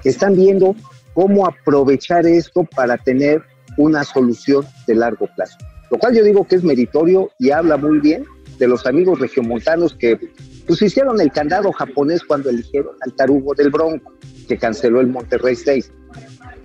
están 0.03 0.35
viendo 0.35 0.75
cómo 1.13 1.45
aprovechar 1.47 2.25
esto 2.25 2.63
para 2.75 2.97
tener 2.97 3.41
una 3.77 4.03
solución 4.03 4.65
de 4.87 4.95
largo 4.95 5.27
plazo. 5.35 5.57
Lo 5.91 5.97
cual 5.97 6.15
yo 6.15 6.23
digo 6.23 6.47
que 6.47 6.55
es 6.55 6.63
meritorio 6.63 7.29
y 7.39 7.51
habla 7.51 7.77
muy 7.77 7.99
bien 7.99 8.23
de 8.57 8.67
los 8.67 8.85
amigos 8.85 9.19
regiomontanos 9.19 9.95
que 9.95 10.17
pues 10.67 10.81
hicieron 10.81 11.19
el 11.21 11.31
candado 11.31 11.71
japonés 11.71 12.23
cuando 12.23 12.49
eligieron 12.49 12.93
al 13.01 13.13
tarugo 13.13 13.55
del 13.55 13.69
Bronco, 13.69 14.13
que 14.47 14.57
canceló 14.57 14.99
el 15.01 15.07
Monterrey 15.07 15.55
6. 15.55 15.91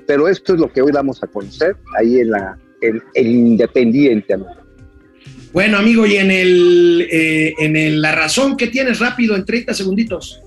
Pero 0.06 0.28
esto 0.28 0.54
es 0.54 0.60
lo 0.60 0.70
que 0.72 0.82
hoy 0.82 0.92
vamos 0.92 1.22
a 1.22 1.26
conocer 1.26 1.76
ahí 1.98 2.18
en 2.20 2.30
la 2.32 2.58
en, 2.82 3.02
el 3.14 3.26
Independiente. 3.26 4.34
amigo. 4.34 4.50
Bueno, 5.54 5.78
amigo, 5.78 6.04
y 6.04 6.16
en 6.16 6.30
el, 6.30 7.08
eh, 7.10 7.54
en 7.58 7.76
el- 7.76 8.02
la 8.02 8.12
razón 8.12 8.56
que 8.56 8.66
tienes 8.66 8.98
rápido 8.98 9.36
en 9.36 9.44
30 9.46 9.72
segunditos. 9.72 10.42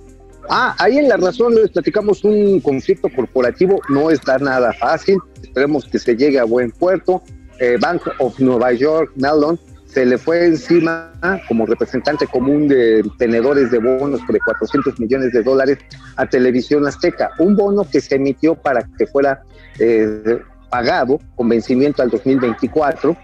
Ah, 0.49 0.75
ahí 0.79 0.97
en 0.97 1.09
La 1.09 1.17
Razón 1.17 1.55
les 1.55 1.71
platicamos 1.71 2.23
un 2.23 2.61
conflicto 2.61 3.09
corporativo, 3.13 3.81
no 3.89 4.09
está 4.09 4.37
nada 4.37 4.71
fácil, 4.73 5.17
esperemos 5.41 5.85
que 5.85 5.99
se 5.99 6.15
llegue 6.15 6.39
a 6.39 6.45
buen 6.45 6.71
puerto. 6.71 7.21
Eh, 7.59 7.77
Bank 7.79 8.03
of 8.19 8.39
Nueva 8.39 8.71
York, 8.71 9.11
Mellon, 9.15 9.59
se 9.87 10.05
le 10.05 10.17
fue 10.17 10.45
encima 10.45 11.11
como 11.47 11.65
representante 11.65 12.27
común 12.27 12.67
de 12.67 13.03
tenedores 13.17 13.71
de 13.71 13.79
bonos 13.79 14.21
de 14.27 14.39
400 14.39 14.99
millones 14.99 15.33
de 15.33 15.43
dólares 15.43 15.79
a 16.15 16.25
Televisión 16.27 16.85
Azteca, 16.87 17.31
un 17.39 17.55
bono 17.55 17.83
que 17.89 17.99
se 17.99 18.15
emitió 18.15 18.55
para 18.55 18.87
que 18.97 19.07
fuera 19.07 19.41
eh, 19.79 20.39
pagado 20.69 21.19
con 21.35 21.49
vencimiento 21.49 22.03
al 22.03 22.09
2024, 22.09 23.17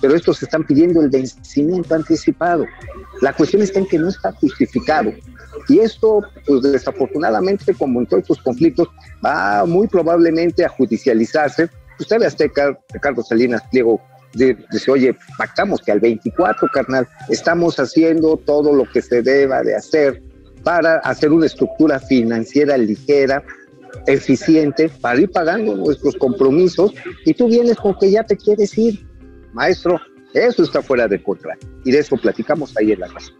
pero 0.00 0.14
estos 0.14 0.42
están 0.42 0.64
pidiendo 0.64 1.00
el 1.00 1.10
vencimiento 1.10 1.94
anticipado. 1.94 2.64
La 3.20 3.32
cuestión 3.32 3.62
está 3.62 3.80
en 3.80 3.86
que 3.86 3.98
no 3.98 4.08
está 4.08 4.32
justificado. 4.32 5.12
Y 5.68 5.80
esto, 5.80 6.22
pues 6.46 6.62
desafortunadamente, 6.62 7.74
como 7.74 8.00
en 8.00 8.06
todos 8.06 8.22
estos 8.22 8.42
conflictos, 8.42 8.88
va 9.24 9.64
muy 9.66 9.86
probablemente 9.88 10.64
a 10.64 10.68
judicializarse. 10.68 11.68
Usted 11.98 12.22
Azteca, 12.22 12.78
Ricardo 12.92 13.22
Salinas 13.22 13.62
Pliego, 13.70 14.00
dice, 14.34 14.90
oye, 14.90 15.16
pactamos 15.36 15.80
que 15.80 15.92
al 15.92 16.00
24, 16.00 16.68
carnal, 16.72 17.06
estamos 17.28 17.78
haciendo 17.78 18.36
todo 18.36 18.72
lo 18.72 18.84
que 18.90 19.02
se 19.02 19.22
deba 19.22 19.62
de 19.62 19.74
hacer 19.74 20.22
para 20.62 20.98
hacer 20.98 21.32
una 21.32 21.46
estructura 21.46 21.98
financiera 21.98 22.76
ligera, 22.76 23.42
eficiente, 24.06 24.88
para 25.00 25.20
ir 25.20 25.30
pagando 25.30 25.74
nuestros 25.74 26.14
compromisos, 26.16 26.92
y 27.24 27.34
tú 27.34 27.48
vienes 27.48 27.76
con 27.76 27.98
que 27.98 28.10
ya 28.10 28.22
te 28.24 28.36
quieres 28.36 28.76
ir. 28.78 29.06
Maestro, 29.52 30.00
eso 30.34 30.62
está 30.62 30.82
fuera 30.82 31.08
de 31.08 31.22
contra. 31.22 31.56
Y 31.84 31.90
de 31.90 31.98
eso 31.98 32.16
platicamos 32.16 32.74
ahí 32.76 32.92
en 32.92 33.00
la 33.00 33.08
casa. 33.08 33.30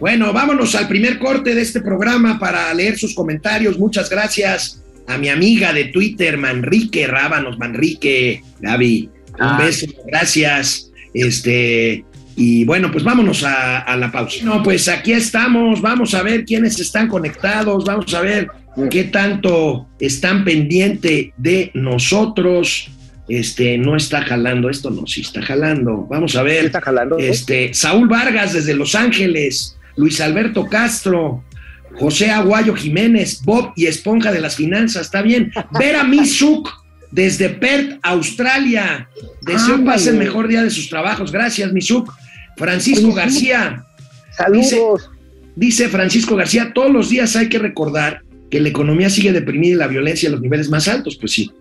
Bueno, 0.00 0.32
vámonos 0.32 0.74
al 0.74 0.88
primer 0.88 1.18
corte 1.18 1.54
de 1.54 1.62
este 1.62 1.80
programa 1.80 2.38
para 2.38 2.72
leer 2.74 2.98
sus 2.98 3.14
comentarios. 3.14 3.78
Muchas 3.78 4.10
gracias 4.10 4.82
a 5.06 5.18
mi 5.18 5.28
amiga 5.28 5.72
de 5.72 5.86
Twitter, 5.86 6.36
Manrique 6.38 7.06
Rábanos, 7.06 7.58
Manrique, 7.58 8.42
Gaby. 8.60 9.10
Un 9.34 9.40
Ah. 9.40 9.58
beso, 9.58 9.86
gracias. 10.06 10.90
Este, 11.12 12.04
y 12.36 12.64
bueno, 12.64 12.90
pues 12.90 13.04
vámonos 13.04 13.42
a, 13.44 13.78
a 13.80 13.96
la 13.96 14.10
pausa. 14.12 14.44
No, 14.44 14.62
pues 14.62 14.88
aquí 14.88 15.12
estamos, 15.12 15.80
vamos 15.80 16.14
a 16.14 16.22
ver 16.22 16.44
quiénes 16.44 16.78
están 16.80 17.08
conectados, 17.08 17.84
vamos 17.84 18.12
a 18.14 18.20
ver 18.20 18.48
qué 18.90 19.04
tanto 19.04 19.88
están 20.00 20.44
pendiente 20.44 21.32
de 21.36 21.70
nosotros. 21.74 22.90
Este, 23.28 23.78
no 23.78 23.96
está 23.96 24.22
jalando, 24.22 24.68
esto 24.68 24.90
no, 24.90 25.06
sí 25.06 25.22
está 25.22 25.40
jalando. 25.42 26.06
Vamos 26.10 26.36
a 26.36 26.42
ver. 26.42 26.66
¿Está 26.66 26.80
jalando? 26.80 27.18
Este, 27.18 27.72
Saúl 27.72 28.08
Vargas 28.08 28.52
desde 28.52 28.74
Los 28.74 28.94
Ángeles, 28.94 29.78
Luis 29.96 30.20
Alberto 30.20 30.66
Castro, 30.66 31.42
José 31.94 32.30
Aguayo 32.30 32.74
Jiménez, 32.74 33.42
Bob 33.44 33.72
y 33.76 33.86
Esponja 33.86 34.32
de 34.32 34.40
las 34.40 34.56
Finanzas, 34.56 35.06
está 35.06 35.22
bien. 35.22 35.52
Vera 35.78 36.04
Misuk 36.04 36.68
desde 37.10 37.48
Perth, 37.48 37.98
Australia. 38.02 39.08
Deseo 39.42 39.84
pase 39.84 40.10
el 40.10 40.16
mejor 40.16 40.48
día 40.48 40.62
de 40.62 40.70
sus 40.70 40.90
trabajos. 40.90 41.30
Gracias, 41.30 41.72
Misuk. 41.72 42.12
Francisco. 42.56 43.12
García. 43.12 43.84
Saludos. 44.36 45.10
Dice 45.56 45.88
Francisco 45.88 46.34
García, 46.34 46.72
todos 46.74 46.90
los 46.90 47.08
días 47.08 47.36
hay 47.36 47.48
que 47.48 47.60
recordar 47.60 48.22
que 48.50 48.60
la 48.60 48.68
economía 48.68 49.08
sigue 49.08 49.32
deprimida 49.32 49.74
y 49.74 49.78
la 49.78 49.86
violencia 49.86 50.28
a 50.28 50.32
los 50.32 50.40
niveles 50.40 50.68
más 50.68 50.88
altos. 50.88 51.16
Pues 51.16 51.32
sí. 51.32 51.52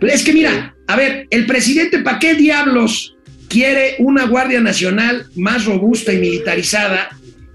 Pero 0.00 0.12
es 0.12 0.24
que 0.24 0.32
mira, 0.32 0.74
a 0.86 0.96
ver, 0.96 1.26
el 1.30 1.46
presidente, 1.46 1.98
¿para 2.00 2.18
qué 2.18 2.34
diablos 2.34 3.16
quiere 3.48 3.96
una 3.98 4.26
Guardia 4.26 4.60
Nacional 4.60 5.26
más 5.36 5.66
robusta 5.66 6.12
y 6.12 6.18
militarizada 6.18 7.08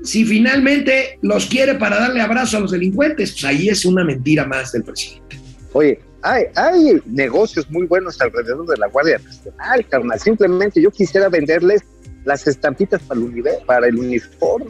si 0.03 0.23
finalmente 0.25 1.17
los 1.23 1.47
quiere 1.47 1.75
para 1.75 1.99
darle 1.99 2.21
abrazo 2.21 2.57
a 2.57 2.59
los 2.61 2.71
delincuentes? 2.71 3.31
Pues 3.31 3.45
ahí 3.45 3.69
es 3.69 3.83
una 3.85 4.03
mentira 4.03 4.45
más 4.45 4.71
del 4.71 4.83
presidente. 4.83 5.39
Oye, 5.73 5.99
hay, 6.21 6.43
hay 6.55 7.01
negocios 7.07 7.69
muy 7.69 7.85
buenos 7.87 8.21
alrededor 8.21 8.65
de 8.67 8.77
la 8.77 8.87
Guardia 8.87 9.17
Nacional, 9.23 9.85
carnal. 9.87 10.19
Simplemente 10.19 10.81
yo 10.81 10.91
quisiera 10.91 11.27
venderles 11.29 11.81
las 12.25 12.47
estampitas 12.47 13.01
para 13.03 13.19
el, 13.19 13.27
univer- 13.27 13.65
para 13.65 13.87
el 13.87 13.97
uniforme. 13.97 14.67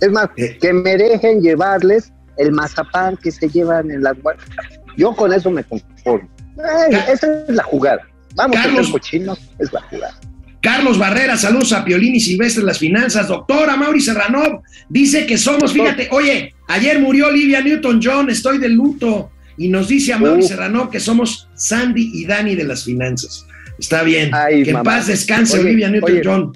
Es 0.00 0.10
más, 0.10 0.28
Eh. 0.36 0.56
que 0.60 0.72
me 0.72 0.96
dejen 0.96 1.40
llevarles 1.40 2.12
el 2.36 2.52
mazapán 2.52 3.16
que 3.16 3.30
se 3.32 3.48
llevan 3.48 3.90
en 3.90 4.02
las 4.02 4.20
guardias. 4.22 4.48
Yo 4.96 5.14
con 5.14 5.32
eso 5.32 5.50
me 5.50 5.62
conformo. 5.64 6.28
Ay, 6.58 6.94
esa 7.12 7.44
es 7.48 7.54
la 7.54 7.62
jugada. 7.64 8.02
Vamos 8.34 8.56
Carlos- 8.56 8.80
a 8.80 8.82
ser 8.84 8.92
cochinos, 8.92 9.38
es 9.58 9.72
la 9.72 9.80
jugada. 9.82 10.18
Carlos 10.60 10.98
Barrera, 10.98 11.36
saludos 11.36 11.72
a 11.72 11.84
Piolín 11.84 12.16
y 12.16 12.20
Silvestre 12.20 12.64
las 12.64 12.78
finanzas. 12.78 13.28
Doctora 13.28 13.76
Mauri 13.76 14.00
Serranov 14.00 14.62
dice 14.88 15.24
que 15.24 15.38
somos, 15.38 15.72
fíjate, 15.72 16.08
oye, 16.10 16.52
ayer 16.66 16.98
murió 17.00 17.28
Olivia 17.28 17.60
Newton-John, 17.60 18.28
estoy 18.30 18.58
de 18.58 18.68
luto. 18.68 19.30
Y 19.56 19.68
nos 19.68 19.88
dice 19.88 20.12
a 20.12 20.18
Mauri. 20.18 20.42
Serranov 20.42 20.90
que 20.90 21.00
somos 21.00 21.48
Sandy 21.54 22.10
y 22.14 22.26
Dani 22.26 22.54
de 22.54 22.64
las 22.64 22.84
finanzas. 22.84 23.44
Está 23.78 24.02
bien. 24.02 24.30
Ay, 24.34 24.62
que 24.64 24.70
en 24.70 24.76
mamá. 24.76 24.90
paz 24.96 25.06
descanse 25.06 25.54
Oye, 25.58 25.66
Olivia 25.68 25.88
Newton-John. 25.90 26.52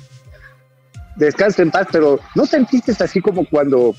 Descansa 1.17 1.63
en 1.63 1.71
paz, 1.71 1.87
pero 1.93 2.21
¿no 2.35 2.47
sentiste 2.47 2.93
así 2.99 3.21
como 3.21 3.45
cuando 3.45 3.95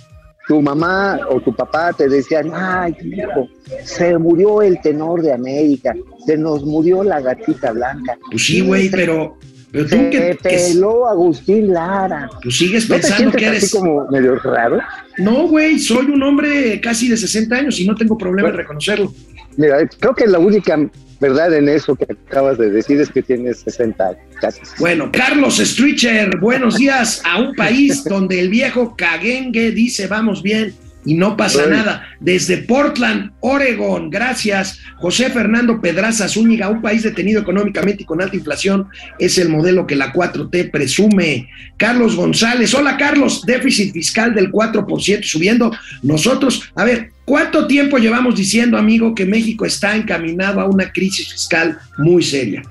tu 0.47 0.61
mamá 0.61 1.19
o 1.29 1.39
tu 1.39 1.55
papá 1.55 1.93
te 1.93 2.09
decían, 2.09 2.51
ay, 2.53 2.95
hijo, 3.01 3.47
se 3.83 4.17
murió 4.17 4.61
el 4.61 4.79
tenor 4.81 5.21
de 5.21 5.33
América, 5.33 5.95
se 6.25 6.37
nos 6.37 6.65
murió 6.65 7.03
la 7.03 7.21
gatita 7.21 7.71
blanca? 7.71 8.17
Pues 8.29 8.45
sí, 8.45 8.61
güey, 8.61 8.89
pero, 8.89 9.37
pero 9.71 9.85
tú 9.85 9.95
Se 9.95 10.09
que, 10.09 10.37
peló 10.41 11.07
Agustín 11.07 11.73
Lara. 11.73 12.29
pues 12.41 12.57
sigues 12.57 12.89
¿No 12.89 12.95
te 12.95 13.01
pensando 13.01 13.31
que 13.31 13.45
eres. 13.45 13.63
así 13.63 13.77
como 13.77 14.05
medio 14.09 14.35
raro? 14.39 14.79
No, 15.17 15.47
güey, 15.47 15.79
soy 15.79 16.07
un 16.07 16.21
hombre 16.23 16.79
casi 16.81 17.07
de 17.07 17.17
60 17.17 17.55
años 17.55 17.79
y 17.79 17.87
no 17.87 17.95
tengo 17.95 18.17
problema 18.17 18.49
en 18.49 18.55
reconocerlo. 18.55 19.13
Mira, 19.55 19.77
creo 19.99 20.15
que 20.15 20.25
la 20.27 20.39
única 20.39 20.77
verdad 21.20 21.53
en 21.53 21.70
eso 21.70 21.95
que 21.95 22.05
acabas 22.11 22.57
de 22.57 22.70
decir 22.70 22.99
es 22.99 23.09
que 23.09 23.22
tienes 23.22 23.59
60 23.59 24.07
años, 24.07 24.22
casi. 24.39 24.61
Bueno, 24.80 25.09
Carlos 25.11 25.57
Stritcher, 25.57 26.38
buenos 26.39 26.78
días 26.78 27.22
a 27.26 27.39
un 27.39 27.55
país 27.55 28.03
donde 28.09 28.39
el 28.39 28.49
viejo 28.49 28.95
caguengue 28.97 29.72
dice 29.72 30.07
vamos 30.07 30.41
bien 30.41 30.74
y 31.05 31.16
no 31.16 31.36
pasa 31.36 31.68
nada. 31.68 32.07
Desde 32.20 32.57
Portland, 32.57 33.32
Oregon, 33.41 34.09
gracias. 34.09 34.80
José 34.97 35.30
Fernando 35.30 35.82
Pedraza 35.82 36.28
Zúñiga, 36.28 36.70
un 36.70 36.82
país 36.82 37.03
detenido 37.03 37.41
económicamente 37.41 38.03
y 38.03 38.05
con 38.05 38.22
alta 38.22 38.36
inflación, 38.36 38.88
es 39.20 39.38
el 39.38 39.49
modelo 39.49 39.86
que 39.86 39.95
la 39.95 40.14
4T 40.14 40.72
presume. 40.72 41.49
Carlos 41.78 42.16
González, 42.16 42.74
hola 42.74 42.97
Carlos, 42.97 43.43
déficit 43.45 43.93
fiscal 43.93 44.34
del 44.34 44.51
4% 44.51 45.24
subiendo. 45.24 45.72
Nosotros, 46.01 46.72
a 46.76 46.86
ver, 46.86 47.11
¿cuánto 47.26 47.67
tiempo 47.67 47.97
llevamos 47.97 48.36
diciendo, 48.36 48.78
amigo, 48.78 49.13
que 49.15 49.26
México 49.26 49.65
está 49.65 49.95
encaminado 49.95 50.59
a 50.59 50.65
una 50.65 50.91
crisis 50.91 51.32
fiscal 51.32 51.78
muy 51.97 52.24
seria? 52.24 52.61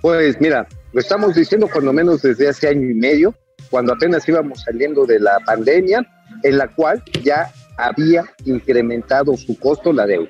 Pues 0.00 0.40
mira, 0.40 0.66
lo 0.92 1.00
estamos 1.00 1.34
diciendo 1.34 1.68
cuando 1.72 1.92
menos 1.92 2.22
desde 2.22 2.48
hace 2.48 2.68
año 2.68 2.88
y 2.88 2.94
medio, 2.94 3.34
cuando 3.70 3.92
apenas 3.92 4.28
íbamos 4.28 4.62
saliendo 4.62 5.04
de 5.04 5.20
la 5.20 5.38
pandemia, 5.40 6.06
en 6.42 6.58
la 6.58 6.68
cual 6.68 7.02
ya 7.22 7.50
había 7.76 8.24
incrementado 8.44 9.36
su 9.36 9.58
costo 9.58 9.92
la 9.92 10.06
deuda 10.06 10.28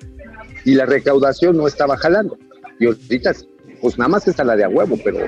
y 0.65 0.75
la 0.75 0.87
recaudación 0.87 1.57
no 1.57 1.67
estaba 1.67 1.97
jalando. 1.97 2.39
Y 2.81 2.87
ahorita, 2.87 3.33
pues 3.81 3.99
nada 3.99 4.09
más 4.09 4.27
está 4.29 4.45
la 4.45 4.57
de 4.57 4.65
a 4.65 4.69
huevo, 4.69 4.99
pero 5.05 5.19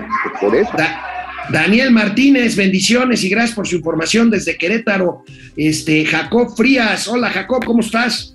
por 0.41 0.55
eso. 0.55 0.71
Da- 0.77 1.20
Daniel 1.49 1.91
Martínez, 1.91 2.55
bendiciones 2.55 3.25
y 3.25 3.29
gracias 3.29 3.55
por 3.57 3.67
su 3.67 3.77
información 3.77 4.31
desde 4.31 4.57
Querétaro. 4.57 5.25
Este, 5.57 6.05
Jacob 6.05 6.55
Frías, 6.57 7.09
hola 7.09 7.31
Jacob, 7.31 7.65
¿cómo 7.65 7.81
estás? 7.81 8.35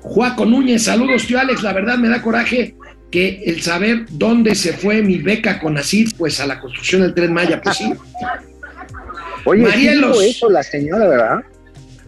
Juaco 0.00 0.44
Núñez, 0.46 0.84
saludos, 0.84 1.26
tío 1.26 1.38
Alex. 1.40 1.62
La 1.62 1.72
verdad 1.72 1.98
me 1.98 2.08
da 2.08 2.22
coraje 2.22 2.74
que 3.10 3.42
el 3.46 3.62
saber 3.62 4.06
dónde 4.10 4.54
se 4.54 4.72
fue 4.72 5.02
mi 5.02 5.18
beca 5.18 5.58
con 5.58 5.76
ACID, 5.76 6.10
pues 6.16 6.40
a 6.40 6.46
la 6.46 6.60
construcción 6.60 7.02
del 7.02 7.14
tren 7.14 7.32
Maya, 7.32 7.60
pues 7.60 7.76
sí. 7.78 7.92
Oye, 9.44 9.62
Marielos. 9.62 10.22
eso 10.22 10.48
la 10.48 10.62
señora, 10.62 11.06
¿verdad? 11.08 11.40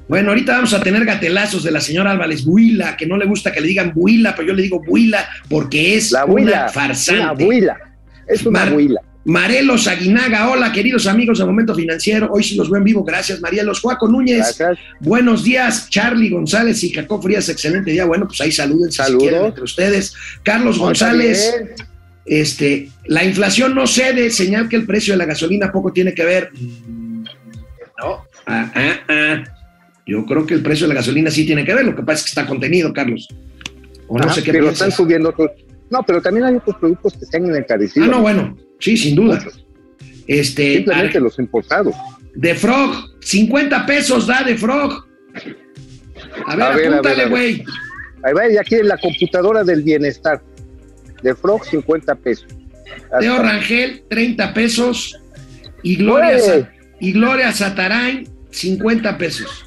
Bueno, 0.07 0.29
ahorita 0.31 0.53
vamos 0.53 0.73
a 0.75 0.81
tener 0.83 1.05
gatelazos 1.05 1.65
de 1.65 1.71
la 1.73 1.81
señora 1.81 2.13
Álvarez 2.13 2.45
Buila, 2.45 2.97
que 2.97 3.07
no 3.07 3.17
le 3.17 3.27
gusta 3.27 3.51
que 3.53 3.61
le 3.61 3.67
digan 3.69 3.93
Buila, 3.95 4.35
pero 4.37 4.49
yo 4.49 4.55
le 4.55 4.63
digo 4.63 4.81
Buila 4.87 5.27
porque 5.49 5.97
es 5.97 6.13
La 6.13 6.25
una 6.27 6.33
abuela. 6.43 6.69
farsante. 6.69 7.21
Una 7.23 7.31
abuela. 7.31 7.77
Es 8.29 8.47
una 8.47 8.61
Mar- 8.61 8.69
abuela. 8.69 9.01
Marelos 9.25 9.89
Aguinaga, 9.89 10.51
hola 10.51 10.71
queridos 10.71 11.07
amigos 11.07 11.39
de 11.39 11.47
Momento 11.47 11.75
Financiero, 11.75 12.29
hoy 12.31 12.45
sí 12.45 12.57
los 12.57 12.69
veo 12.69 12.79
en 12.79 12.85
vivo, 12.85 13.03
gracias 13.05 13.41
Marielos. 13.41 13.81
Juaco 13.81 14.07
Núñez, 14.07 14.59
Gracias. 14.59 14.79
buenos 15.01 15.43
días, 15.45 15.89
Charlie 15.89 16.29
González 16.29 16.85
y 16.85 16.91
Jacob 16.93 17.23
Frías, 17.23 17.49
excelente 17.49 17.91
día, 17.91 18.05
bueno, 18.05 18.27
pues 18.27 18.41
ahí 18.43 18.53
saluden 18.53 18.91
si 18.91 18.99
Saludos. 18.99 19.23
quieren 19.23 19.47
entre 19.47 19.65
ustedes. 19.65 20.15
Carlos 20.43 20.79
González, 20.79 21.55
este, 22.27 22.91
la 23.07 23.25
inflación 23.25 23.75
no 23.75 23.87
cede, 23.87 24.29
señal 24.31 24.69
que 24.69 24.77
el 24.77 24.85
precio 24.85 25.15
de 25.15 25.19
la 25.19 25.25
gasolina 25.25 25.73
poco 25.73 25.91
tiene 25.91 26.13
que 26.13 26.25
ver. 26.25 26.51
No, 27.99 28.25
ah, 28.47 28.73
ah, 28.75 29.01
ah. 29.09 29.45
yo 30.07 30.27
creo 30.27 30.45
que 30.45 30.53
el 30.53 30.63
precio 30.63 30.87
de 30.87 30.93
la 30.93 31.01
gasolina 31.01 31.31
sí 31.31 31.47
tiene 31.47 31.65
que 31.65 31.73
ver, 31.75 31.87
lo 31.87 31.97
que 31.97 32.03
pasa 32.03 32.19
es 32.19 32.25
que 32.25 32.29
está 32.41 32.47
contenido, 32.47 32.93
Carlos. 32.93 33.27
O 34.07 34.19
no 34.19 34.31
sé 34.31 34.43
qué 34.43 34.53
pero 34.53 34.65
piensas. 34.65 34.89
están 34.89 34.93
subiendo 34.93 35.31
otros. 35.31 35.51
No, 35.89 36.03
pero 36.03 36.21
también 36.21 36.45
hay 36.45 36.57
otros 36.57 36.77
productos 36.77 37.15
que 37.15 37.25
se 37.25 37.37
han 37.39 37.55
encarecido. 37.55 38.05
Ah, 38.05 38.09
no, 38.09 38.21
bueno, 38.21 38.57
sí, 38.79 38.97
sin 38.97 39.15
duda. 39.17 39.45
Este, 40.27 40.77
Simplemente 40.77 41.21
los 41.21 41.39
importados. 41.39 41.95
De 42.35 42.55
Frog, 42.55 43.11
50 43.21 43.87
pesos 43.87 44.27
da 44.27 44.43
de 44.43 44.57
Frog. 44.57 45.07
A 46.47 46.57
ver, 46.57 46.67
A 46.67 46.75
ver, 46.77 46.87
apúntale, 46.89 47.27
güey. 47.27 47.65
Ahí 48.23 48.33
va, 48.33 48.49
y 48.49 48.57
aquí 48.57 48.77
en 48.77 48.89
la 48.89 48.97
computadora 48.99 49.63
del 49.65 49.83
bienestar. 49.83 50.43
De 51.23 51.35
Frog, 51.35 51.65
50 51.65 52.15
pesos. 52.17 52.47
Teo 53.21 53.35
Hasta- 53.35 53.43
Rangel, 53.43 54.03
30 54.09 54.53
pesos. 54.55 55.19
Y 55.83 55.97
Gloria. 55.97 56.39
Sa- 56.39 56.71
y 57.01 57.13
Gloria 57.13 57.53
Satarain, 57.53 58.27
50 58.51 59.19
pesos. 59.19 59.65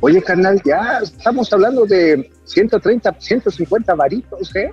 Oye, 0.00 0.22
carnal, 0.22 0.60
ya 0.64 1.00
estamos 1.02 1.52
hablando 1.52 1.84
de 1.84 2.30
130, 2.44 3.14
150 3.20 3.94
varitos, 3.94 4.54
¿eh? 4.56 4.72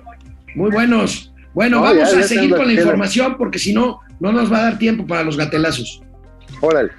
Muy 0.54 0.70
buenos. 0.70 1.32
Bueno, 1.54 1.78
No, 1.78 1.82
vamos 1.82 2.12
ya- 2.12 2.20
a 2.20 2.22
seguir 2.22 2.54
con 2.54 2.66
la 2.66 2.72
información 2.74 3.36
porque 3.36 3.58
si 3.58 3.72
no, 3.72 4.00
no 4.20 4.32
nos 4.32 4.52
va 4.52 4.58
a 4.58 4.62
dar 4.62 4.78
tiempo 4.78 5.06
para 5.06 5.22
los 5.24 5.36
gatelazos. 5.36 6.02
Órale. 6.60 6.90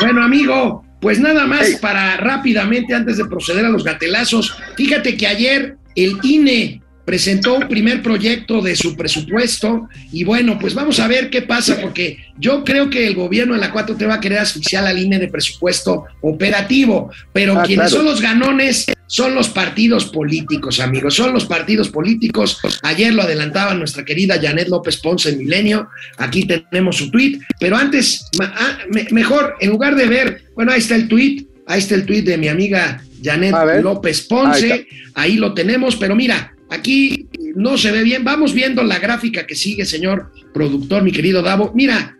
Bueno, 0.00 0.22
amigo, 0.22 0.84
pues 1.00 1.20
nada 1.20 1.46
más 1.46 1.66
Hey. 1.68 1.76
para 1.80 2.16
rápidamente, 2.16 2.94
antes 2.94 3.16
de 3.16 3.24
proceder 3.26 3.64
a 3.64 3.68
los 3.70 3.84
gatelazos, 3.84 4.56
fíjate 4.76 5.16
que 5.16 5.26
ayer 5.26 5.76
el 5.94 6.18
INE 6.22 6.82
presentó 7.14 7.54
un 7.56 7.66
primer 7.66 8.02
proyecto 8.02 8.62
de 8.62 8.76
su 8.76 8.94
presupuesto 8.94 9.88
y 10.12 10.22
bueno, 10.22 10.60
pues 10.60 10.74
vamos 10.74 11.00
a 11.00 11.08
ver 11.08 11.28
qué 11.28 11.42
pasa 11.42 11.76
porque 11.80 12.18
yo 12.38 12.62
creo 12.62 12.88
que 12.88 13.04
el 13.04 13.16
gobierno 13.16 13.54
de 13.54 13.58
la 13.60 13.72
4T 13.72 14.08
va 14.08 14.14
a 14.14 14.20
querer 14.20 14.38
asfixiar 14.38 14.84
la 14.84 14.92
línea 14.92 15.18
de 15.18 15.26
presupuesto 15.26 16.04
operativo, 16.20 17.10
pero 17.32 17.58
Ah, 17.58 17.64
quienes 17.64 17.88
claro. 17.88 17.96
son 17.96 18.04
los 18.04 18.20
ganones 18.20 18.86
son 19.08 19.34
los 19.34 19.48
partidos 19.48 20.04
políticos, 20.04 20.78
amigos, 20.78 21.16
son 21.16 21.32
los 21.32 21.46
partidos 21.46 21.88
políticos. 21.88 22.60
Ayer 22.82 23.12
lo 23.12 23.22
adelantaba 23.22 23.74
nuestra 23.74 24.04
querida 24.04 24.38
Janet 24.40 24.68
López 24.68 24.98
Ponce 24.98 25.30
en 25.30 25.38
Milenio, 25.38 25.88
aquí 26.16 26.46
tenemos 26.46 26.96
su 26.98 27.10
tweet, 27.10 27.40
pero 27.58 27.76
antes, 27.76 28.24
ah, 28.40 28.78
me- 28.88 29.08
mejor, 29.10 29.56
en 29.60 29.70
lugar 29.70 29.96
de 29.96 30.06
ver, 30.06 30.42
bueno, 30.54 30.70
ahí 30.70 30.78
está 30.78 30.94
el 30.94 31.08
tweet, 31.08 31.44
ahí 31.66 31.80
está 31.80 31.96
el 31.96 32.06
tweet 32.06 32.22
de 32.22 32.38
mi 32.38 32.46
amiga 32.46 33.02
Janet. 33.20 33.52
López 33.82 34.20
Ponce, 34.28 34.86
ahí 35.14 35.34
lo 35.38 35.54
tenemos, 35.54 35.96
pero 35.96 36.14
mira, 36.14 36.54
aquí 36.70 37.28
no 37.54 37.76
se 37.76 37.92
ve 37.92 38.02
bien, 38.02 38.24
vamos 38.24 38.54
viendo 38.54 38.82
la 38.82 38.98
gráfica 38.98 39.46
que 39.46 39.54
sigue, 39.54 39.84
señor 39.84 40.32
productor, 40.54 41.02
mi 41.02 41.12
querido 41.12 41.42
Davo, 41.42 41.72
mira, 41.74 42.16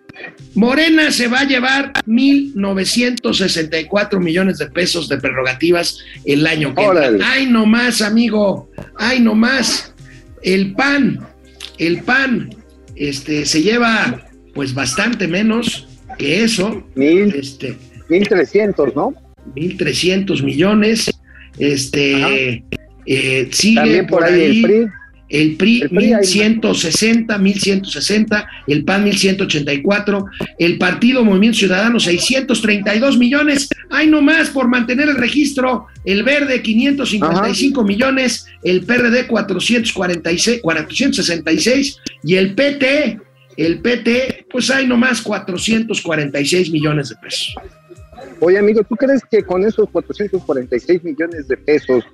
Morena 0.55 1.11
se 1.11 1.27
va 1.29 1.41
a 1.41 1.45
llevar 1.45 1.93
1.964 2.07 4.21
millones 4.21 4.59
de 4.59 4.67
pesos 4.67 5.09
de 5.09 5.17
prerrogativas 5.19 5.99
el 6.25 6.47
año 6.47 6.75
que. 6.75 6.83
Órale. 6.83 7.25
Ay, 7.25 7.47
no 7.47 7.67
más, 7.67 8.01
amigo. 8.03 8.71
Ay, 8.97 9.21
no 9.21 9.35
más. 9.35 9.95
El 10.43 10.75
PAN, 10.75 11.27
el 11.79 12.03
PAN, 12.03 12.51
este, 12.97 13.47
se 13.47 13.63
lleva 13.63 14.27
pues 14.55 14.75
bastante 14.75 15.29
menos 15.29 15.87
que 16.19 16.43
eso. 16.43 16.85
Mil, 16.95 17.33
Este, 17.35 17.77
1300, 18.09 18.97
¿no? 18.97 19.15
1.300 19.55 20.43
millones. 20.43 21.11
Este, 21.59 22.65
eh, 23.07 23.49
sigue 23.53 23.77
También 23.77 24.07
por 24.07 24.25
ahí, 24.25 24.43
el 24.43 24.63
PRI. 24.63 24.87
el 25.29 25.57
PRI, 25.57 25.81
El 25.83 25.91
PRI 25.91 26.13
hay 26.13 26.27
1160, 26.51 27.39
1160, 27.39 28.49
el 28.67 28.85
PAN 28.85 29.05
1184, 29.05 30.25
el 30.59 30.79
Partido 30.79 31.25
Movimiento 31.25 31.59
Ciudadano 31.59 32.01
632 32.01 33.19
millones, 33.19 33.69
hay 33.91 34.09
nomás 34.09 34.51
por 34.51 34.69
mantener 34.69 35.09
el 35.09 35.17
registro, 35.17 35.87
el 36.05 36.23
Verde 36.23 36.63
555 36.63 37.85
millones, 37.85 38.47
el 38.63 38.83
PRD 38.85 39.27
446, 39.27 40.61
466 40.61 41.99
y 42.25 42.35
el 42.35 42.55
PT, 42.55 43.21
el 43.57 43.81
PT, 43.81 44.47
pues 44.51 44.71
hay 44.71 44.87
nomás 44.87 45.21
446 45.23 46.71
millones 46.71 47.11
de 47.11 47.17
pesos. 47.17 47.55
Oye, 48.41 48.59
amigo, 48.59 48.83
¿tú 48.85 48.97
crees 48.97 49.23
que 49.31 49.43
con 49.43 49.65
esos 49.65 49.89
446 49.91 51.05
millones 51.05 51.47
de 51.47 51.57
pesos 51.59 52.05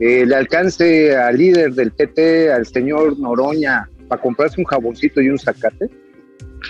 le 0.00 0.34
alcance 0.34 1.14
al 1.14 1.36
líder 1.36 1.72
del 1.74 1.92
PT, 1.92 2.50
al 2.52 2.66
señor 2.66 3.18
Noroña, 3.18 3.88
para 4.08 4.20
comprarse 4.20 4.60
un 4.60 4.64
jaboncito 4.64 5.20
y 5.20 5.28
un 5.28 5.38
zacate? 5.38 5.90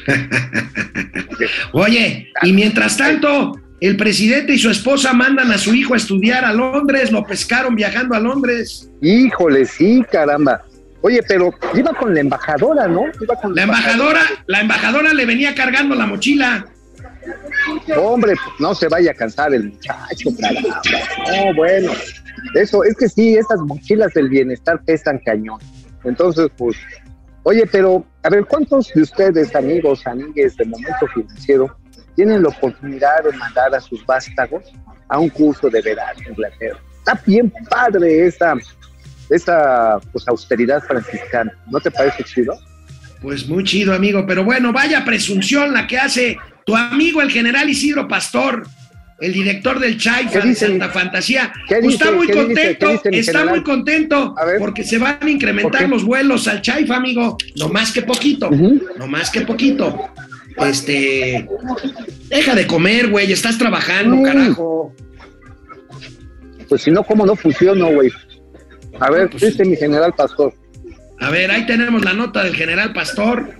Oye, 1.72 2.32
y 2.42 2.52
mientras 2.52 2.96
tanto, 2.96 3.52
el 3.80 3.96
presidente 3.96 4.52
y 4.52 4.58
su 4.58 4.68
esposa 4.68 5.12
mandan 5.12 5.50
a 5.52 5.58
su 5.58 5.74
hijo 5.74 5.94
a 5.94 5.96
estudiar 5.96 6.44
a 6.44 6.52
Londres, 6.52 7.10
lo 7.10 7.24
pescaron 7.24 7.74
viajando 7.74 8.14
a 8.14 8.20
Londres. 8.20 8.90
Híjole, 9.00 9.64
sí, 9.64 10.04
caramba. 10.10 10.64
Oye, 11.02 11.22
pero 11.26 11.54
iba 11.74 11.94
con 11.94 12.12
la 12.12 12.20
embajadora, 12.20 12.86
¿no? 12.86 13.04
Iba 13.20 13.36
con 13.36 13.54
La 13.54 13.62
embajadora, 13.62 14.20
la 14.46 14.60
embajadora 14.60 15.14
le 15.14 15.24
venía 15.24 15.54
cargando 15.54 15.94
la 15.94 16.06
mochila. 16.06 16.66
Hombre, 17.96 18.34
pues 18.34 18.60
no 18.60 18.74
se 18.74 18.88
vaya 18.88 19.12
a 19.12 19.14
cansar 19.14 19.54
el 19.54 19.70
muchacho, 19.70 20.30
caramba. 20.38 20.82
No, 21.26 21.54
bueno. 21.54 21.92
Eso, 22.54 22.84
es 22.84 22.96
que 22.96 23.08
sí, 23.08 23.36
esas 23.36 23.60
mochilas 23.60 24.12
del 24.14 24.28
bienestar 24.28 24.82
pesan 24.84 25.18
cañón. 25.24 25.60
Entonces, 26.04 26.48
pues, 26.56 26.76
oye, 27.42 27.64
pero, 27.70 28.04
a 28.22 28.30
ver, 28.30 28.44
¿cuántos 28.46 28.92
de 28.94 29.02
ustedes, 29.02 29.54
amigos, 29.54 30.06
amigues 30.06 30.56
de 30.56 30.64
Momento 30.64 31.06
Financiero, 31.14 31.76
tienen 32.16 32.42
la 32.42 32.48
oportunidad 32.48 33.24
de 33.24 33.36
mandar 33.36 33.74
a 33.74 33.80
sus 33.80 34.04
vástagos 34.04 34.64
a 35.08 35.18
un 35.18 35.28
curso 35.28 35.68
de 35.68 35.80
verano 35.82 36.20
en 36.24 36.32
Inglaterra? 36.32 36.78
Está 36.98 37.20
bien 37.26 37.52
padre 37.68 38.26
esa, 38.26 38.54
esa 39.30 39.98
pues, 40.12 40.26
austeridad 40.28 40.82
franciscana. 40.82 41.52
¿No 41.70 41.80
te 41.80 41.90
parece 41.90 42.24
chido? 42.24 42.58
Pues 43.22 43.48
muy 43.48 43.64
chido, 43.64 43.94
amigo. 43.94 44.24
Pero 44.26 44.44
bueno, 44.44 44.72
vaya 44.72 45.04
presunción 45.04 45.72
la 45.72 45.86
que 45.86 45.98
hace 45.98 46.38
tu 46.64 46.76
amigo 46.76 47.20
el 47.20 47.30
general 47.30 47.68
Isidro 47.68 48.08
Pastor, 48.08 48.66
el 49.20 49.32
director 49.32 49.78
del 49.78 49.98
Chaifa 49.98 50.40
¿Qué 50.40 50.48
de? 50.48 50.54
Santa 50.54 50.88
Fantasía. 50.88 51.52
Está 51.68 52.10
muy 52.12 52.26
contento, 52.28 52.86
¿Qué 52.86 52.92
dice 52.92 53.10
mi 53.10 53.18
está 53.18 53.44
muy 53.44 53.62
contento 53.62 54.34
porque 54.58 54.82
se 54.84 54.98
van 54.98 55.18
a 55.20 55.28
incrementar 55.30 55.88
los 55.88 56.04
vuelos 56.04 56.48
al 56.48 56.62
Chaifa, 56.62 56.96
amigo. 56.96 57.36
No 57.56 57.68
más 57.68 57.92
que 57.92 58.02
poquito, 58.02 58.50
no 58.50 59.06
más 59.06 59.30
que 59.30 59.42
poquito. 59.42 60.08
Este, 60.66 61.48
deja 62.28 62.54
de 62.54 62.66
comer, 62.66 63.08
güey, 63.08 63.30
estás 63.32 63.56
trabajando, 63.56 64.16
Mm. 64.16 64.22
carajo. 64.24 64.94
Pues 66.68 66.82
si 66.82 66.90
no, 66.90 67.02
¿cómo 67.02 67.24
no 67.26 67.34
funciona, 67.36 67.86
güey? 67.86 68.10
A 69.00 69.10
ver, 69.10 69.30
Pues 69.30 69.42
dice 69.42 69.64
mi 69.64 69.76
general 69.76 70.12
pastor. 70.16 70.54
A 71.18 71.30
ver, 71.30 71.50
ahí 71.50 71.66
tenemos 71.66 72.02
la 72.04 72.14
nota 72.14 72.42
del 72.42 72.54
general 72.56 72.94
Pastor. 72.94 73.50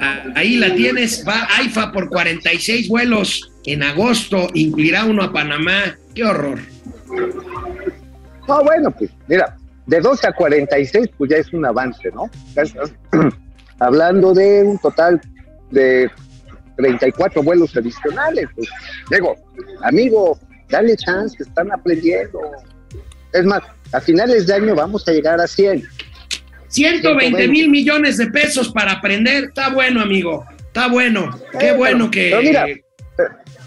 Ah, 0.00 0.24
Ahí 0.34 0.56
la 0.56 0.74
tienes, 0.74 1.22
va 1.28 1.46
AIFA 1.58 1.92
por 1.92 2.08
46 2.08 2.88
vuelos 2.88 3.50
en 3.72 3.82
agosto, 3.82 4.48
incluirá 4.54 5.04
uno 5.04 5.22
a 5.22 5.32
Panamá. 5.32 5.96
Qué 6.14 6.24
horror. 6.24 6.58
No, 8.46 8.64
bueno, 8.64 8.90
pues 8.90 9.10
mira, 9.26 9.56
de 9.86 10.00
12 10.00 10.26
a 10.28 10.32
46, 10.32 11.08
pues 11.16 11.30
ya 11.30 11.36
es 11.38 11.52
un 11.52 11.64
avance, 11.66 12.10
¿no? 12.12 12.30
Hablando 13.78 14.34
de 14.34 14.62
un 14.64 14.78
total 14.78 15.20
de 15.70 16.10
34 16.76 17.42
vuelos 17.42 17.76
adicionales. 17.76 18.46
Pues, 18.54 18.68
digo, 19.10 19.36
amigo, 19.82 20.38
dale 20.68 20.96
chance, 20.96 21.36
que 21.36 21.42
están 21.44 21.70
aprendiendo. 21.72 22.40
Es 23.32 23.44
más, 23.44 23.62
a 23.92 24.00
finales 24.00 24.46
de 24.46 24.54
año 24.54 24.74
vamos 24.74 25.06
a 25.08 25.12
llegar 25.12 25.40
a 25.40 25.46
100. 25.46 25.84
120 26.68 27.48
mil 27.48 27.70
millones 27.70 28.16
de 28.18 28.26
pesos 28.28 28.70
para 28.72 28.92
aprender. 28.92 29.44
Está 29.44 29.70
bueno, 29.70 30.00
amigo. 30.02 30.44
Está 30.66 30.88
bueno. 30.88 31.30
Qué 31.58 31.68
Eh, 31.70 31.76
bueno 31.76 32.10
pero- 32.10 32.10
que. 32.10 32.28
pero 32.30 32.42
mira, 32.42 32.66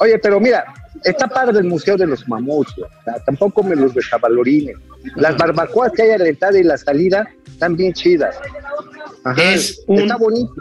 oye, 0.01 0.17
pero 0.19 0.39
mira, 0.39 0.65
está 1.03 1.27
padre 1.27 1.59
el 1.59 1.65
Museo 1.65 1.95
de 1.95 2.07
los 2.07 2.27
Mamuts, 2.27 2.73
tampoco 3.25 3.63
me 3.63 3.75
los 3.75 3.93
descabalorines. 3.93 4.75
Las 5.15 5.37
barbacoas 5.37 5.91
que 5.93 6.01
hay 6.03 6.09
a 6.11 6.17
la 6.17 6.27
entrada 6.27 6.59
y 6.59 6.63
la 6.63 6.77
salida 6.77 7.27
están 7.47 7.75
bien 7.75 7.93
chidas. 7.93 8.35
Ajá, 9.23 9.53
Es 9.53 9.83
un- 9.87 9.99
Está 10.01 10.17
bonito. 10.17 10.53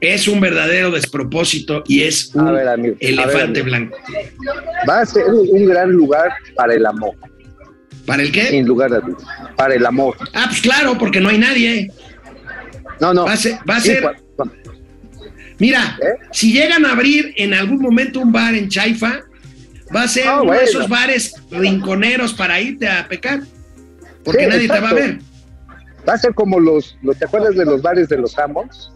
Es 0.00 0.28
un 0.28 0.40
verdadero 0.40 0.90
despropósito 0.90 1.82
y 1.86 2.02
es 2.02 2.34
un 2.34 2.48
A 2.48 2.52
ver, 2.52 2.68
amigo, 2.68 2.96
a 2.96 2.98
ver, 3.00 3.10
elefante 3.10 3.62
blanco. 3.62 3.96
Va 4.88 5.00
a 5.00 5.06
ser 5.06 5.24
un, 5.26 5.48
un 5.50 5.64
gran 5.66 5.90
lugar 5.92 6.30
para 6.56 6.74
el 6.74 6.84
amor, 6.84 7.14
¿Para 8.04 8.22
el 8.22 8.30
qué? 8.32 8.48
sin 8.48 8.66
lugar 8.66 8.92
a 8.92 9.00
dudas. 9.00 9.22
Para 9.56 9.74
el 9.74 9.86
amor. 9.86 10.16
Ah, 10.34 10.46
pues 10.48 10.60
claro, 10.60 10.98
porque 10.98 11.20
no 11.20 11.28
hay 11.30 11.38
nadie. 11.38 11.90
No, 13.00 13.14
no. 13.14 13.24
Va 13.24 13.32
a 13.32 13.36
ser, 13.36 13.54
va 13.68 13.76
a 13.76 13.80
mira, 15.58 15.98
¿Eh? 16.02 16.16
si 16.32 16.52
llegan 16.52 16.84
a 16.84 16.92
abrir 16.92 17.32
en 17.36 17.54
algún 17.54 17.80
momento 17.80 18.20
un 18.20 18.32
bar 18.32 18.54
en 18.54 18.68
Chaifa, 18.68 19.20
va 19.94 20.02
a 20.02 20.08
ser 20.08 20.26
Ah, 20.26 20.42
uno 20.42 20.52
de 20.52 20.64
esos 20.64 20.88
bares 20.88 21.34
rinconeros 21.50 22.32
para 22.34 22.60
irte 22.60 22.88
a 22.88 23.06
pecar, 23.08 23.40
porque 24.24 24.44
Sí, 24.44 24.48
nadie 24.50 24.68
te 24.68 24.80
va 24.80 24.90
a 24.90 24.94
ver. 24.94 25.18
Va 26.08 26.14
a 26.14 26.18
ser 26.18 26.34
como 26.34 26.60
los, 26.60 26.96
los- 27.02 27.16
¿te 27.18 27.24
acuerdas 27.24 27.54
de 27.56 27.64
los 27.64 27.80
bares 27.82 28.08
de 28.08 28.18
los 28.18 28.38
Amos? 28.38 28.92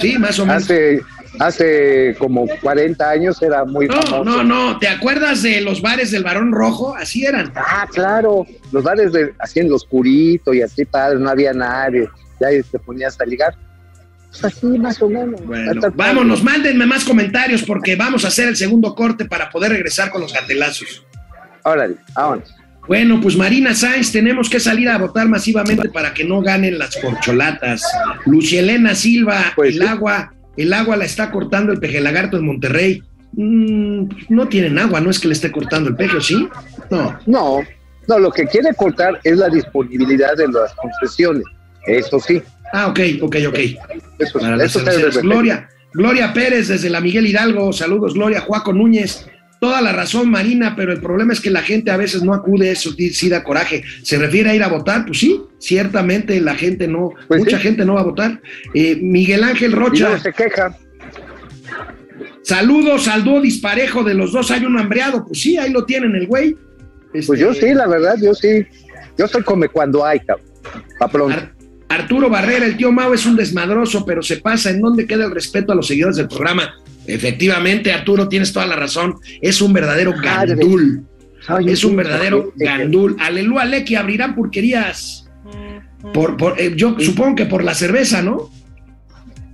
Sí, 0.00 0.18
más 0.18 0.38
o 0.38 0.46
menos. 0.46 0.64
Hace, 0.64 1.00
hace 1.38 2.14
como 2.18 2.46
40 2.62 3.08
años 3.10 3.40
era 3.42 3.64
muy 3.64 3.86
No, 3.86 4.00
famoso. 4.02 4.24
no, 4.24 4.44
no. 4.44 4.78
¿Te 4.78 4.88
acuerdas 4.88 5.42
de 5.42 5.60
los 5.60 5.80
bares 5.82 6.10
del 6.10 6.22
Barón 6.24 6.52
Rojo? 6.52 6.94
Así 6.94 7.24
eran. 7.24 7.52
Ah, 7.56 7.86
claro, 7.92 8.46
los 8.72 8.82
bares 8.82 9.12
de, 9.12 9.32
así 9.38 9.60
en 9.60 9.68
lo 9.68 9.76
oscurito 9.76 10.52
y 10.54 10.62
así 10.62 10.84
padre, 10.84 11.18
no 11.18 11.28
había 11.30 11.52
nadie, 11.52 12.08
ya 12.40 12.48
te 12.70 12.78
ponías 12.78 13.18
a 13.20 13.24
ligar. 13.26 13.54
Así 14.42 14.66
más 14.78 15.00
o 15.00 15.08
menos. 15.08 15.44
Bueno, 15.44 15.80
vámonos, 15.94 16.42
mándenme 16.42 16.86
más 16.86 17.04
comentarios 17.04 17.62
porque 17.62 17.96
vamos 17.96 18.24
a 18.24 18.28
hacer 18.28 18.48
el 18.48 18.56
segundo 18.56 18.94
corte 18.94 19.24
para 19.24 19.50
poder 19.50 19.72
regresar 19.72 20.10
con 20.10 20.20
los 20.20 20.32
gatelazos. 20.32 21.04
Órale, 21.62 21.96
vámonos. 22.14 22.54
Bueno, 22.86 23.18
pues 23.20 23.36
Marina 23.36 23.74
Sáenz, 23.74 24.12
tenemos 24.12 24.50
que 24.50 24.60
salir 24.60 24.88
a 24.90 24.98
votar 24.98 25.26
masivamente 25.26 25.88
para 25.88 26.12
que 26.12 26.24
no 26.24 26.42
ganen 26.42 26.78
las 26.78 26.96
corcholatas. 26.96 27.82
Lucielena 28.26 28.94
Silva, 28.94 29.52
Pues 29.56 29.76
el 29.76 29.82
agua, 29.82 30.34
el 30.56 30.72
agua 30.72 30.96
la 30.96 31.06
está 31.06 31.30
cortando 31.30 31.72
el 31.72 31.80
pejelagarto 31.80 32.36
en 32.36 32.44
Monterrey. 32.44 33.02
Mm, 33.32 34.08
no 34.28 34.48
tienen 34.48 34.78
agua, 34.78 35.00
no 35.00 35.10
es 35.10 35.18
que 35.18 35.28
le 35.28 35.34
esté 35.34 35.50
cortando 35.50 35.88
el 35.88 35.96
peje, 35.96 36.16
¿o 36.18 36.20
¿sí? 36.20 36.46
No. 36.90 37.18
No, 37.26 37.62
no, 38.06 38.18
lo 38.18 38.30
que 38.30 38.46
quiere 38.46 38.74
cortar 38.74 39.18
es 39.24 39.38
la 39.38 39.48
disponibilidad 39.48 40.36
de 40.36 40.48
las 40.48 40.74
concesiones. 40.74 41.44
Eso 41.86 42.20
sí, 42.20 42.42
Ah, 42.76 42.88
ok, 42.88 42.98
ok, 43.22 43.36
ok. 43.48 43.58
eso, 44.18 44.40
Para 44.40 44.64
eso 44.64 44.80
Gloria, 45.22 45.68
Gloria 45.92 46.32
Pérez 46.32 46.66
desde 46.66 46.90
la 46.90 47.00
Miguel 47.00 47.24
Hidalgo, 47.28 47.72
saludos 47.72 48.14
Gloria, 48.14 48.40
Juaco 48.40 48.72
Núñez, 48.72 49.26
toda 49.60 49.80
la 49.80 49.92
razón 49.92 50.28
Marina, 50.28 50.74
pero 50.76 50.92
el 50.92 51.00
problema 51.00 51.32
es 51.32 51.40
que 51.40 51.50
la 51.50 51.62
gente 51.62 51.92
a 51.92 51.96
veces 51.96 52.24
no 52.24 52.34
acude, 52.34 52.72
eso 52.72 52.90
sí, 52.92 53.28
da 53.28 53.44
coraje. 53.44 53.84
¿Se 54.02 54.18
refiere 54.18 54.50
a 54.50 54.54
ir 54.56 54.64
a 54.64 54.68
votar? 54.68 55.06
Pues 55.06 55.20
sí, 55.20 55.40
ciertamente 55.60 56.40
la 56.40 56.56
gente 56.56 56.88
no, 56.88 57.12
Pues 57.28 57.38
mucha 57.44 57.58
sí. 57.58 57.62
gente 57.62 57.84
no 57.84 57.94
va 57.94 58.00
a 58.00 58.04
votar. 58.04 58.40
Eh, 58.74 58.98
Miguel 59.00 59.44
Ángel 59.44 59.70
Y 59.70 59.74
Rocha, 59.74 60.18
se 60.18 60.32
queja. 60.32 60.76
saludos 62.42 63.06
al 63.06 63.22
dúo 63.22 63.40
disparejo 63.40 64.02
de 64.02 64.14
los 64.14 64.32
dos, 64.32 64.50
hay 64.50 64.64
un 64.64 64.76
hambreado, 64.78 65.24
pues 65.26 65.40
sí, 65.40 65.56
ahí 65.56 65.70
lo 65.70 65.84
tienen 65.84 66.16
el 66.16 66.26
güey. 66.26 66.56
Pues 67.12 67.28
Este, 67.30 67.38
yo 67.38 67.54
sí, 67.54 67.72
la 67.72 67.86
verdad, 67.86 68.16
yo 68.20 68.34
sí. 68.34 68.66
Yo 69.16 69.28
soy 69.28 69.44
come 69.44 69.68
cuando 69.68 70.04
hay, 70.04 70.18
cabrón. 70.18 70.44
Pa' 70.98 71.08
pronto. 71.08 71.36
Ar- 71.88 72.00
Arturo 72.02 72.28
Barrera, 72.28 72.66
el 72.66 72.76
tío 72.76 72.92
Mau 72.92 73.12
es 73.14 73.24
un 73.26 73.36
desmadroso, 73.36 74.04
pero 74.04 74.22
se 74.22 74.38
pasa. 74.38 74.70
¿En 74.70 74.80
dónde 74.80 75.06
queda 75.06 75.24
el 75.26 75.30
respeto 75.30 75.72
a 75.72 75.74
los 75.74 75.86
seguidores 75.86 76.16
del 76.16 76.28
programa? 76.28 76.74
Efectivamente, 77.06 77.92
Arturo, 77.92 78.28
tienes 78.28 78.52
toda 78.52 78.66
la 78.66 78.76
razón. 78.76 79.16
Es 79.40 79.60
un 79.62 79.72
verdadero 79.72 80.12
gandul. 80.22 81.04
Es 81.66 81.84
un 81.84 81.96
verdadero 81.96 82.52
gandul. 82.56 83.16
Aleluya, 83.20 83.64
Lecky, 83.66 83.94
abrirán 83.96 84.34
purquerías. 84.34 85.28
Por, 86.12 86.36
por- 86.36 86.60
eh, 86.60 86.72
yo 86.76 86.96
supongo 86.98 87.34
que 87.36 87.46
por 87.46 87.62
la 87.64 87.74
cerveza, 87.74 88.20
¿no? 88.22 88.50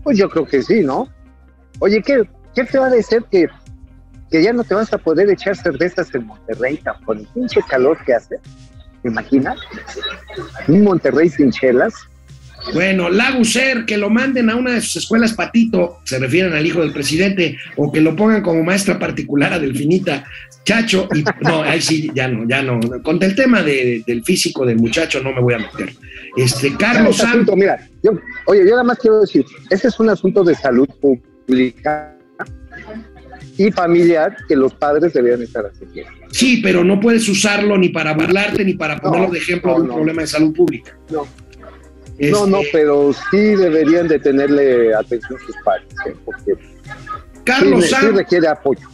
Pues 0.02 0.18
yo 0.18 0.28
creo 0.28 0.46
que 0.46 0.62
sí, 0.62 0.80
¿no? 0.82 1.08
Oye, 1.78 2.02
¿qué, 2.02 2.22
qué 2.54 2.64
te 2.64 2.78
va 2.78 2.86
a 2.86 2.90
decir 2.90 3.22
que, 3.30 3.46
que 4.30 4.42
ya 4.42 4.52
no 4.52 4.64
te 4.64 4.74
vas 4.74 4.92
a 4.92 4.98
poder 4.98 5.30
echar 5.30 5.56
cervezas 5.56 6.12
en 6.14 6.26
Monterrey? 6.26 6.80
Con 7.04 7.18
el 7.18 7.26
pinche 7.34 7.60
calor 7.68 7.98
que 8.04 8.14
hace. 8.14 8.36
¿Te 9.02 9.08
imaginas? 9.08 9.58
Un 10.68 10.82
Monterrey 10.84 11.28
sin 11.28 11.50
chelas. 11.50 11.94
Bueno, 12.74 13.08
Laguser, 13.10 13.84
que 13.84 13.96
lo 13.96 14.10
manden 14.10 14.50
a 14.50 14.56
una 14.56 14.72
de 14.74 14.80
sus 14.80 14.96
escuelas 14.96 15.32
patito, 15.34 15.98
se 16.04 16.18
refieren 16.18 16.52
al 16.52 16.66
hijo 16.66 16.80
del 16.80 16.92
presidente, 16.92 17.56
o 17.76 17.90
que 17.90 18.00
lo 18.00 18.14
pongan 18.14 18.42
como 18.42 18.62
maestra 18.62 18.98
particular 18.98 19.52
a 19.52 19.58
Delfinita, 19.58 20.24
Chacho, 20.64 21.08
y 21.14 21.24
no, 21.42 21.62
ahí 21.62 21.80
sí, 21.80 22.10
ya 22.14 22.28
no, 22.28 22.46
ya 22.46 22.62
no. 22.62 22.78
Con 23.02 23.22
el 23.22 23.34
tema 23.34 23.62
de- 23.62 24.02
del 24.06 24.22
físico 24.22 24.66
del 24.66 24.76
muchacho 24.76 25.20
no 25.22 25.32
me 25.32 25.40
voy 25.40 25.54
a 25.54 25.58
meter. 25.58 25.90
Este, 26.36 26.76
Carlos 26.76 27.18
asunto, 27.24 27.56
mira, 27.56 27.88
yo, 28.02 28.12
oye, 28.46 28.60
yo 28.64 28.70
nada 28.72 28.84
más 28.84 28.98
quiero 28.98 29.20
decir, 29.20 29.44
ese 29.70 29.88
es 29.88 29.98
un 29.98 30.10
asunto 30.10 30.44
de 30.44 30.54
salud 30.54 30.86
pública 31.00 32.14
y 33.56 33.70
familiar 33.72 34.36
que 34.48 34.54
los 34.56 34.74
padres 34.74 35.12
deberían 35.12 35.42
estar 35.42 35.64
atendiendo. 35.66 36.12
sí, 36.30 36.60
pero 36.62 36.84
no 36.84 37.00
puedes 37.00 37.28
usarlo 37.28 37.76
ni 37.76 37.88
para 37.88 38.12
burlarte 38.14 38.64
ni 38.64 38.74
para 38.74 38.98
ponerlo 38.98 39.26
No, 39.28 39.32
de 39.32 39.38
ejemplo 39.38 39.70
no, 39.72 39.76
de 39.76 39.82
un 39.82 39.88
no. 39.88 39.94
problema 39.94 40.22
de 40.22 40.28
salud 40.28 40.54
pública. 40.54 40.96
No. 41.10 41.26
Este, 42.20 42.30
No, 42.32 42.46
no, 42.46 42.60
pero 42.70 43.12
sí 43.30 43.38
deberían 43.38 44.06
de 44.06 44.18
tenerle 44.18 44.94
atención 44.94 45.38
sus 45.44 45.56
padres, 45.64 45.86
¿eh? 46.06 46.14
porque 46.24 46.52
Carlos 47.44 47.84
sí 47.84 47.90
Sam, 47.90 48.14
requiere 48.14 48.46
apoyo. 48.46 48.86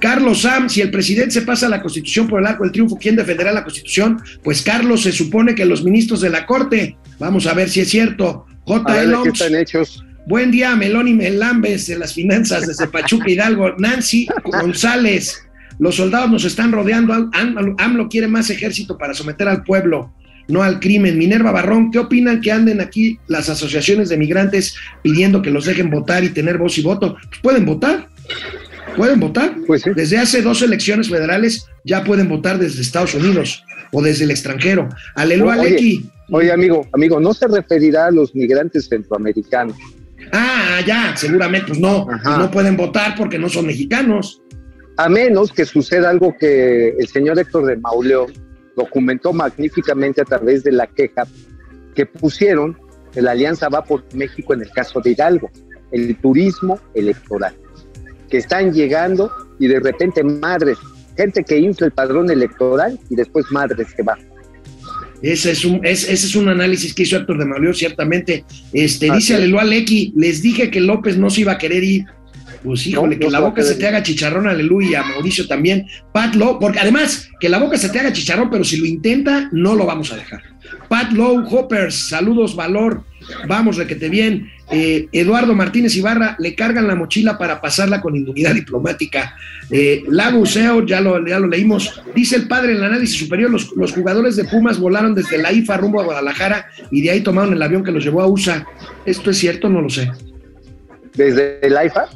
Carlos 0.00 0.40
Sam, 0.42 0.70
si 0.70 0.80
el 0.80 0.90
presidente 0.90 1.32
se 1.32 1.42
pasa 1.42 1.68
la 1.68 1.82
constitución 1.82 2.26
por 2.26 2.40
el 2.40 2.46
arco 2.46 2.62
del 2.64 2.72
triunfo, 2.72 2.96
¿quién 2.98 3.16
defenderá 3.16 3.52
la 3.52 3.62
constitución? 3.64 4.18
Pues 4.42 4.62
Carlos, 4.62 5.02
se 5.02 5.12
supone 5.12 5.54
que 5.54 5.66
los 5.66 5.84
ministros 5.84 6.22
de 6.22 6.30
la 6.30 6.46
corte. 6.46 6.96
Vamos 7.18 7.46
a 7.46 7.52
ver 7.52 7.68
si 7.68 7.80
es 7.80 7.90
cierto. 7.90 8.46
J. 8.64 8.90
ver, 8.92 9.00
¿de 9.02 9.06
qué 9.06 9.12
Loms, 9.12 9.40
están 9.40 9.54
hechos? 9.60 10.02
buen 10.26 10.50
día, 10.50 10.74
Meloni 10.74 11.12
Melambes 11.12 11.86
de 11.86 11.98
las 11.98 12.14
finanzas 12.14 12.66
desde 12.66 12.86
Pachuca 12.86 13.28
Hidalgo. 13.28 13.74
Nancy 13.76 14.26
González, 14.44 15.42
los 15.78 15.96
soldados 15.96 16.30
nos 16.30 16.44
están 16.46 16.72
rodeando. 16.72 17.12
Am- 17.12 17.74
AMLO 17.78 18.08
quiere 18.08 18.26
más 18.26 18.48
ejército 18.48 18.96
para 18.96 19.12
someter 19.12 19.48
al 19.48 19.64
pueblo, 19.64 20.14
no 20.50 20.62
al 20.62 20.80
crimen. 20.80 21.18
Minerva 21.18 21.52
Barrón, 21.52 21.90
¿qué 21.90 21.98
opinan 21.98 22.40
que 22.40 22.52
anden 22.52 22.80
aquí 22.80 23.18
las 23.28 23.48
asociaciones 23.48 24.08
de 24.08 24.16
migrantes 24.16 24.74
pidiendo 25.02 25.42
que 25.42 25.50
los 25.50 25.64
dejen 25.64 25.90
votar 25.90 26.24
y 26.24 26.30
tener 26.30 26.58
voz 26.58 26.78
y 26.78 26.82
voto? 26.82 27.14
Pues 27.14 27.40
pueden 27.42 27.64
votar. 27.64 28.08
Pueden 28.96 29.20
votar. 29.20 29.54
Pues 29.66 29.82
sí. 29.82 29.90
Desde 29.94 30.18
hace 30.18 30.42
dos 30.42 30.62
elecciones 30.62 31.08
federales 31.08 31.66
ya 31.84 32.04
pueden 32.04 32.28
votar 32.28 32.58
desde 32.58 32.82
Estados 32.82 33.14
Unidos 33.14 33.64
o 33.92 34.02
desde 34.02 34.24
el 34.24 34.30
extranjero. 34.30 34.88
Aleluya, 35.14 35.56
Lecky. 35.56 36.08
Oye, 36.32 36.52
amigo, 36.52 36.86
amigo, 36.92 37.18
no 37.18 37.34
se 37.34 37.48
referirá 37.48 38.06
a 38.06 38.10
los 38.10 38.34
migrantes 38.34 38.88
centroamericanos. 38.88 39.76
Ah, 40.32 40.80
ya, 40.86 41.16
seguramente, 41.16 41.68
pues 41.68 41.80
no, 41.80 42.06
Ajá. 42.08 42.20
pues 42.22 42.38
no 42.38 42.50
pueden 42.50 42.76
votar 42.76 43.14
porque 43.16 43.38
no 43.38 43.48
son 43.48 43.66
mexicanos. 43.66 44.40
A 44.96 45.08
menos 45.08 45.52
que 45.52 45.64
suceda 45.64 46.10
algo 46.10 46.36
que 46.38 46.90
el 46.98 47.08
señor 47.08 47.38
Héctor 47.38 47.66
de 47.66 47.76
Mauleón 47.78 48.32
documentó 48.76 49.32
magníficamente 49.32 50.20
a 50.20 50.24
través 50.24 50.62
de 50.64 50.72
la 50.72 50.86
queja 50.86 51.26
que 51.94 52.06
pusieron 52.06 52.76
la 53.14 53.32
Alianza 53.32 53.68
Va 53.68 53.82
por 53.84 54.04
México 54.14 54.54
en 54.54 54.62
el 54.62 54.70
caso 54.70 55.00
de 55.00 55.10
Hidalgo, 55.10 55.50
el 55.90 56.16
turismo 56.16 56.78
electoral, 56.94 57.54
que 58.30 58.36
están 58.38 58.72
llegando 58.72 59.30
y 59.58 59.66
de 59.66 59.80
repente 59.80 60.22
madres, 60.22 60.78
gente 61.16 61.42
que 61.42 61.58
infla 61.58 61.86
el 61.86 61.92
padrón 61.92 62.30
electoral 62.30 62.98
y 63.10 63.16
después 63.16 63.46
madres 63.50 63.92
que 63.94 64.02
van. 64.02 64.18
Ese 65.22 65.50
es 65.50 65.64
un, 65.64 65.84
es- 65.84 66.04
ese 66.08 66.26
es 66.26 66.34
un 66.36 66.48
análisis 66.48 66.94
que 66.94 67.02
hizo 67.02 67.16
Héctor 67.16 67.38
de 67.38 67.44
Mauleo, 67.44 67.74
ciertamente. 67.74 68.44
Este, 68.72 69.10
Así 69.10 69.18
dice. 69.18 69.34
Aleluya 69.34 69.64
Lecky, 69.64 70.14
les 70.16 70.40
dije 70.40 70.70
que 70.70 70.80
López 70.80 71.18
no 71.18 71.28
se 71.28 71.42
iba 71.42 71.52
a 71.52 71.58
querer 71.58 71.84
ir. 71.84 72.04
Pues 72.62 72.86
híjole, 72.86 73.16
No, 73.16 73.20
que 73.20 73.26
no 73.26 73.30
la 73.30 73.40
boca 73.40 73.62
se 73.62 73.74
te 73.74 73.86
haga 73.86 74.02
chicharrón, 74.02 74.46
aleluya, 74.46 75.02
Mauricio 75.02 75.46
también. 75.46 75.86
Pat 76.12 76.34
Lowe, 76.34 76.58
porque 76.60 76.78
además, 76.78 77.30
que 77.40 77.48
la 77.48 77.58
boca 77.58 77.78
se 77.78 77.88
te 77.88 77.98
haga 77.98 78.12
chicharrón, 78.12 78.50
pero 78.50 78.64
si 78.64 78.76
lo 78.76 78.86
intenta, 78.86 79.48
no 79.52 79.74
lo 79.74 79.86
vamos 79.86 80.12
a 80.12 80.16
dejar. 80.16 80.42
Pat 80.88 81.12
Lowe, 81.12 81.44
Hoppers, 81.48 82.08
saludos, 82.08 82.54
valor, 82.54 83.04
vamos, 83.48 83.76
requete 83.76 84.08
bien. 84.08 84.50
Eh, 84.70 85.08
Eduardo 85.12 85.54
Martínez 85.54 85.96
Ibarra, 85.96 86.36
le 86.38 86.54
cargan 86.54 86.86
la 86.86 86.94
mochila 86.94 87.38
para 87.38 87.60
pasarla 87.60 88.00
con 88.00 88.14
inmunidad 88.14 88.54
diplomática. 88.54 89.34
Eh, 89.70 90.02
Lago 90.08 90.40
Useo, 90.40 90.84
ya 90.84 91.00
lo, 91.00 91.26
ya 91.26 91.38
lo 91.38 91.48
leímos. 91.48 92.02
Dice 92.14 92.36
el 92.36 92.46
padre 92.46 92.72
en 92.72 92.78
el 92.78 92.84
análisis 92.84 93.18
superior, 93.18 93.50
los, 93.50 93.74
los 93.74 93.92
jugadores 93.92 94.36
de 94.36 94.44
Pumas 94.44 94.78
volaron 94.78 95.14
desde 95.14 95.38
la 95.38 95.52
IFA 95.52 95.76
rumbo 95.76 96.00
a 96.00 96.04
Guadalajara 96.04 96.66
y 96.90 97.00
de 97.00 97.10
ahí 97.10 97.20
tomaron 97.20 97.52
el 97.52 97.62
avión 97.62 97.82
que 97.82 97.90
los 97.90 98.04
llevó 98.04 98.22
a 98.22 98.26
USA. 98.26 98.66
¿Esto 99.06 99.30
es 99.30 99.38
cierto? 99.38 99.68
No 99.68 99.80
lo 99.80 99.88
sé. 99.88 100.10
Desde 101.14 101.66
el 101.66 101.76
AIFA, 101.76 102.08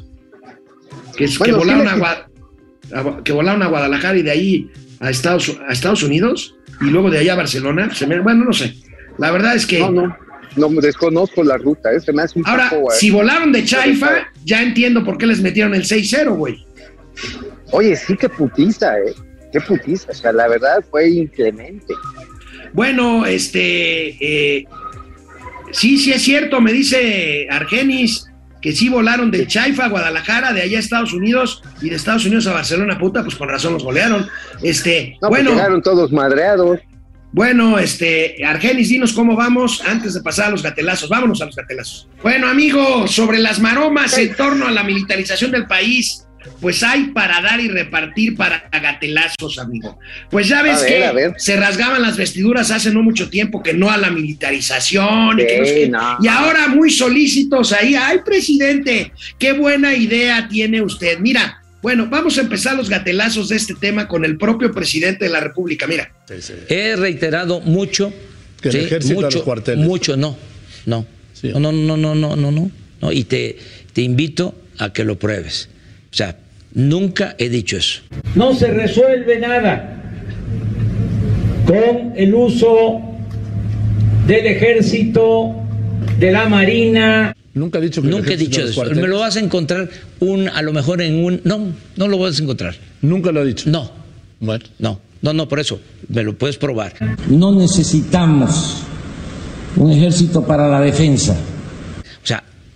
Que, 1.15 1.27
Bueno, 1.39 1.57
volaron 1.57 1.87
a, 1.87 1.95
Gua- 1.97 3.23
que 3.23 3.31
volaron 3.31 3.61
a 3.63 3.67
Guadalajara 3.67 4.17
y 4.17 4.21
de 4.21 4.31
ahí 4.31 4.71
a 4.99 5.09
Estados, 5.09 5.57
a 5.67 5.71
Estados 5.73 6.03
Unidos 6.03 6.55
y 6.81 6.85
luego 6.85 7.09
de 7.09 7.19
allá 7.19 7.33
a 7.33 7.37
Barcelona. 7.37 7.93
Se 7.93 8.05
me- 8.07 8.19
bueno, 8.19 8.45
no 8.45 8.53
sé. 8.53 8.75
La 9.17 9.31
verdad 9.31 9.55
es 9.55 9.65
que 9.65 9.79
no, 9.79 9.91
no, 9.91 10.17
no 10.57 10.81
desconozco 10.81 11.43
la 11.43 11.57
ruta, 11.57 11.91
¿eh? 11.93 11.99
se 11.99 12.11
me 12.13 12.21
hace 12.23 12.39
un 12.39 12.47
ahora, 12.47 12.69
poco... 12.69 12.91
eh, 12.91 12.95
si 12.99 13.09
volaron 13.11 13.51
de 13.51 13.63
Chaifa, 13.63 14.27
ya 14.43 14.61
entiendo 14.61 15.03
por 15.03 15.17
qué 15.17 15.25
les 15.25 15.41
metieron 15.41 15.73
el 15.73 15.83
6-0, 15.83 16.35
güey. 16.35 16.65
Oye, 17.71 17.95
sí, 17.95 18.15
qué 18.17 18.27
putiza, 18.29 18.97
¿eh? 18.99 19.13
Qué 19.51 19.61
putiza, 19.61 20.11
o 20.11 20.13
sea, 20.13 20.31
la 20.33 20.47
verdad 20.49 20.83
fue 20.91 21.09
inclemente. 21.09 21.93
Bueno, 22.73 23.25
este, 23.25 24.09
eh, 24.57 24.65
sí, 25.71 25.97
sí 25.97 26.11
es 26.11 26.21
cierto, 26.23 26.59
me 26.59 26.73
dice 26.73 27.47
Argenis 27.49 28.25
que 28.65 28.71
sí 28.71 28.89
volaron 28.89 29.29
de 29.29 29.45
Chaifa 29.45 29.85
a 29.85 29.89
Guadalajara, 29.89 30.51
de 30.51 30.63
allá 30.63 30.77
a 30.77 30.79
Estados 30.79 31.13
Unidos 31.13 31.61
y 31.83 31.91
de 31.91 31.97
Estados 31.97 32.25
Unidos 32.25 32.47
a 32.47 32.53
Barcelona, 32.53 32.97
puta, 32.97 33.21
pues 33.21 33.35
con 33.35 33.47
razón 33.47 33.73
los 33.73 33.83
golearon. 33.83 34.27
Este, 34.63 35.19
No, 35.21 35.29
pues 35.29 35.43
bueno, 35.43 35.51
llegaron 35.51 35.83
todos 35.83 36.11
madreados. 36.11 36.79
Bueno, 37.31 37.77
este, 37.77 38.43
Argenis, 38.43 38.89
dinos 38.89 39.13
cómo 39.13 39.35
vamos 39.35 39.83
antes 39.85 40.15
de 40.15 40.21
pasar 40.21 40.47
a 40.47 40.49
los 40.49 40.63
gatelazos. 40.63 41.09
Vámonos 41.09 41.43
a 41.43 41.45
los 41.45 41.55
gatelazos. 41.55 42.07
Bueno, 42.23 42.47
amigo, 42.47 43.07
sobre 43.07 43.37
las 43.37 43.59
maromas 43.59 44.17
en 44.17 44.35
torno 44.35 44.65
a 44.65 44.71
la 44.71 44.83
militarización 44.83 45.51
del 45.51 45.67
país, 45.67 46.24
pues 46.61 46.83
hay 46.83 47.07
para 47.07 47.41
dar 47.41 47.59
y 47.59 47.67
repartir 47.67 48.35
para 48.35 48.69
gatelazos, 48.71 49.57
amigo. 49.59 49.99
Pues 50.29 50.47
ya 50.47 50.61
ves 50.61 50.77
A 50.77 50.81
ver, 50.81 50.87
que 50.87 51.05
a 51.05 51.11
ver. 51.11 51.33
se 51.37 51.55
rasgaban 51.57 52.01
las 52.01 52.17
vestiduras 52.17 52.71
hace 52.71 52.91
no 52.91 53.03
mucho 53.03 53.29
tiempo 53.29 53.61
que 53.63 53.73
no 53.73 53.89
a 53.89 53.97
la 53.97 54.09
militarización. 54.11 55.39
y, 55.39 55.45
que 55.45 55.59
no 55.59 55.65
sé 55.65 55.73
Sí, 55.73 55.79
qué. 55.81 55.89
no. 55.89 56.17
y 56.21 56.27
ahora 56.27 56.67
muy 56.67 56.89
solícitos 56.91 57.73
ahí. 57.73 57.95
Ay, 57.95 58.19
presidente, 58.25 59.11
qué 59.39 59.53
buena 59.53 59.93
idea 59.95 60.47
tiene 60.47 60.81
usted. 60.81 61.19
Mira, 61.19 61.61
bueno, 61.81 62.07
vamos 62.09 62.37
a 62.37 62.41
empezar 62.41 62.75
los 62.75 62.89
gatelazos 62.89 63.49
de 63.49 63.57
este 63.57 63.73
tema 63.75 64.07
con 64.07 64.25
el 64.25 64.37
propio 64.37 64.71
presidente 64.73 65.25
de 65.25 65.31
la 65.31 65.39
República. 65.39 65.85
Mira. 65.87 66.11
He 66.69 66.95
reiterado 66.95 67.61
mucho. 67.61 68.13
Que 68.61 68.69
el 68.69 68.73
sí, 68.73 68.79
ejército 68.79 69.19
a 69.19 69.23
mucho, 69.23 69.37
los 69.37 69.43
cuarteles. 69.43 69.85
Mucho, 69.85 70.17
no. 70.17 70.37
No. 70.85 71.05
Sí. 71.33 71.49
No, 71.49 71.59
no, 71.59 71.71
no, 71.71 71.97
no, 71.97 72.15
no, 72.15 72.35
no, 72.35 72.51
no. 72.51 72.71
no, 73.01 73.11
Y 73.11 73.25
te, 73.25 73.57
te 73.93 74.01
invito 74.01 74.55
a 74.79 74.91
que 74.93 75.03
lo 75.03 75.19
pruebes. 75.19 75.69
O 76.15 76.17
sea, 76.17 76.37
nunca 76.73 77.35
he 77.37 77.49
dicho 77.49 77.75
eso. 77.75 77.99
No 78.35 78.55
se 78.55 78.67
resuelve 78.67 79.37
nada 79.37 80.01
con 81.67 82.13
el 82.15 82.33
uso 82.33 83.01
del 84.25 84.45
ejército, 84.45 85.53
de 86.17 86.31
la 86.31 86.47
marina. 86.47 87.35
Nunca 87.53 87.79
he 87.79 87.81
dicho 87.81 88.01
que 88.01 88.07
el 88.07 88.13
Nunca 88.15 88.31
he 88.31 88.37
dicho 88.37 88.61
eso. 88.63 88.75
cuarteles. 88.75 89.01
Me 89.01 89.09
lo 89.09 89.19
vas 89.19 89.35
a 89.35 89.41
encontrar 89.41 89.89
un, 90.21 90.47
a 90.47 90.61
lo 90.61 90.71
mejor 90.71 91.01
en 91.01 91.21
un. 91.21 91.41
No, 91.43 91.67
no 91.97 92.07
lo 92.07 92.17
vas 92.17 92.39
a 92.39 92.43
encontrar. 92.43 92.75
Nunca 93.01 93.33
lo 93.33 93.41
he 93.41 93.47
dicho. 93.47 93.69
No, 93.69 93.91
Bueno. 94.39 94.63
no, 94.79 95.01
no, 95.21 95.33
no, 95.33 95.49
por 95.49 95.59
eso. 95.59 95.81
Me 96.07 96.23
lo 96.23 96.37
puedes 96.37 96.55
probar. 96.55 96.93
No 97.27 97.53
necesitamos 97.53 98.83
un 99.75 99.91
ejército 99.91 100.45
para 100.47 100.69
la 100.69 100.79
defensa. 100.79 101.35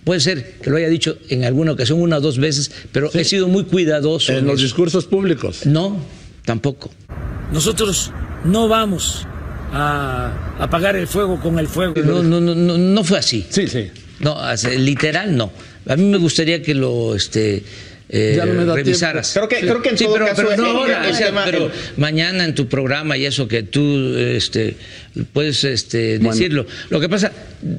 Puede 0.04 0.20
ser 0.20 0.54
que 0.62 0.70
lo 0.70 0.76
haya 0.76 0.88
dicho 0.88 1.18
en 1.28 1.44
alguna 1.44 1.72
ocasión, 1.72 2.00
una 2.00 2.16
o 2.18 2.20
dos 2.20 2.38
veces, 2.38 2.70
pero 2.92 3.10
he 3.12 3.24
sido 3.24 3.48
muy 3.48 3.64
cuidadoso. 3.64 4.32
En 4.32 4.46
los 4.46 4.54
eso. 4.56 4.64
discursos 4.64 5.04
públicos. 5.06 5.66
No, 5.66 6.00
tampoco. 6.44 6.90
Nosotros 7.52 8.10
no 8.44 8.68
vamos 8.68 9.26
a 9.72 10.54
apagar 10.58 10.96
el 10.96 11.06
fuego 11.06 11.38
con 11.40 11.58
el 11.58 11.68
fuego. 11.68 11.94
No, 12.02 12.22
no, 12.22 12.40
no, 12.40 12.54
no, 12.54 12.78
no 12.78 13.04
fue 13.04 13.18
así. 13.18 13.46
Sí, 13.50 13.66
sí. 13.68 13.88
No, 14.20 14.38
hace- 14.40 14.78
literal 14.78 15.36
no. 15.36 15.52
A 15.86 15.96
mí 15.96 16.04
me 16.04 16.18
gustaría 16.18 16.62
que 16.62 16.74
lo 16.74 17.14
este 17.14 17.62
eh, 18.12 18.34
Ya 18.36 18.44
no 18.44 18.54
me 18.54 18.64
da 18.64 18.74
revisaras. 18.74 19.30
Creo 19.34 19.48
que- 19.48 19.60
creo 19.60 19.80
que 19.82 19.90
en 19.90 19.98
sí, 19.98 20.04
todo 20.04 20.14
pero, 20.14 20.26
caso 20.26 20.42
pero 20.48 20.56
no 20.56 20.70
el- 20.70 20.76
ahora, 20.76 21.04
el 21.06 21.12
o 21.12 21.16
sea, 21.16 21.26
tema- 21.26 21.44
pero 21.44 21.66
el- 21.66 21.72
mañana 21.96 22.44
en 22.44 22.54
tu 22.56 22.66
programa 22.66 23.16
y 23.16 23.24
eso 23.24 23.46
que 23.46 23.62
tú 23.62 24.14
este 24.16 24.76
puedes 25.32 25.62
este 25.62 26.18
decirlo. 26.18 26.66
Lo 26.88 26.98
que 26.98 27.08
pasa 27.08 27.30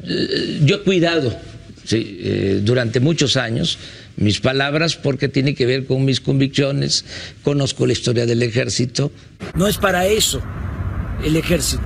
eh, 0.08 0.60
yo 0.64 0.78
he 0.78 0.80
cuidado 0.80 1.38
sí, 1.84 2.20
eh, 2.22 2.62
durante 2.64 3.00
muchos 3.00 3.38
años 3.38 3.78
mis 4.18 4.40
palabras 4.40 4.96
porque 4.96 5.30
tiene 5.30 5.56
que 5.56 5.66
ver 5.66 5.86
con 5.86 6.06
mis 6.06 6.22
convicciones, 6.22 7.06
conozco 7.44 7.86
la 7.86 7.94
historia 7.94 8.26
del 8.26 8.44
ejército. 8.44 9.12
No 9.56 9.68
es 9.68 9.78
para 9.78 10.06
eso 10.06 10.42
el 11.24 11.36
ejército. 11.36 11.84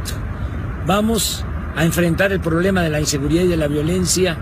Vamos 0.85 1.43
a 1.75 1.85
enfrentar 1.85 2.31
el 2.31 2.39
problema 2.39 2.81
de 2.81 2.89
la 2.89 2.99
inseguridad 2.99 3.43
y 3.43 3.47
de 3.47 3.57
la 3.57 3.67
violencia 3.67 4.37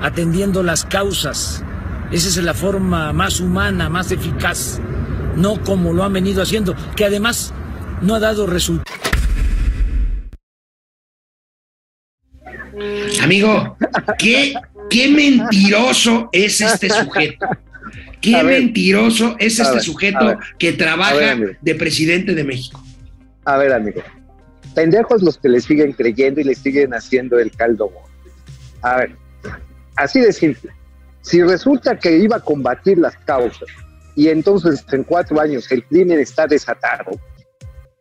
atendiendo 0.00 0.62
las 0.62 0.84
causas. 0.84 1.62
Esa 2.10 2.28
es 2.28 2.36
la 2.38 2.54
forma 2.54 3.12
más 3.12 3.40
humana, 3.40 3.88
más 3.88 4.10
eficaz, 4.12 4.80
no 5.36 5.62
como 5.62 5.92
lo 5.92 6.04
han 6.04 6.12
venido 6.12 6.42
haciendo, 6.42 6.74
que 6.96 7.04
además 7.04 7.52
no 8.00 8.14
ha 8.14 8.20
dado 8.20 8.46
resultados. 8.46 9.07
Amigo, 13.22 13.76
qué, 14.18 14.54
qué 14.90 15.08
mentiroso 15.08 16.28
es 16.32 16.60
este 16.60 16.88
sujeto. 17.04 17.46
Qué 18.20 18.34
A 18.34 18.42
ver. 18.42 18.60
mentiroso 18.60 19.36
es 19.38 19.58
este 19.58 19.74
ver, 19.74 19.82
sujeto 19.82 20.38
que 20.58 20.70
ver, 20.70 20.78
trabaja 20.78 21.36
de 21.60 21.74
presidente 21.74 22.34
de 22.34 22.44
México. 22.44 22.82
A 23.44 23.56
ver, 23.56 23.72
amigo. 23.72 24.02
Pendejos 24.74 25.22
los 25.22 25.38
que 25.38 25.48
le 25.48 25.60
siguen 25.60 25.92
creyendo 25.92 26.40
y 26.40 26.44
le 26.44 26.54
siguen 26.54 26.92
haciendo 26.94 27.38
el 27.38 27.50
caldo. 27.52 27.90
A 28.82 28.96
ver, 28.98 29.16
así 29.96 30.20
de 30.20 30.32
simple. 30.32 30.70
Si 31.22 31.42
resulta 31.42 31.98
que 31.98 32.16
iba 32.16 32.36
a 32.36 32.40
combatir 32.40 32.98
las 32.98 33.16
causas 33.18 33.68
y 34.16 34.28
entonces 34.28 34.84
en 34.92 35.04
cuatro 35.04 35.40
años 35.40 35.70
el 35.70 35.84
crimen 35.84 36.18
está 36.18 36.46
desatado, 36.46 37.10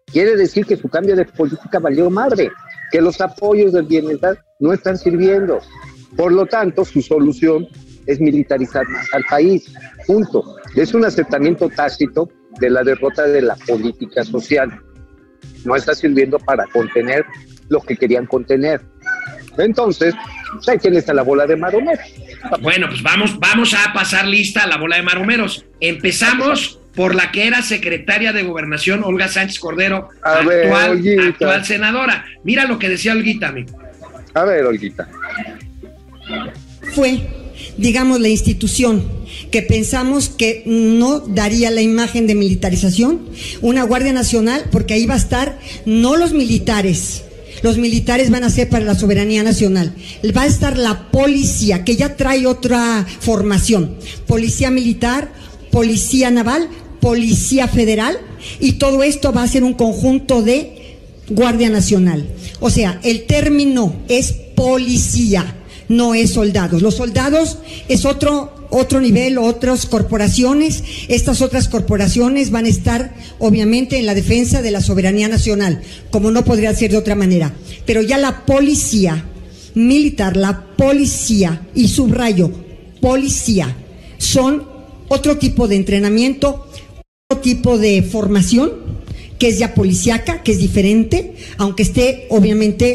quiere 0.05 0.35
decir 0.35 0.65
que 0.65 0.77
su 0.77 0.87
cambio 0.89 1.15
de 1.15 1.25
política 1.25 1.79
valió 1.79 2.09
madre, 2.09 2.51
que 2.91 3.01
los 3.01 3.19
apoyos 3.21 3.73
del 3.73 3.85
bienestar 3.85 4.43
no 4.59 4.73
están 4.73 4.97
sirviendo. 4.97 5.59
Por 6.15 6.31
lo 6.31 6.45
tanto, 6.45 6.85
su 6.85 7.01
solución 7.01 7.67
es 8.05 8.19
militarizar 8.19 8.85
al 9.13 9.23
país. 9.29 9.71
Punto. 10.05 10.55
Es 10.75 10.93
un 10.93 11.05
aceptamiento 11.05 11.69
tácito 11.69 12.29
de 12.59 12.69
la 12.69 12.83
derrota 12.83 13.23
de 13.23 13.41
la 13.41 13.55
política 13.55 14.23
social. 14.23 14.81
No 15.65 15.75
está 15.75 15.93
sirviendo 15.93 16.39
para 16.39 16.65
contener 16.67 17.25
lo 17.69 17.81
que 17.81 17.97
querían 17.97 18.25
contener. 18.25 18.81
Entonces, 19.57 20.13
ahí 20.67 20.77
tienes 20.77 21.09
a 21.09 21.13
la 21.13 21.23
bola 21.23 21.45
de 21.45 21.55
Maromet. 21.55 21.99
Bueno, 22.61 22.87
pues 22.87 23.01
vamos, 23.03 23.37
vamos 23.39 23.73
a 23.73 23.91
pasar 23.93 24.25
lista 24.27 24.63
a 24.63 24.67
la 24.67 24.77
bola 24.77 24.97
de 24.97 25.03
marumeros. 25.03 25.65
Empezamos 25.79 26.79
por 26.97 27.13
la 27.13 27.31
que 27.31 27.45
era 27.45 27.61
secretaria 27.61 28.33
de 28.33 28.41
Gobernación, 28.41 29.03
Olga 29.03 29.27
Sánchez 29.27 29.59
Cordero, 29.59 30.09
A 30.23 30.39
actual 30.39 31.63
senadora. 31.63 32.25
Mira 32.43 32.65
lo 32.65 32.79
que 32.79 32.89
decía 32.89 33.11
Olguita, 33.11 33.49
amigo. 33.49 33.77
A 34.33 34.43
ver, 34.43 34.65
Olguita. 34.65 35.07
fue, 36.95 37.21
digamos, 37.77 38.19
la 38.19 38.29
institución 38.29 39.07
que 39.51 39.61
pensamos 39.61 40.29
que 40.29 40.63
no 40.65 41.19
daría 41.19 41.69
la 41.69 41.83
imagen 41.83 42.25
de 42.25 42.33
militarización, 42.33 43.29
una 43.61 43.83
Guardia 43.83 44.11
Nacional, 44.11 44.65
porque 44.71 44.95
ahí 44.95 45.05
va 45.05 45.13
a 45.13 45.17
estar 45.17 45.59
no 45.85 46.15
los 46.15 46.33
militares, 46.33 47.23
los 47.61 47.77
militares 47.77 48.31
van 48.31 48.43
a 48.43 48.49
ser 48.49 48.69
para 48.69 48.85
la 48.85 48.95
soberanía 48.95 49.43
nacional, 49.43 49.93
va 50.35 50.41
a 50.41 50.47
estar 50.47 50.77
la 50.79 51.11
policía, 51.11 51.83
que 51.83 51.95
ya 51.95 52.15
trae 52.15 52.47
otra 52.47 53.05
formación, 53.19 53.97
policía 54.25 54.71
militar, 54.71 55.29
policía 55.71 56.31
naval, 56.31 56.69
policía 57.07 57.69
federal, 57.69 58.17
y 58.59 58.73
todo 58.73 59.01
esto 59.01 59.31
va 59.31 59.43
a 59.43 59.47
ser 59.47 59.63
un 59.63 59.75
conjunto 59.75 60.41
de 60.41 60.97
Guardia 61.29 61.69
Nacional. 61.69 62.27
O 62.59 62.69
sea, 62.69 62.99
el 63.01 63.25
término 63.25 63.95
es 64.09 64.33
policía, 64.33 65.55
no 65.87 66.13
es 66.13 66.31
soldados. 66.31 66.81
Los 66.81 66.95
soldados 66.95 67.59
es 67.87 68.03
otro 68.03 68.67
otro 68.71 68.99
nivel, 68.99 69.37
otras 69.37 69.85
corporaciones. 69.85 70.83
Estas 71.07 71.41
otras 71.41 71.69
corporaciones 71.69 72.51
van 72.51 72.65
a 72.65 72.69
estar, 72.69 73.15
obviamente, 73.39 73.97
en 73.97 74.05
la 74.05 74.13
defensa 74.13 74.61
de 74.61 74.71
la 74.71 74.81
soberanía 74.81 75.29
nacional, 75.29 75.81
como 76.11 76.29
no 76.29 76.43
podría 76.43 76.75
ser 76.75 76.91
de 76.91 76.97
otra 76.97 77.15
manera. 77.15 77.53
Pero 77.85 78.01
ya 78.01 78.17
la 78.17 78.45
policía 78.45 79.23
militar, 79.75 80.35
la 80.35 80.75
policía, 80.75 81.61
y 81.73 81.87
subrayo, 81.87 82.51
policía, 82.99 83.73
son 84.17 84.75
otro 85.07 85.37
tipo 85.37 85.69
de 85.69 85.77
entrenamiento, 85.77 86.67
tipo 87.41 87.77
de 87.77 88.03
formación, 88.03 88.71
que 89.37 89.49
es 89.49 89.59
ya 89.59 89.73
policíaca, 89.73 90.43
que 90.43 90.53
es 90.53 90.59
diferente, 90.59 91.33
aunque 91.57 91.83
esté, 91.83 92.25
obviamente, 92.29 92.93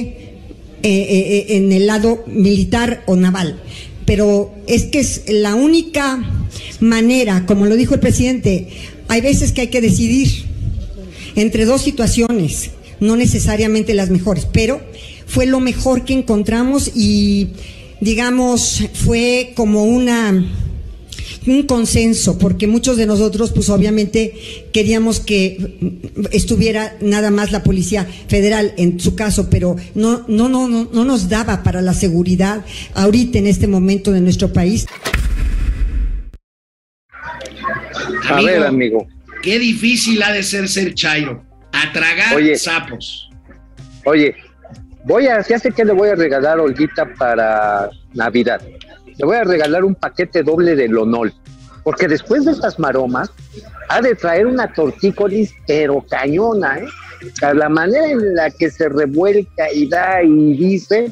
eh, 0.83 0.89
eh, 0.91 1.47
eh, 1.49 1.57
en 1.57 1.71
el 1.71 1.87
lado 1.87 2.25
militar 2.27 3.03
o 3.05 3.15
naval. 3.15 3.63
Pero 4.07 4.55
es 4.67 4.85
que 4.85 5.01
es 5.01 5.25
la 5.29 5.55
única 5.55 6.49
manera, 6.81 7.45
como 7.45 7.67
lo 7.67 7.77
dijo 7.77 7.93
el 7.93 8.01
presidente, 8.01 8.69
hay 9.09 9.21
veces 9.21 9.53
que 9.53 9.61
hay 9.61 9.69
que 9.69 9.83
decidir 9.83 10.47
entre 11.37 11.67
dos 11.67 11.83
situaciones, 11.83 12.71
no 13.01 13.17
necesariamente 13.17 13.93
las 13.93 14.09
mejores, 14.09 14.47
pero 14.51 14.81
fue 15.27 15.45
lo 15.45 15.61
mejor 15.61 16.07
que 16.07 16.15
encontramos 16.15 16.91
y 16.95 17.49
digamos 18.01 18.83
fue 18.95 19.53
como 19.55 19.85
una 19.85 20.72
un 21.47 21.65
consenso, 21.65 22.39
porque 22.39 22.67
muchos 22.67 22.97
de 22.97 23.07
nosotros, 23.07 23.53
pues 23.53 23.69
obviamente 23.69 24.35
queríamos 24.73 25.21
que 25.21 25.79
estuviera 26.31 26.97
nada 27.01 27.31
más 27.31 27.53
la 27.53 27.63
Policía 27.63 28.07
Federal 28.29 28.75
en 28.77 29.01
su 29.01 29.15
caso, 29.15 29.49
pero 29.51 29.77
no, 29.95 30.25
no, 30.29 30.49
no, 30.49 30.69
no, 30.69 30.89
no 30.93 31.05
nos 31.05 31.29
daba 31.29 31.63
para 31.63 31.83
la 31.83 31.95
seguridad 31.95 32.65
ahorita 32.95 33.39
en 33.39 33.47
este 33.47 33.67
momento 33.67 34.13
de 34.13 34.21
nuestro 34.21 34.53
país. 34.53 34.87
A 38.29 38.41
ver, 38.41 38.65
amigo. 38.65 39.07
Qué 39.43 39.59
difícil 39.59 40.23
ha 40.23 40.33
de 40.33 40.43
ser 40.43 40.69
ser 40.69 40.95
Chairo. 40.95 41.43
A 41.73 41.93
tragar 41.93 42.37
Oye. 42.37 42.57
sapos. 42.57 43.29
Oye, 44.05 44.35
voy 45.05 45.27
a, 45.27 45.47
ya 45.47 45.59
sé 45.59 45.73
que 45.73 45.85
le 45.85 45.93
voy 45.93 46.11
a 46.11 46.15
regalar 46.15 46.59
a 46.59 46.63
Olguita 46.63 47.13
para 47.15 47.91
Navidad. 48.15 48.63
Le 49.19 49.27
voy 49.27 49.37
a 49.37 49.45
regalar 49.45 49.85
un 49.85 49.95
paquete 49.95 50.43
doble 50.43 50.77
de 50.77 50.89
Lonol. 50.89 51.33
Porque 51.85 52.07
después 52.07 52.45
de 52.45 52.53
estas 52.53 52.79
maromas, 52.79 53.31
ha 53.89 54.01
de 54.01 54.15
traer 54.15 54.47
una 54.47 54.73
tortícolis, 54.73 55.53
pero 55.67 56.05
cañona, 56.09 56.79
¿eh? 56.79 56.87
sea, 57.35 57.55
la 57.55 57.69
manera 57.69 58.11
en 58.11 58.35
la 58.35 58.51
que 58.51 58.71
se 58.71 58.89
revuelca 58.89 59.73
y 59.73 59.89
da 59.89 60.23
y 60.23 60.57
dice 60.57 61.11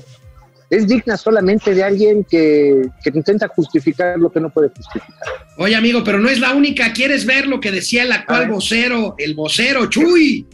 es 0.71 0.87
digna 0.87 1.17
solamente 1.17 1.75
de 1.75 1.83
alguien 1.83 2.25
que, 2.25 2.83
que 3.03 3.11
intenta 3.13 3.49
justificar 3.49 4.17
lo 4.17 4.31
que 4.31 4.39
no 4.39 4.51
puede 4.51 4.69
justificar. 4.69 5.19
Oye, 5.57 5.75
amigo, 5.75 6.05
pero 6.05 6.21
no 6.21 6.29
es 6.29 6.39
la 6.39 6.55
única. 6.55 6.93
¿Quieres 6.93 7.27
ver 7.27 7.49
lo 7.49 7.59
que 7.59 7.73
decía 7.73 8.05
el 8.05 8.13
actual 8.13 8.49
vocero, 8.49 9.17
el 9.19 9.35
vocero, 9.35 9.87
Chuy? 9.87 10.47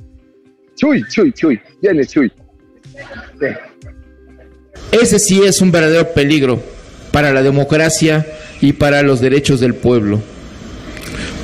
Chuy, 0.75 1.05
Chuy, 1.11 1.33
Chuy, 1.33 1.61
viene 1.83 2.07
Chuy. 2.07 2.33
Ese 4.91 5.19
sí 5.19 5.43
es 5.45 5.61
un 5.61 5.71
verdadero 5.71 6.11
peligro 6.15 6.63
para 7.17 7.33
la 7.33 7.43
democracia 7.43 8.27
y 8.61 8.75
para 8.75 9.01
los 9.01 9.23
derechos 9.23 9.59
del 9.59 9.75
pueblo. 9.75 10.21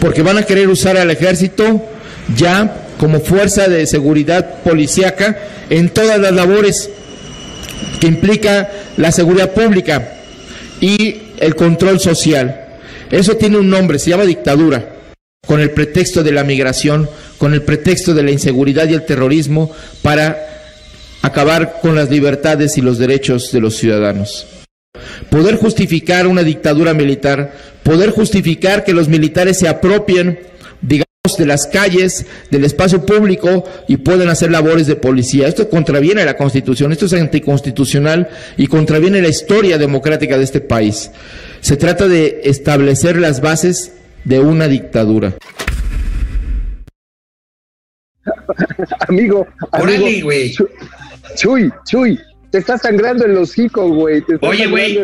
Porque 0.03 0.21
van 0.21 0.37
a 0.37 0.43
querer 0.43 0.69
usar 0.69 0.99
al 0.99 1.11
ejército 1.11 1.83
ya 2.37 2.89
como 2.99 3.21
fuerza 3.21 3.69
de 3.69 3.87
seguridad 3.87 4.57
policíaca 4.65 5.35
en 5.71 5.89
todas 5.89 6.21
las 6.21 6.33
labores 6.35 6.91
que 8.03 8.07
implica 8.07 8.71
la 8.99 9.13
seguridad 9.13 9.55
pública 9.55 10.13
y 10.79 11.23
el 11.39 11.57
control 11.57 12.01
social. 12.01 12.77
Eso 13.11 13.39
tiene 13.39 13.57
un 13.57 13.71
nombre, 13.71 13.99
se 13.99 14.11
llama 14.11 14.27
dictadura, 14.27 14.97
con 15.47 15.59
el 15.59 15.71
pretexto 15.71 16.23
de 16.23 16.33
la 16.33 16.45
migración, 16.45 17.09
con 17.39 17.55
el 17.55 17.63
pretexto 17.63 18.13
de 18.13 18.23
la 18.23 18.31
inseguridad 18.31 18.91
y 18.91 18.93
el 18.93 19.07
terrorismo 19.07 19.71
para 20.03 20.37
acabar 21.23 21.79
con 21.81 21.95
las 21.95 22.11
libertades 22.11 22.77
y 22.77 22.83
los 22.83 22.99
derechos 22.99 23.53
de 23.53 23.61
los 23.63 23.79
ciudadanos. 23.79 24.47
Poder 25.31 25.57
justificar 25.57 26.27
una 26.27 26.43
dictadura 26.43 26.95
militar, 26.95 27.53
poder 27.83 28.11
justificar 28.11 28.85
que 28.85 28.93
los 28.93 29.09
militares 29.09 29.59
se 29.59 29.69
apropien, 29.69 30.41
digamos, 30.81 31.07
de 31.39 31.47
las 31.47 31.67
calles, 31.67 32.27
del 32.51 32.65
espacio 32.65 33.07
público 33.07 33.65
y 33.89 33.99
pueden 33.99 34.29
hacer 34.29 34.51
labores 34.51 34.87
de 34.87 34.97
policía. 34.97 35.47
Esto 35.47 35.69
contraviene 35.69 36.23
a 36.23 36.27
la 36.27 36.37
Constitución, 36.37 36.93
esto 36.93 37.07
es 37.07 37.13
anticonstitucional 37.15 38.29
y 38.57 38.67
contraviene 38.67 39.23
la 39.23 39.29
historia 39.29 39.79
democrática 39.79 40.37
de 40.37 40.45
este 40.45 40.61
país. 40.61 41.11
Se 41.61 41.77
trata 41.77 42.09
de 42.09 42.43
establecer 42.45 43.17
las 43.17 43.41
bases 43.41 43.93
de 44.25 44.41
una 44.41 44.69
dictadura. 44.69 45.35
amigo, 49.09 49.47
amigo, 49.71 50.07
güey. 50.25 50.55
Chuy, 51.37 51.73
Chuy, 51.87 52.19
te 52.53 52.59
está 52.59 52.79
sangrando 52.79 53.25
el 53.25 53.37
hocico, 53.37 53.89
güey. 53.89 54.21
te 54.23 54.35
está 54.35 54.47
Oye, 54.47 54.67
güey, 54.69 54.97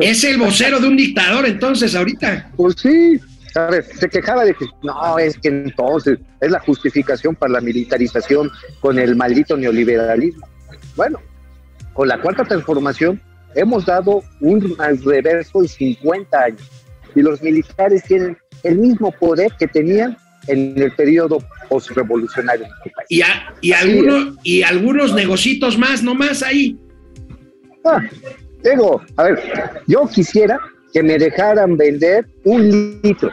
es 0.00 0.22
el 0.24 0.36
vocero 0.38 0.78
de 0.78 0.86
un 0.86 0.96
dictador 0.96 1.46
entonces 1.46 1.94
ahorita. 1.96 2.50
Pues 2.56 2.76
sí, 2.80 3.18
a 3.56 3.62
ver, 3.70 3.84
se 3.84 4.08
quejaba 4.08 4.44
de 4.44 4.54
que 4.54 4.66
no, 4.84 5.18
es 5.18 5.36
que 5.38 5.48
entonces 5.48 6.18
es 6.40 6.50
la 6.50 6.60
justificación 6.60 7.34
para 7.34 7.54
la 7.54 7.60
militarización 7.60 8.50
con 8.80 8.98
el 8.98 9.16
maldito 9.16 9.56
neoliberalismo. 9.56 10.46
Bueno, 10.94 11.18
con 11.94 12.06
la 12.06 12.20
cuarta 12.20 12.44
transformación 12.44 13.20
hemos 13.54 13.86
dado 13.86 14.22
un 14.40 14.76
reverso 15.04 15.62
en 15.62 15.68
50 15.68 16.38
años 16.40 16.62
y 17.16 17.22
los 17.22 17.42
militares 17.42 18.04
tienen 18.04 18.36
el 18.62 18.76
mismo 18.78 19.10
poder 19.10 19.50
que 19.58 19.66
tenían 19.66 20.16
en 20.46 20.74
el 20.80 20.92
periodo 20.92 21.38
postrevolucionario 21.68 22.66
este. 22.66 22.92
Y, 23.08 23.22
a- 23.22 23.52
y, 23.60 23.72
algunos, 23.72 24.36
y 24.44 24.62
algunos 24.62 25.14
negocitos 25.14 25.76
más, 25.78 26.02
nomás 26.02 26.42
ahí. 26.42 26.78
Ah, 27.84 28.00
digo, 28.62 29.02
a 29.16 29.22
ver, 29.24 29.38
yo 29.86 30.06
quisiera 30.08 30.58
que 30.92 31.02
me 31.02 31.18
dejaran 31.18 31.76
vender 31.76 32.26
un 32.44 33.00
litro 33.02 33.30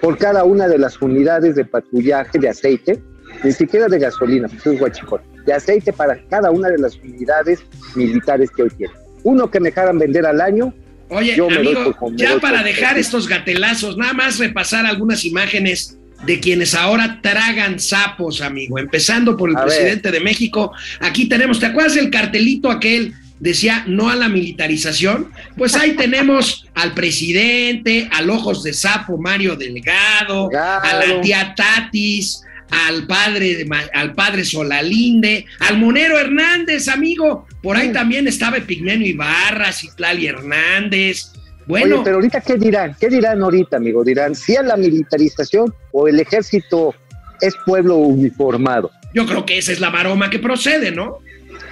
por 0.00 0.16
cada 0.18 0.44
una 0.44 0.68
de 0.68 0.78
las 0.78 1.00
unidades 1.02 1.56
de 1.56 1.64
patrullaje 1.64 2.38
de 2.38 2.48
aceite, 2.48 3.00
ni 3.42 3.52
siquiera 3.52 3.88
de 3.88 3.98
gasolina, 3.98 4.48
pues 4.48 4.66
es 4.66 4.78
guachicón, 4.78 5.20
de 5.46 5.52
aceite 5.52 5.92
para 5.92 6.18
cada 6.28 6.50
una 6.50 6.68
de 6.68 6.78
las 6.78 6.96
unidades 6.96 7.60
militares 7.94 8.50
que 8.50 8.62
hoy 8.64 8.70
tienen. 8.70 8.96
Uno 9.24 9.50
que 9.50 9.58
me 9.60 9.70
dejaran 9.70 9.98
vender 9.98 10.24
al 10.26 10.40
año, 10.40 10.72
Oye, 11.10 11.34
yo 11.34 11.48
me 11.48 11.56
doy 11.56 11.74
amigo, 11.74 11.92
por 11.98 12.12
me 12.12 12.18
ya 12.18 12.30
doy 12.32 12.40
para 12.40 12.58
por- 12.58 12.66
dejar 12.66 12.98
estos 12.98 13.26
gatelazos, 13.28 13.96
nada 13.96 14.12
más 14.12 14.38
repasar 14.38 14.86
algunas 14.86 15.24
imágenes 15.24 15.98
de 16.26 16.38
quienes 16.40 16.74
ahora 16.74 17.20
tragan 17.22 17.78
sapos, 17.80 18.40
amigo, 18.42 18.78
empezando 18.78 19.36
por 19.36 19.50
el 19.50 19.56
A 19.56 19.60
ver. 19.60 19.68
presidente 19.68 20.10
de 20.10 20.20
México. 20.20 20.72
Aquí 21.00 21.28
tenemos, 21.28 21.58
¿te 21.60 21.66
acuerdas 21.66 21.94
del 21.94 22.10
cartelito 22.10 22.70
aquel? 22.70 23.14
Decía 23.40 23.84
no 23.86 24.08
a 24.10 24.16
la 24.16 24.28
militarización. 24.28 25.30
Pues 25.56 25.76
ahí 25.76 25.92
tenemos 25.92 26.66
al 26.74 26.94
presidente, 26.94 28.08
al 28.12 28.30
ojos 28.30 28.62
de 28.62 28.72
sapo 28.72 29.18
Mario 29.18 29.56
Delgado, 29.56 30.50
a 30.54 31.04
la 31.06 31.20
tía 31.20 31.54
Tatis, 31.56 32.42
al 32.70 33.06
padre, 33.06 33.66
al 33.94 34.14
padre 34.14 34.44
Solalinde, 34.44 35.46
al 35.60 35.78
Monero 35.78 36.18
Hernández, 36.18 36.88
amigo. 36.88 37.46
Por 37.62 37.76
ahí 37.76 37.92
también 37.92 38.26
estaba 38.28 38.56
Epigmenio 38.56 39.06
Ibarra, 39.06 39.72
Citlali 39.72 40.26
Hernández. 40.26 41.32
Bueno, 41.66 41.96
Oye, 41.96 42.04
pero 42.04 42.16
ahorita, 42.16 42.40
¿qué 42.40 42.56
dirán? 42.56 42.96
¿Qué 42.98 43.08
dirán 43.08 43.42
ahorita, 43.42 43.76
amigo? 43.76 44.02
¿Dirán 44.02 44.34
si 44.34 44.56
a 44.56 44.62
la 44.62 44.76
militarización 44.76 45.74
o 45.92 46.08
el 46.08 46.18
ejército 46.18 46.94
es 47.40 47.54
pueblo 47.66 47.96
uniformado? 47.96 48.90
yo 49.14 49.26
creo 49.26 49.44
que 49.44 49.58
esa 49.58 49.72
es 49.72 49.80
la 49.80 49.90
maroma 49.90 50.30
que 50.30 50.38
procede, 50.38 50.90
¿no? 50.90 51.18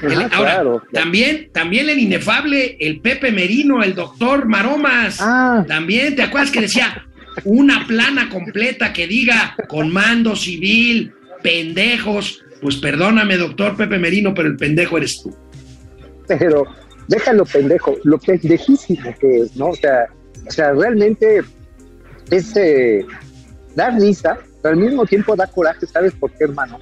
El- 0.02 0.12
Ajá, 0.12 0.36
ahora, 0.36 0.52
claro. 0.54 0.82
también, 0.92 1.50
también 1.52 1.88
el 1.88 1.98
inefable, 1.98 2.76
el 2.80 3.00
Pepe 3.00 3.32
Merino, 3.32 3.82
el 3.82 3.94
doctor 3.94 4.46
Maromas. 4.46 5.18
Ah. 5.20 5.64
También, 5.66 6.14
¿te 6.16 6.22
acuerdas 6.22 6.50
que 6.50 6.60
decía 6.60 7.06
una 7.44 7.86
plana 7.86 8.28
completa 8.28 8.92
que 8.92 9.06
diga 9.06 9.56
con 9.68 9.92
mando 9.92 10.36
civil, 10.36 11.12
pendejos? 11.42 12.42
Pues 12.60 12.76
perdóname, 12.76 13.36
doctor 13.36 13.76
Pepe 13.76 13.98
Merino, 13.98 14.34
pero 14.34 14.48
el 14.48 14.56
pendejo 14.56 14.96
eres 14.98 15.22
tú. 15.22 15.34
pero 16.26 16.64
déjalo 17.08 17.44
pendejo, 17.44 17.96
lo 18.04 18.18
pendejísimo 18.18 19.14
que 19.20 19.40
es, 19.42 19.56
¿no? 19.56 19.68
O 19.68 19.76
sea, 19.76 20.06
o 20.46 20.50
sea 20.50 20.72
realmente 20.72 21.42
es 22.30 22.56
eh, 22.56 23.06
da 23.76 23.90
risa, 23.90 24.38
pero 24.62 24.74
al 24.74 24.80
mismo 24.80 25.06
tiempo 25.06 25.36
da 25.36 25.46
coraje, 25.46 25.86
¿sabes 25.86 26.12
por 26.14 26.32
qué, 26.32 26.44
hermano? 26.44 26.80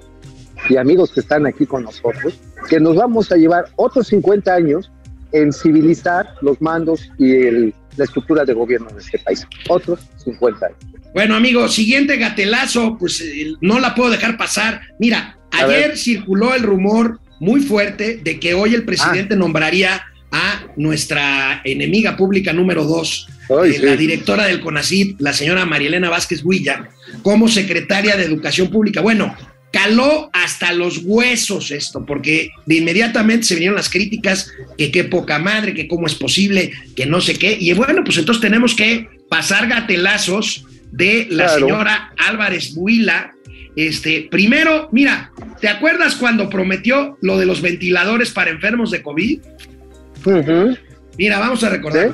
Y 0.69 0.77
amigos 0.77 1.13
que 1.13 1.21
están 1.21 1.47
aquí 1.47 1.67
con 1.67 1.85
nosotros, 1.85 2.35
que 2.69 2.81
nos 2.81 2.97
vamos 2.97 3.31
a 3.33 3.37
llevar 3.37 3.67
otros 3.77 4.07
50 4.09 4.55
años 4.55 4.91
en 5.33 5.53
civilizar 5.53 6.27
los 6.43 6.61
mandos 6.63 7.11
y 7.19 7.33
el- 7.33 7.75
la 7.97 8.05
estructura 8.05 8.45
de 8.45 8.53
gobierno 8.55 8.89
de 8.91 9.01
este 9.01 9.19
país. 9.19 9.47
Otros 9.69 10.01
50 10.17 10.67
años. 10.67 10.79
Bueno, 11.13 11.37
amigo, 11.37 11.69
siguiente 11.69 12.17
gatelazo, 12.17 12.97
pues 12.99 13.21
eh, 13.21 13.53
no 13.61 13.79
la 13.79 13.95
puedo 13.95 14.11
dejar 14.11 14.37
pasar. 14.37 14.81
Mira, 14.99 15.37
A 15.53 15.65
ayer 15.65 15.89
ver. 15.91 15.97
circuló 15.99 16.55
el 16.55 16.63
rumor 16.63 17.21
muy 17.41 17.61
fuerte 17.61 18.21
de 18.25 18.41
que 18.41 18.55
hoy 18.55 18.75
el 18.75 18.83
Ah. 18.83 18.87
presidente 18.87 19.37
nombraría 19.37 20.03
a 20.33 20.65
nuestra 20.77 21.61
enemiga 21.65 22.17
pública 22.17 22.53
número 22.53 22.85
dos, 22.85 23.29
Ay, 23.51 23.71
eh, 23.71 23.75
sí. 23.75 23.83
la 23.83 23.97
directora 23.97 24.47
del 24.47 24.61
CONACYT, 24.61 25.21
la 25.21 25.33
señora 25.33 25.65
Marielena 25.65 26.11
Vázquez 26.11 26.45
Huilla, 26.45 26.89
como 27.23 27.47
secretaria 27.49 28.17
de 28.17 28.25
Educación 28.25 28.69
Pública. 28.69 29.01
Bueno, 29.01 29.37
caló 29.75 30.31
hasta 30.33 30.73
los 30.73 30.99
huesos 31.05 31.73
esto, 31.73 32.07
porque 32.07 32.51
de 32.65 32.77
inmediatamente 32.77 33.45
se 33.45 33.55
vinieron 33.55 33.75
las 33.77 33.91
críticas, 33.91 34.53
que 34.79 34.93
qué 34.93 35.03
poca 35.03 35.41
madre, 35.41 35.75
que 35.75 35.89
cómo 35.89 36.07
es 36.07 36.15
posible, 36.15 36.73
que 36.95 37.07
no 37.07 37.21
sé 37.21 37.35
qué. 37.35 37.57
Y 37.59 37.73
bueno, 37.73 38.05
pues 38.05 38.17
entonces 38.19 38.41
tenemos 38.41 38.77
que 38.77 39.09
pasar 39.29 39.67
gatelazos 39.67 40.65
de 40.93 41.27
la 41.29 41.47
Claro. 41.47 41.59
señora 41.67 42.13
Álvarez 42.19 42.73
Huila. 42.77 43.33
Este, 43.75 44.29
primero, 44.31 44.89
mira, 44.93 45.33
¿te 45.61 45.67
acuerdas 45.69 46.15
cuando 46.15 46.49
prometió 46.49 47.19
lo 47.21 47.37
de 47.37 47.47
los 47.47 47.61
ventiladores 47.61 48.31
para 48.31 48.53
enfermos 48.53 48.93
de 48.93 49.03
COVID? 49.03 49.41
Mira, 51.19 51.41
vamos 51.41 51.65
a 51.65 51.71
recordar. 51.71 52.13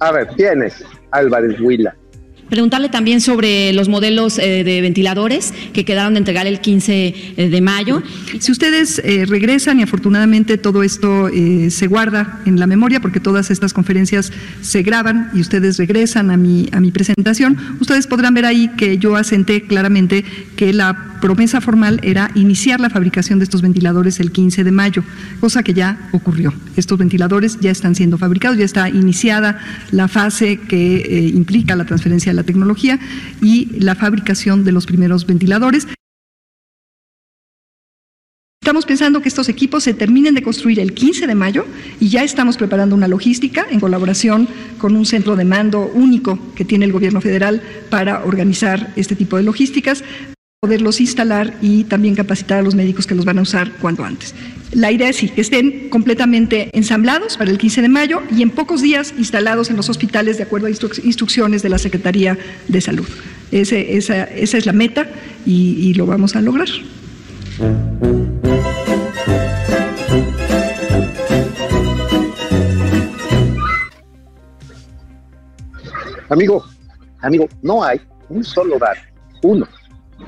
A 0.00 0.10
ver, 0.10 0.26
tienes 0.36 0.82
Álvarez 1.12 1.60
Huila. 1.60 1.94
Preguntarle 2.50 2.88
también 2.88 3.20
sobre 3.20 3.72
los 3.72 3.88
modelos 3.88 4.38
eh, 4.38 4.64
de 4.64 4.80
ventiladores 4.80 5.54
que 5.72 5.84
quedaron 5.84 6.14
de 6.14 6.18
entregar 6.18 6.46
el 6.46 6.60
15 6.60 7.34
de 7.36 7.60
mayo. 7.60 8.02
Si 8.38 8.52
ustedes 8.52 9.00
eh, 9.04 9.24
regresan 9.26 9.80
y 9.80 9.82
afortunadamente 9.82 10.58
todo 10.58 10.82
esto 10.82 11.28
eh, 11.28 11.70
se 11.70 11.86
guarda 11.86 12.40
en 12.46 12.58
la 12.58 12.66
memoria 12.66 13.00
porque 13.00 13.20
todas 13.20 13.50
estas 13.50 13.72
conferencias 13.72 14.32
se 14.60 14.82
graban 14.82 15.30
y 15.32 15.40
ustedes 15.40 15.78
regresan 15.78 16.30
a 16.30 16.36
mi, 16.36 16.68
a 16.72 16.80
mi 16.80 16.90
presentación, 16.90 17.56
ustedes 17.80 18.06
podrán 18.06 18.34
ver 18.34 18.46
ahí 18.46 18.68
que 18.76 18.98
yo 18.98 19.16
asenté 19.16 19.62
claramente 19.62 20.24
que 20.56 20.72
la 20.72 21.10
promesa 21.20 21.60
formal 21.60 22.00
era 22.02 22.30
iniciar 22.34 22.80
la 22.80 22.90
fabricación 22.90 23.38
de 23.38 23.44
estos 23.44 23.62
ventiladores 23.62 24.18
el 24.20 24.32
15 24.32 24.64
de 24.64 24.72
mayo, 24.72 25.04
cosa 25.38 25.62
que 25.62 25.74
ya 25.74 26.08
ocurrió. 26.12 26.52
Estos 26.76 26.98
ventiladores 26.98 27.58
ya 27.60 27.70
están 27.70 27.94
siendo 27.94 28.18
fabricados, 28.18 28.58
ya 28.58 28.64
está 28.64 28.88
iniciada 28.88 29.58
la 29.92 30.08
fase 30.08 30.58
que 30.58 30.96
eh, 30.96 31.28
implica 31.34 31.76
la 31.76 31.84
transferencia 31.84 32.32
de 32.32 32.36
la 32.36 32.39
tecnología 32.44 32.98
y 33.42 33.66
la 33.78 33.94
fabricación 33.94 34.64
de 34.64 34.72
los 34.72 34.86
primeros 34.86 35.26
ventiladores. 35.26 35.86
Estamos 38.62 38.84
pensando 38.84 39.22
que 39.22 39.28
estos 39.28 39.48
equipos 39.48 39.84
se 39.84 39.94
terminen 39.94 40.34
de 40.34 40.42
construir 40.42 40.78
el 40.80 40.92
15 40.92 41.26
de 41.26 41.34
mayo 41.34 41.64
y 41.98 42.08
ya 42.08 42.22
estamos 42.22 42.56
preparando 42.56 42.94
una 42.94 43.08
logística 43.08 43.66
en 43.70 43.80
colaboración 43.80 44.48
con 44.78 44.96
un 44.96 45.06
centro 45.06 45.34
de 45.34 45.44
mando 45.44 45.90
único 45.92 46.38
que 46.54 46.64
tiene 46.64 46.84
el 46.84 46.92
gobierno 46.92 47.20
federal 47.20 47.62
para 47.88 48.22
organizar 48.24 48.92
este 48.96 49.16
tipo 49.16 49.38
de 49.38 49.44
logísticas. 49.44 50.04
Poderlos 50.64 51.00
instalar 51.00 51.54
y 51.62 51.84
también 51.84 52.14
capacitar 52.14 52.58
a 52.58 52.62
los 52.62 52.74
médicos 52.74 53.06
que 53.06 53.14
los 53.14 53.24
van 53.24 53.38
a 53.38 53.40
usar 53.42 53.72
cuanto 53.80 54.04
antes. 54.04 54.34
La 54.72 54.92
idea 54.92 55.08
es 55.08 55.16
sí, 55.16 55.30
que 55.30 55.40
estén 55.40 55.88
completamente 55.88 56.68
ensamblados 56.76 57.38
para 57.38 57.50
el 57.50 57.56
15 57.56 57.80
de 57.80 57.88
mayo 57.88 58.20
y 58.30 58.42
en 58.42 58.50
pocos 58.50 58.82
días 58.82 59.14
instalados 59.16 59.70
en 59.70 59.76
los 59.76 59.88
hospitales 59.88 60.36
de 60.36 60.42
acuerdo 60.42 60.66
a 60.66 60.70
instru- 60.70 61.02
instrucciones 61.02 61.62
de 61.62 61.70
la 61.70 61.78
Secretaría 61.78 62.36
de 62.68 62.80
Salud. 62.82 63.08
Ese- 63.50 63.96
esa, 63.96 64.24
esa 64.24 64.58
es 64.58 64.66
la 64.66 64.74
meta 64.74 65.08
y, 65.46 65.78
y 65.80 65.94
lo 65.94 66.04
vamos 66.04 66.36
a 66.36 66.42
lograr. 66.42 66.68
Amigo, 76.28 76.64
amigo, 77.22 77.48
no 77.62 77.82
hay 77.82 78.00
un 78.28 78.44
solo 78.44 78.78
dato, 78.78 79.00
uno, 79.42 79.66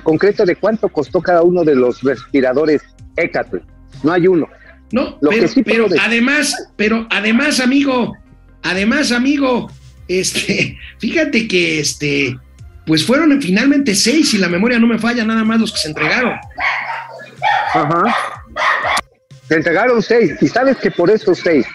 concreto 0.03 0.45
de 0.45 0.57
cuánto 0.57 0.89
costó 0.89 1.21
cada 1.21 1.43
uno 1.43 1.65
de 1.65 1.75
los 1.75 2.03
respiradores 2.03 2.83
Ecatl. 3.17 3.59
No 4.03 4.13
hay 4.13 4.27
uno. 4.27 4.49
No, 4.91 5.19
Lo 5.21 5.31
pero, 5.31 5.43
que 5.43 5.49
sí 5.49 5.63
pero 5.63 5.87
además, 6.01 6.69
pero 6.77 7.07
además, 7.11 7.61
amigo, 7.61 8.15
además, 8.63 9.11
amigo, 9.11 9.71
este, 10.09 10.77
fíjate 10.99 11.49
que 11.49 11.81
este, 11.81 12.39
pues 12.87 13.05
fueron 13.07 13.41
finalmente 13.41 13.95
seis, 13.95 14.31
si 14.31 14.39
la 14.39 14.49
memoria 14.49 14.79
no 14.79 14.87
me 14.87 14.99
falla, 14.99 15.25
nada 15.25 15.45
más 15.45 15.61
los 15.61 15.73
que 15.73 15.79
se 15.79 15.89
entregaron. 15.89 16.35
Ajá. 17.75 18.03
Se 19.49 19.55
entregaron 19.55 20.03
seis, 20.03 20.35
y 20.41 20.49
sabes 20.49 20.77
que 20.77 20.91
por 20.91 21.11
esos 21.11 21.39
seis 21.39 21.67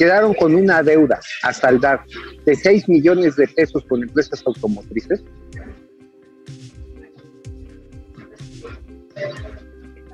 quedaron 0.00 0.32
con 0.32 0.54
una 0.54 0.82
deuda 0.82 1.20
a 1.42 1.52
saldar 1.52 2.00
de 2.46 2.54
6 2.54 2.88
millones 2.88 3.36
de 3.36 3.46
pesos 3.46 3.84
con 3.86 4.02
empresas 4.02 4.42
automotrices. 4.46 5.22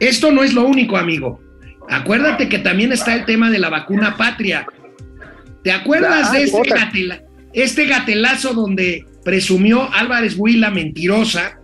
Esto 0.01 0.31
no 0.33 0.43
es 0.43 0.53
lo 0.53 0.65
único, 0.67 0.97
amigo. 0.97 1.41
Acuérdate 1.89 2.49
que 2.49 2.59
también 2.59 2.93
está 2.93 3.15
el 3.15 3.25
tema 3.25 3.51
de 3.51 3.59
la 3.59 3.71
vacuna 3.71 4.17
patria. 4.17 4.67
¿Te 5.63 5.73
acuerdas 5.73 6.29
Ah, 6.31 6.33
de 6.33 6.43
este, 6.45 6.59
gatela- 6.71 7.23
este 7.53 7.87
gatelazo 7.87 8.55
donde 8.55 9.05
presumió 9.25 9.93
Álvarez 9.93 10.35
Huila 10.37 10.71
mentirosa 10.71 11.59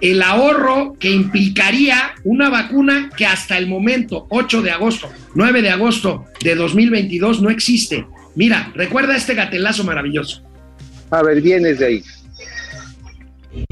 el 0.00 0.22
ahorro 0.22 0.94
que 0.98 1.10
implicaría 1.10 2.12
una 2.24 2.50
vacuna 2.50 3.10
que 3.16 3.24
hasta 3.24 3.56
el 3.56 3.66
momento, 3.68 4.26
8 4.30 4.60
de 4.60 4.70
agosto, 4.70 5.10
9 5.34 5.62
de 5.62 5.70
agosto 5.70 6.24
de 6.42 6.54
2022, 6.54 7.40
no 7.40 7.48
existe? 7.48 8.04
Mira, 8.34 8.70
recuerda 8.74 9.16
este 9.16 9.34
gatelazo 9.34 9.84
maravilloso. 9.84 10.42
A 11.10 11.22
ver, 11.22 11.40
vienes 11.40 11.78
de 11.78 11.86
ahí. 11.86 12.02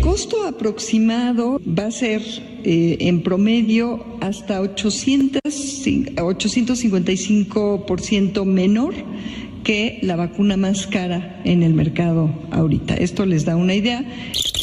Costo 0.02 0.46
aproximado 0.46 1.60
va 1.66 1.86
a 1.86 1.90
ser 1.90 2.20
eh, 2.64 2.96
en 3.00 3.22
promedio 3.22 4.04
hasta 4.20 4.60
800, 4.60 5.40
cin- 5.44 6.14
855% 6.16 8.44
menor 8.44 8.94
que 9.64 9.98
la 10.02 10.16
vacuna 10.16 10.56
más 10.56 10.86
cara 10.88 11.40
en 11.44 11.62
el 11.62 11.72
mercado 11.74 12.30
ahorita. 12.50 12.94
Esto 12.94 13.26
les 13.26 13.44
da 13.44 13.56
una 13.56 13.74
idea. 13.74 14.04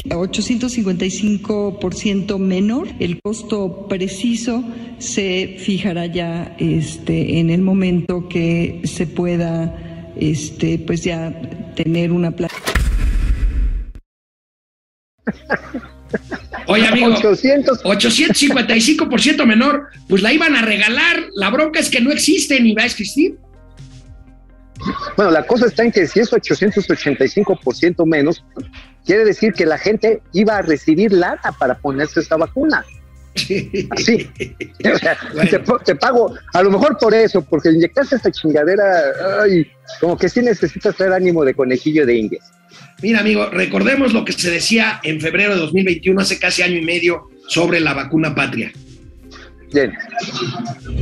855% 0.09 2.37
menor. 2.37 2.87
El 2.99 3.21
costo 3.21 3.87
preciso 3.87 4.63
se 4.97 5.55
fijará 5.59 6.05
ya 6.07 6.55
este, 6.59 7.39
en 7.39 7.49
el 7.49 7.61
momento 7.61 8.27
que 8.27 8.81
se 8.83 9.07
pueda 9.07 10.11
este, 10.17 10.79
pues 10.79 11.03
ya 11.03 11.73
tener 11.75 12.11
una 12.11 12.31
pla- 12.31 12.49
Oye, 16.67 16.87
amigo, 16.87 17.07
800. 17.07 17.83
855% 17.83 19.45
menor, 19.45 19.87
pues 20.07 20.21
la 20.21 20.33
iban 20.33 20.55
a 20.55 20.61
regalar. 20.61 21.27
La 21.35 21.49
bronca 21.49 21.79
es 21.79 21.89
que 21.89 22.01
no 22.01 22.11
existe 22.11 22.59
ni 22.59 22.73
va 22.73 22.83
a 22.83 22.85
existir. 22.85 23.37
Bueno, 25.17 25.31
la 25.31 25.45
cosa 25.45 25.65
está 25.65 25.83
en 25.83 25.91
que 25.91 26.07
si 26.07 26.19
es 26.19 26.31
885% 26.31 28.05
menos, 28.05 28.43
quiere 29.05 29.25
decir 29.25 29.53
que 29.53 29.65
la 29.65 29.77
gente 29.77 30.21
iba 30.33 30.57
a 30.57 30.61
recibir 30.61 31.11
lana 31.11 31.51
para 31.59 31.77
ponerse 31.77 32.21
esta 32.21 32.37
vacuna. 32.37 32.85
Así. 33.91 34.29
O 34.93 34.97
sea, 34.97 35.17
te, 35.85 35.95
pago, 35.95 36.33
a 36.53 36.63
lo 36.63 36.71
mejor 36.71 36.97
por 36.97 37.13
eso, 37.13 37.41
porque 37.41 37.69
inyectarse 37.69 38.15
esta 38.15 38.31
chingadera, 38.31 39.03
ay, 39.41 39.67
como 39.99 40.17
que 40.17 40.29
sí 40.29 40.41
necesitas 40.41 40.95
traer 40.95 41.13
ánimo 41.13 41.43
de 41.43 41.53
conejillo 41.53 42.05
de 42.05 42.15
indias. 42.15 42.51
Mira, 43.01 43.19
amigo, 43.21 43.45
recordemos 43.49 44.13
lo 44.13 44.25
que 44.25 44.33
se 44.33 44.51
decía 44.51 44.99
en 45.03 45.21
febrero 45.21 45.53
de 45.55 45.61
2021, 45.61 46.19
hace 46.21 46.37
casi 46.39 46.61
año 46.63 46.75
y 46.77 46.81
medio, 46.81 47.29
sobre 47.47 47.79
la 47.79 47.93
vacuna 47.93 48.35
patria. 48.35 48.71
Bien. 49.73 49.93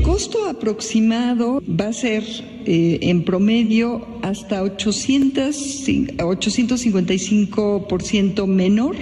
Costo 0.04 0.48
aproximado 0.50 1.64
va 1.68 1.88
a 1.88 1.94
ser 1.94 2.24
eh, 2.66 3.00
en 3.02 3.24
promedio 3.24 4.20
hasta 4.24 4.62
800, 4.62 5.56
cin- 5.56 6.16
855% 6.18 8.46
menor 8.46 8.96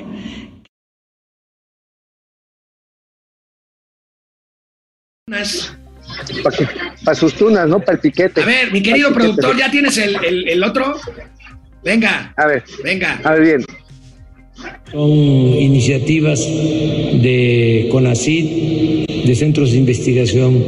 Para 7.03 7.15
sus 7.15 7.33
tunas, 7.33 7.67
¿no? 7.67 7.79
Para 7.79 7.93
el 7.93 7.99
piquete. 7.99 8.41
A 8.41 8.45
ver, 8.45 8.71
mi 8.71 8.81
querido 8.81 9.11
productor, 9.13 9.57
¿ya 9.57 9.69
tienes 9.71 9.97
el, 9.97 10.15
el- 10.23 10.47
el 10.47 10.63
otro? 10.63 10.95
Venga, 11.85 12.33
A 12.35 12.47
ver, 12.47 12.63
venga. 12.83 13.21
a 13.23 13.33
ver, 13.33 13.41
bien. 13.43 13.65
Son 14.91 15.07
iniciativas 15.11 16.39
de 16.39 17.87
CONACID, 17.91 19.05
de 19.23 19.35
centros 19.35 19.71
de 19.71 19.77
investigación 19.77 20.63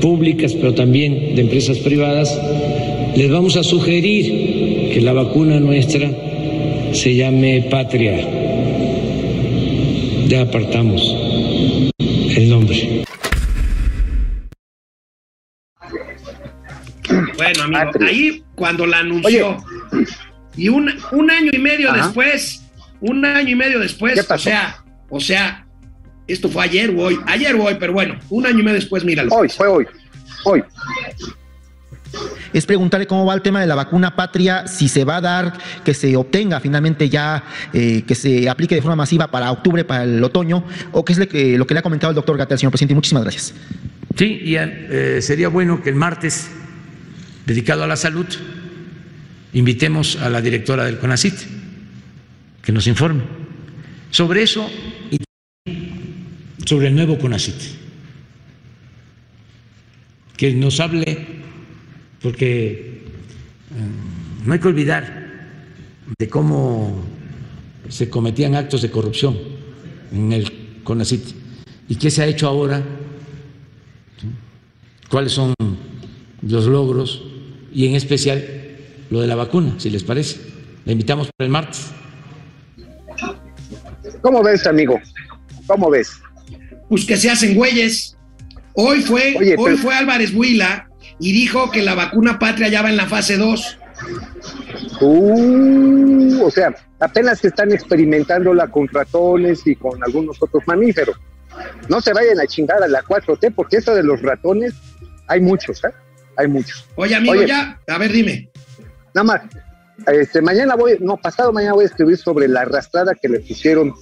públicas, 0.00 0.52
pero 0.54 0.74
también 0.74 1.36
de 1.36 1.42
empresas 1.42 1.78
privadas. 1.78 2.36
Les 3.16 3.30
vamos 3.30 3.56
a 3.56 3.62
sugerir 3.62 4.92
que 4.92 5.00
la 5.00 5.12
vacuna 5.12 5.60
nuestra 5.60 6.10
se 6.94 7.14
llame 7.14 7.68
Patria. 7.70 8.18
Ya 10.26 10.40
apartamos 10.42 11.00
el 12.00 12.50
nombre. 12.50 13.04
Bueno, 17.36 17.62
amigo, 17.62 17.80
Patria. 17.84 18.08
ahí 18.08 18.42
cuando 18.56 18.84
la 18.86 18.98
anunció 18.98 19.56
y 20.60 20.68
un, 20.68 20.90
un 21.12 21.30
año 21.30 21.50
y 21.54 21.58
medio 21.58 21.90
Ajá. 21.90 22.04
después, 22.04 22.62
un 23.00 23.24
año 23.24 23.48
y 23.48 23.54
medio 23.54 23.78
después, 23.78 24.12
¿Qué 24.12 24.20
o 24.20 24.26
pasó? 24.26 24.44
sea, 24.44 24.84
o 25.08 25.18
sea, 25.18 25.66
esto 26.26 26.50
fue 26.50 26.64
ayer 26.64 26.90
o 26.90 26.98
hoy, 27.00 27.18
ayer 27.26 27.54
o 27.54 27.64
hoy, 27.64 27.76
pero 27.80 27.94
bueno, 27.94 28.18
un 28.28 28.44
año 28.44 28.58
y 28.58 28.62
medio 28.62 28.74
después, 28.74 29.02
míralo. 29.02 29.34
Hoy, 29.34 29.48
fue 29.48 29.66
hoy. 29.68 29.86
Hoy. 30.44 30.62
es 32.52 32.66
preguntarle 32.66 33.06
cómo 33.06 33.24
va 33.24 33.32
el 33.32 33.40
tema 33.40 33.62
de 33.62 33.66
la 33.66 33.74
vacuna 33.74 34.14
patria, 34.14 34.66
si 34.66 34.88
se 34.88 35.02
va 35.04 35.16
a 35.16 35.20
dar, 35.22 35.54
que 35.82 35.94
se 35.94 36.14
obtenga 36.14 36.60
finalmente 36.60 37.08
ya, 37.08 37.42
eh, 37.72 38.02
que 38.06 38.14
se 38.14 38.46
aplique 38.46 38.74
de 38.74 38.82
forma 38.82 38.96
masiva 38.96 39.28
para 39.28 39.50
octubre, 39.50 39.84
para 39.84 40.04
el 40.04 40.22
otoño, 40.22 40.62
o 40.92 41.06
qué 41.06 41.14
es 41.14 41.18
lo 41.18 41.26
que, 41.26 41.56
lo 41.56 41.66
que 41.66 41.72
le 41.72 41.80
ha 41.80 41.82
comentado 41.82 42.10
el 42.10 42.16
doctor 42.16 42.36
Gatel, 42.36 42.58
señor 42.58 42.72
presidente. 42.72 42.94
Muchísimas 42.94 43.22
gracias. 43.22 43.54
Sí, 44.14 44.40
y 44.44 44.56
eh, 44.56 45.20
sería 45.22 45.48
bueno 45.48 45.82
que 45.82 45.88
el 45.88 45.96
martes, 45.96 46.50
dedicado 47.46 47.82
a 47.84 47.86
la 47.86 47.96
salud, 47.96 48.26
invitemos 49.52 50.16
a 50.16 50.30
la 50.30 50.40
directora 50.40 50.84
del 50.84 50.98
CONACIT 50.98 51.34
que 52.62 52.72
nos 52.72 52.86
informe 52.86 53.22
sobre 54.10 54.42
eso 54.42 54.68
y 55.10 55.18
sobre 56.66 56.88
el 56.88 56.94
nuevo 56.94 57.18
CONACIT. 57.18 57.54
Que 60.36 60.54
nos 60.54 60.80
hable, 60.80 61.26
porque 62.22 62.70
eh, 62.70 63.04
no 64.44 64.52
hay 64.52 64.58
que 64.58 64.68
olvidar 64.68 65.48
de 66.18 66.28
cómo 66.28 67.04
se 67.88 68.08
cometían 68.08 68.54
actos 68.54 68.82
de 68.82 68.90
corrupción 68.90 69.36
en 70.12 70.32
el 70.32 70.80
CONACIT 70.82 71.22
y 71.88 71.96
qué 71.96 72.10
se 72.10 72.22
ha 72.22 72.26
hecho 72.26 72.48
ahora 72.48 72.82
cuáles 75.08 75.32
son 75.32 75.54
los 76.42 76.66
logros 76.66 77.22
y 77.72 77.86
en 77.86 77.96
especial 77.96 78.59
lo 79.10 79.20
de 79.20 79.26
la 79.26 79.34
vacuna, 79.34 79.74
si 79.78 79.90
les 79.90 80.02
parece. 80.04 80.40
La 80.84 80.92
invitamos 80.92 81.28
para 81.36 81.46
el 81.46 81.52
martes. 81.52 81.90
¿Cómo 84.22 84.42
ves, 84.42 84.66
amigo? 84.66 85.00
¿Cómo 85.66 85.90
ves? 85.90 86.10
Pues 86.88 87.04
que 87.04 87.16
se 87.16 87.30
hacen 87.30 87.54
güeyes. 87.54 88.16
Hoy 88.74 89.00
fue, 89.02 89.34
Oye, 89.38 89.54
hoy 89.58 89.64
pero- 89.72 89.76
fue 89.78 89.94
Álvarez 89.94 90.32
Huila 90.34 90.88
y 91.18 91.32
dijo 91.32 91.70
que 91.70 91.82
la 91.82 91.94
vacuna 91.94 92.38
patria 92.38 92.68
ya 92.68 92.82
va 92.82 92.90
en 92.90 92.96
la 92.96 93.06
fase 93.06 93.36
2. 93.36 93.78
Uh, 95.00 96.42
o 96.44 96.50
sea, 96.50 96.74
apenas 97.00 97.44
están 97.44 97.72
experimentándola 97.72 98.68
con 98.68 98.88
ratones 98.88 99.66
y 99.66 99.74
con 99.74 100.02
algunos 100.02 100.36
otros 100.42 100.62
mamíferos. 100.66 101.16
No 101.88 102.00
se 102.00 102.12
vayan 102.12 102.38
a 102.40 102.46
chingar 102.46 102.82
a 102.82 102.88
la 102.88 103.02
4T, 103.02 103.52
porque 103.54 103.78
eso 103.78 103.94
de 103.94 104.02
los 104.02 104.22
ratones, 104.22 104.74
hay 105.26 105.40
muchos, 105.40 105.82
¿eh? 105.84 105.88
Hay 106.36 106.48
muchos. 106.48 106.86
Oye, 106.96 107.14
amigo, 107.14 107.34
Oye. 107.34 107.46
ya, 107.48 107.78
a 107.86 107.98
ver, 107.98 108.12
dime. 108.12 108.49
Nada 109.14 109.24
más, 109.24 109.42
este, 110.06 110.40
mañana 110.40 110.76
voy, 110.76 110.96
no, 111.00 111.16
pasado 111.16 111.52
mañana 111.52 111.74
voy 111.74 111.84
a 111.84 111.88
escribir 111.88 112.16
sobre 112.16 112.48
la 112.48 112.62
arrastrada 112.62 113.14
que 113.14 113.28
le 113.28 113.40
pusieron 113.40 113.92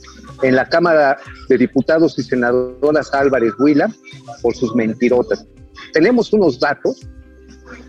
en 0.42 0.56
la 0.56 0.68
Cámara 0.68 1.18
de 1.48 1.58
Diputados 1.58 2.18
y 2.18 2.22
Senadoras 2.22 3.12
Álvarez 3.12 3.52
Huila 3.58 3.90
por 4.42 4.54
sus 4.54 4.74
mentirotas. 4.74 5.44
Tenemos 5.92 6.32
unos 6.32 6.60
datos, 6.60 7.00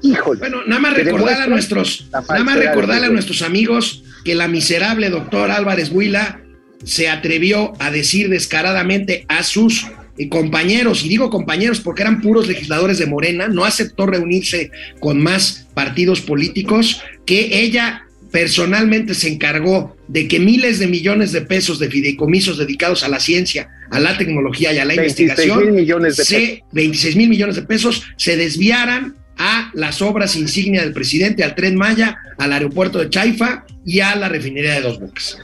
híjole. 0.02 0.40
Bueno, 0.40 0.58
nada 0.66 0.82
más 0.82 0.96
que 0.96 1.04
recordarle 1.04 1.44
a 1.44 1.48
nuestros, 1.48 2.10
nada 2.12 2.44
más 2.44 2.58
recordarle 2.58 3.08
a 3.08 3.10
nuestros 3.10 3.42
amigos 3.42 4.04
que 4.24 4.36
la 4.36 4.48
miserable 4.48 5.10
doctor 5.10 5.52
Álvarez 5.52 5.92
Huila 5.92 6.42
se 6.84 7.10
atrevió 7.10 7.74
a 7.80 7.92
decir 7.92 8.30
descaradamente 8.30 9.26
a 9.28 9.44
sus 9.44 9.86
compañeros, 10.28 11.06
y 11.06 11.10
digo 11.10 11.30
compañeros 11.30 11.80
porque 11.80 12.02
eran 12.02 12.20
puros 12.22 12.48
legisladores 12.48 12.98
de 13.00 13.06
Morena, 13.06 13.48
no 13.48 13.64
aceptó 13.64 14.06
reunirse 14.06 14.72
con 15.00 15.22
más 15.22 15.68
partidos 15.74 16.20
políticos, 16.20 17.02
que 17.26 17.62
ella 17.64 18.04
personalmente 18.32 19.14
se 19.16 19.30
encargó 19.30 19.96
de 20.08 20.28
que 20.28 20.40
miles 20.40 20.78
de 20.80 20.88
millones 20.88 21.32
de 21.32 21.42
pesos 21.42 21.80
de 21.80 21.90
fideicomisos 21.90 22.58
dedicados 22.58 23.04
a 23.04 23.08
la 23.08 23.20
ciencia, 23.20 23.70
a 23.92 24.00
la 24.00 24.18
tecnología 24.18 24.72
y 24.74 24.78
a 24.80 24.86
la 24.86 24.94
26 24.96 25.20
investigación, 25.30 25.66
mil 25.66 25.74
millones 25.82 26.18
de 26.18 26.26
se- 26.26 26.36
pesos. 26.38 26.64
26 26.74 27.16
mil 27.16 27.30
millones 27.30 27.56
de 27.56 27.62
pesos 27.64 28.04
se 28.18 28.36
desviaran 28.38 29.16
a 29.38 29.72
las 29.74 30.02
obras 30.02 30.36
insignia 30.36 30.82
del 30.82 30.92
presidente, 30.94 31.44
al 31.46 31.56
tren 31.56 31.76
Maya, 31.76 32.18
al 32.38 32.52
aeropuerto 32.52 33.00
de 33.00 33.10
Chaifa 33.10 33.64
y 33.86 34.02
a 34.02 34.16
la 34.16 34.28
refinería 34.28 34.74
de 34.76 34.82
Dos 34.82 35.00
Bocas. 35.00 35.38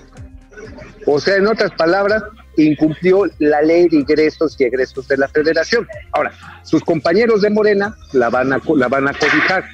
O 1.07 1.19
sea, 1.19 1.37
en 1.37 1.47
otras 1.47 1.71
palabras, 1.71 2.21
incumplió 2.63 3.25
la 3.39 3.61
ley 3.61 3.87
de 3.89 3.97
ingresos 3.97 4.55
y 4.59 4.63
egresos 4.63 5.07
de 5.07 5.17
la 5.17 5.27
federación. 5.27 5.87
Ahora, 6.11 6.31
sus 6.63 6.83
compañeros 6.83 7.41
de 7.41 7.49
Morena 7.49 7.95
la 8.13 8.29
van 8.29 8.53
a, 8.53 8.61
la 8.75 8.87
van 8.87 9.07
a 9.07 9.13
cobijar, 9.13 9.65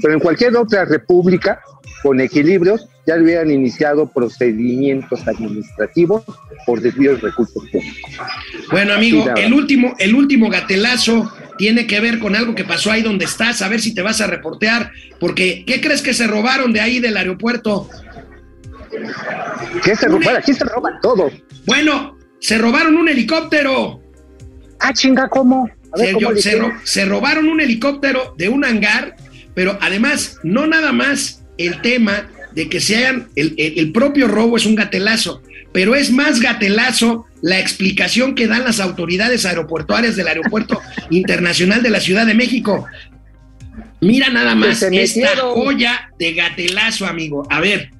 pero 0.00 0.14
en 0.14 0.20
cualquier 0.20 0.56
otra 0.56 0.84
república 0.84 1.60
con 2.02 2.20
equilibrios 2.20 2.88
ya 3.06 3.16
hubieran 3.16 3.50
iniciado 3.50 4.06
procedimientos 4.06 5.26
administrativos 5.26 6.22
por 6.66 6.80
desvío 6.80 7.12
de 7.12 7.18
recursos 7.18 7.62
públicos. 7.70 8.12
Bueno, 8.70 8.94
amigo, 8.94 9.24
el 9.36 9.52
último, 9.52 9.94
el 9.98 10.14
último 10.14 10.50
gatelazo 10.50 11.32
tiene 11.58 11.86
que 11.86 12.00
ver 12.00 12.18
con 12.18 12.36
algo 12.36 12.54
que 12.54 12.64
pasó 12.64 12.90
ahí 12.90 13.02
donde 13.02 13.24
estás, 13.24 13.62
a 13.62 13.68
ver 13.68 13.80
si 13.80 13.94
te 13.94 14.02
vas 14.02 14.20
a 14.20 14.26
reportear, 14.26 14.92
porque 15.18 15.64
¿qué 15.66 15.80
crees 15.80 16.02
que 16.02 16.14
se 16.14 16.26
robaron 16.26 16.72
de 16.72 16.80
ahí 16.80 17.00
del 17.00 17.16
aeropuerto? 17.16 17.88
¿Qué 19.84 19.96
se 19.96 20.08
roban? 20.08 20.36
Aquí 20.36 20.52
se 20.52 20.64
roban 20.64 20.94
todo. 21.00 21.30
Bueno, 21.66 22.16
se 22.40 22.58
robaron 22.58 22.96
un 22.96 23.08
helicóptero. 23.08 24.00
Ah, 24.80 24.92
chinga, 24.92 25.28
¿cómo? 25.28 25.70
A 25.92 25.98
ver, 25.98 26.06
Se, 26.08 26.12
¿cómo 26.14 26.20
yo- 26.28 26.32
le 26.32 26.42
se 26.42 26.48
hicieron? 26.50 26.70
ro- 26.72 26.80
se 26.84 27.04
robaron 27.04 27.48
un 27.48 27.60
helicóptero 27.60 28.34
de 28.36 28.48
un 28.48 28.64
hangar, 28.64 29.16
pero 29.54 29.78
además, 29.80 30.38
no 30.42 30.66
nada 30.66 30.92
más 30.92 31.42
el 31.58 31.80
tema 31.82 32.28
de 32.54 32.68
que 32.68 32.80
se 32.80 32.96
hayan, 32.96 33.28
el, 33.36 33.54
el- 33.58 33.78
el 33.78 33.92
propio 33.92 34.26
robo 34.28 34.56
es 34.56 34.66
un 34.66 34.74
gatelazo, 34.74 35.42
pero 35.72 35.94
es 35.94 36.10
más 36.10 36.40
gatelazo 36.40 37.26
la 37.42 37.58
explicación 37.60 38.34
que 38.34 38.46
dan 38.46 38.64
las 38.64 38.80
autoridades 38.80 39.44
aeroportuarias 39.46 40.16
del 40.16 40.28
Aeropuerto 40.28 40.80
Internacional 41.10 41.82
de 41.82 41.90
la 41.90 42.00
Ciudad 42.00 42.26
de 42.26 42.34
México. 42.34 42.86
Mira 44.00 44.28
nada 44.30 44.54
más 44.54 44.82
esta 44.82 45.36
joya 45.36 46.10
de 46.18 46.34
gatelazo, 46.34 47.06
amigo. 47.06 47.46
A 47.50 47.60
ver, 47.60 47.90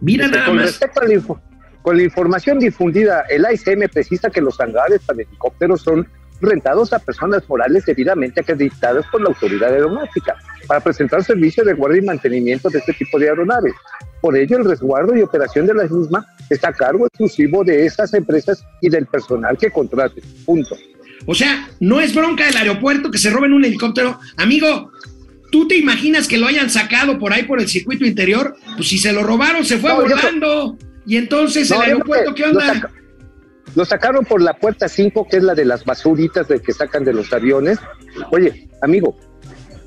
mira 0.00 0.26
Este, 0.26 0.38
nada 0.38 0.52
más. 0.52 0.64
respecto 0.66 1.00
info- 1.12 1.40
con 1.84 1.98
la 1.98 2.02
información 2.02 2.58
difundida, 2.58 3.26
el 3.28 3.44
AICM 3.44 3.90
precisa 3.92 4.30
que 4.30 4.40
los 4.40 4.58
hangares 4.58 5.02
para 5.04 5.20
helicópteros 5.20 5.82
son 5.82 6.08
rentados 6.40 6.94
a 6.94 6.98
personas 6.98 7.46
morales 7.46 7.84
debidamente 7.84 8.40
acreditadas 8.40 9.04
por 9.12 9.20
la 9.20 9.28
autoridad 9.28 9.70
aeronáutica 9.70 10.34
para 10.66 10.80
presentar 10.80 11.22
servicios 11.22 11.66
de 11.66 11.74
guardia 11.74 12.00
y 12.00 12.06
mantenimiento 12.06 12.70
de 12.70 12.78
este 12.78 12.94
tipo 12.94 13.18
de 13.18 13.28
aeronaves. 13.28 13.74
Por 14.22 14.34
ello, 14.34 14.56
el 14.56 14.64
resguardo 14.64 15.14
y 15.14 15.20
operación 15.20 15.66
de 15.66 15.74
las 15.74 15.90
mismas 15.90 16.24
está 16.48 16.70
a 16.70 16.72
cargo 16.72 17.06
exclusivo 17.06 17.62
de 17.62 17.84
esas 17.84 18.14
empresas 18.14 18.64
y 18.80 18.88
del 18.88 19.04
personal 19.04 19.58
que 19.58 19.70
contrate. 19.70 20.22
Punto. 20.46 20.78
O 21.26 21.34
sea, 21.34 21.68
no 21.80 22.00
es 22.00 22.14
bronca 22.14 22.46
del 22.46 22.56
aeropuerto 22.56 23.10
que 23.10 23.18
se 23.18 23.28
roben 23.28 23.52
un 23.52 23.62
helicóptero. 23.62 24.18
Amigo, 24.38 24.90
¿tú 25.52 25.68
te 25.68 25.76
imaginas 25.76 26.28
que 26.28 26.38
lo 26.38 26.46
hayan 26.46 26.70
sacado 26.70 27.18
por 27.18 27.34
ahí 27.34 27.42
por 27.42 27.60
el 27.60 27.68
circuito 27.68 28.06
interior? 28.06 28.56
Pues 28.74 28.88
si 28.88 28.96
se 28.96 29.12
lo 29.12 29.22
robaron, 29.22 29.66
se 29.66 29.76
fue 29.76 29.90
No, 29.90 30.08
yo 30.08 30.16
volando. 30.16 30.78
Y 31.06 31.16
entonces 31.16 31.70
No, 31.70 31.76
el 31.76 31.82
aeropuerto, 31.90 32.34
¿qué 32.34 32.44
onda? 32.44 32.60
Lo, 32.66 32.74
saca- 32.74 32.90
lo 33.74 33.84
sacaron 33.84 34.24
por 34.24 34.40
la 34.40 34.54
puerta 34.54 34.88
5, 34.88 35.26
que 35.28 35.36
es 35.38 35.42
la 35.42 35.54
de 35.54 35.64
las 35.64 35.84
basuritas 35.84 36.48
de 36.48 36.60
que 36.60 36.72
sacan 36.72 37.04
de 37.04 37.12
los 37.12 37.32
aviones. 37.32 37.78
Oye, 38.30 38.68
amigo, 38.82 39.16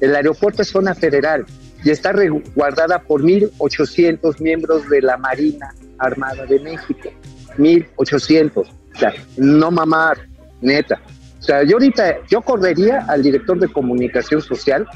el 0.01 0.15
aeropuerto 0.15 0.61
es 0.61 0.67
zona 0.67 0.93
federal 0.93 1.45
y 1.83 1.89
está 1.91 2.11
resguardada 2.11 2.99
por 2.99 3.23
1.800 3.23 4.39
miembros 4.41 4.87
de 4.89 5.01
la 5.01 5.17
Marina 5.17 5.73
Armada 5.99 6.45
de 6.45 6.59
México. 6.59 7.09
1.800. 7.57 8.57
O 8.57 8.99
sea, 8.99 9.13
no 9.37 9.71
mamar, 9.71 10.17
neta. 10.61 11.01
O 11.39 11.43
sea, 11.43 11.63
yo 11.63 11.73
ahorita, 11.73 12.17
yo 12.29 12.41
correría 12.41 13.05
al 13.07 13.21
director 13.23 13.59
de 13.59 13.67
comunicación 13.67 14.41
social 14.41 14.87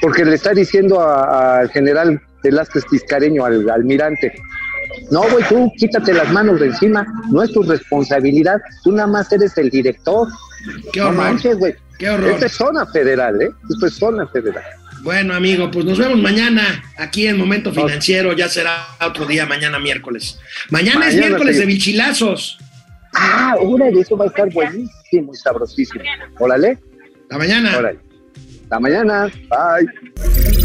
porque 0.00 0.24
le 0.24 0.34
está 0.34 0.52
diciendo 0.52 1.00
al 1.00 1.68
general 1.70 2.20
Velázquez 2.42 2.84
Tiscareño, 2.86 3.44
al 3.44 3.68
almirante, 3.68 4.32
no, 5.10 5.22
güey, 5.22 5.44
tú 5.48 5.72
quítate 5.76 6.12
las 6.12 6.30
manos 6.32 6.60
de 6.60 6.66
encima, 6.66 7.06
no 7.30 7.42
es 7.42 7.52
tu 7.52 7.62
responsabilidad, 7.62 8.60
tú 8.84 8.92
nada 8.92 9.08
más 9.08 9.32
eres 9.32 9.56
el 9.58 9.70
director. 9.70 10.28
Qué 10.92 11.00
no 11.00 11.08
horror. 11.08 11.18
manches, 11.18 11.58
güey. 11.58 11.74
Qué 11.98 12.10
horror. 12.10 12.30
Esto 12.30 12.46
es 12.46 12.52
zona 12.52 12.86
federal, 12.86 13.40
¿eh? 13.42 13.50
Esto 13.70 13.86
es 13.86 13.94
zona 13.94 14.26
federal. 14.28 14.64
Bueno, 15.02 15.34
amigo, 15.34 15.70
pues 15.70 15.84
nos 15.84 15.98
vemos 15.98 16.18
mañana 16.18 16.82
aquí 16.98 17.26
en 17.26 17.38
Momento 17.38 17.72
Financiero. 17.72 18.34
Ya 18.34 18.48
será 18.48 18.86
otro 19.00 19.24
día, 19.24 19.46
mañana 19.46 19.78
miércoles. 19.78 20.38
Mañana, 20.68 21.08
es 21.08 21.16
miércoles 21.16 21.58
de 21.58 21.66
bichilazos. 21.66 22.58
Ah, 23.14 23.56
órale, 23.58 24.00
eso 24.00 24.16
va 24.16 24.26
a 24.26 24.28
estar 24.28 24.52
buenísimo 24.52 25.32
y 25.32 25.36
sabrosísimo. 25.36 26.04
Órale. 26.38 26.78
La 27.30 27.38
mañana. 27.38 27.78
Órale. 27.78 27.98
La 28.70 28.78
mañana. 28.78 29.30
Bye. 29.48 30.59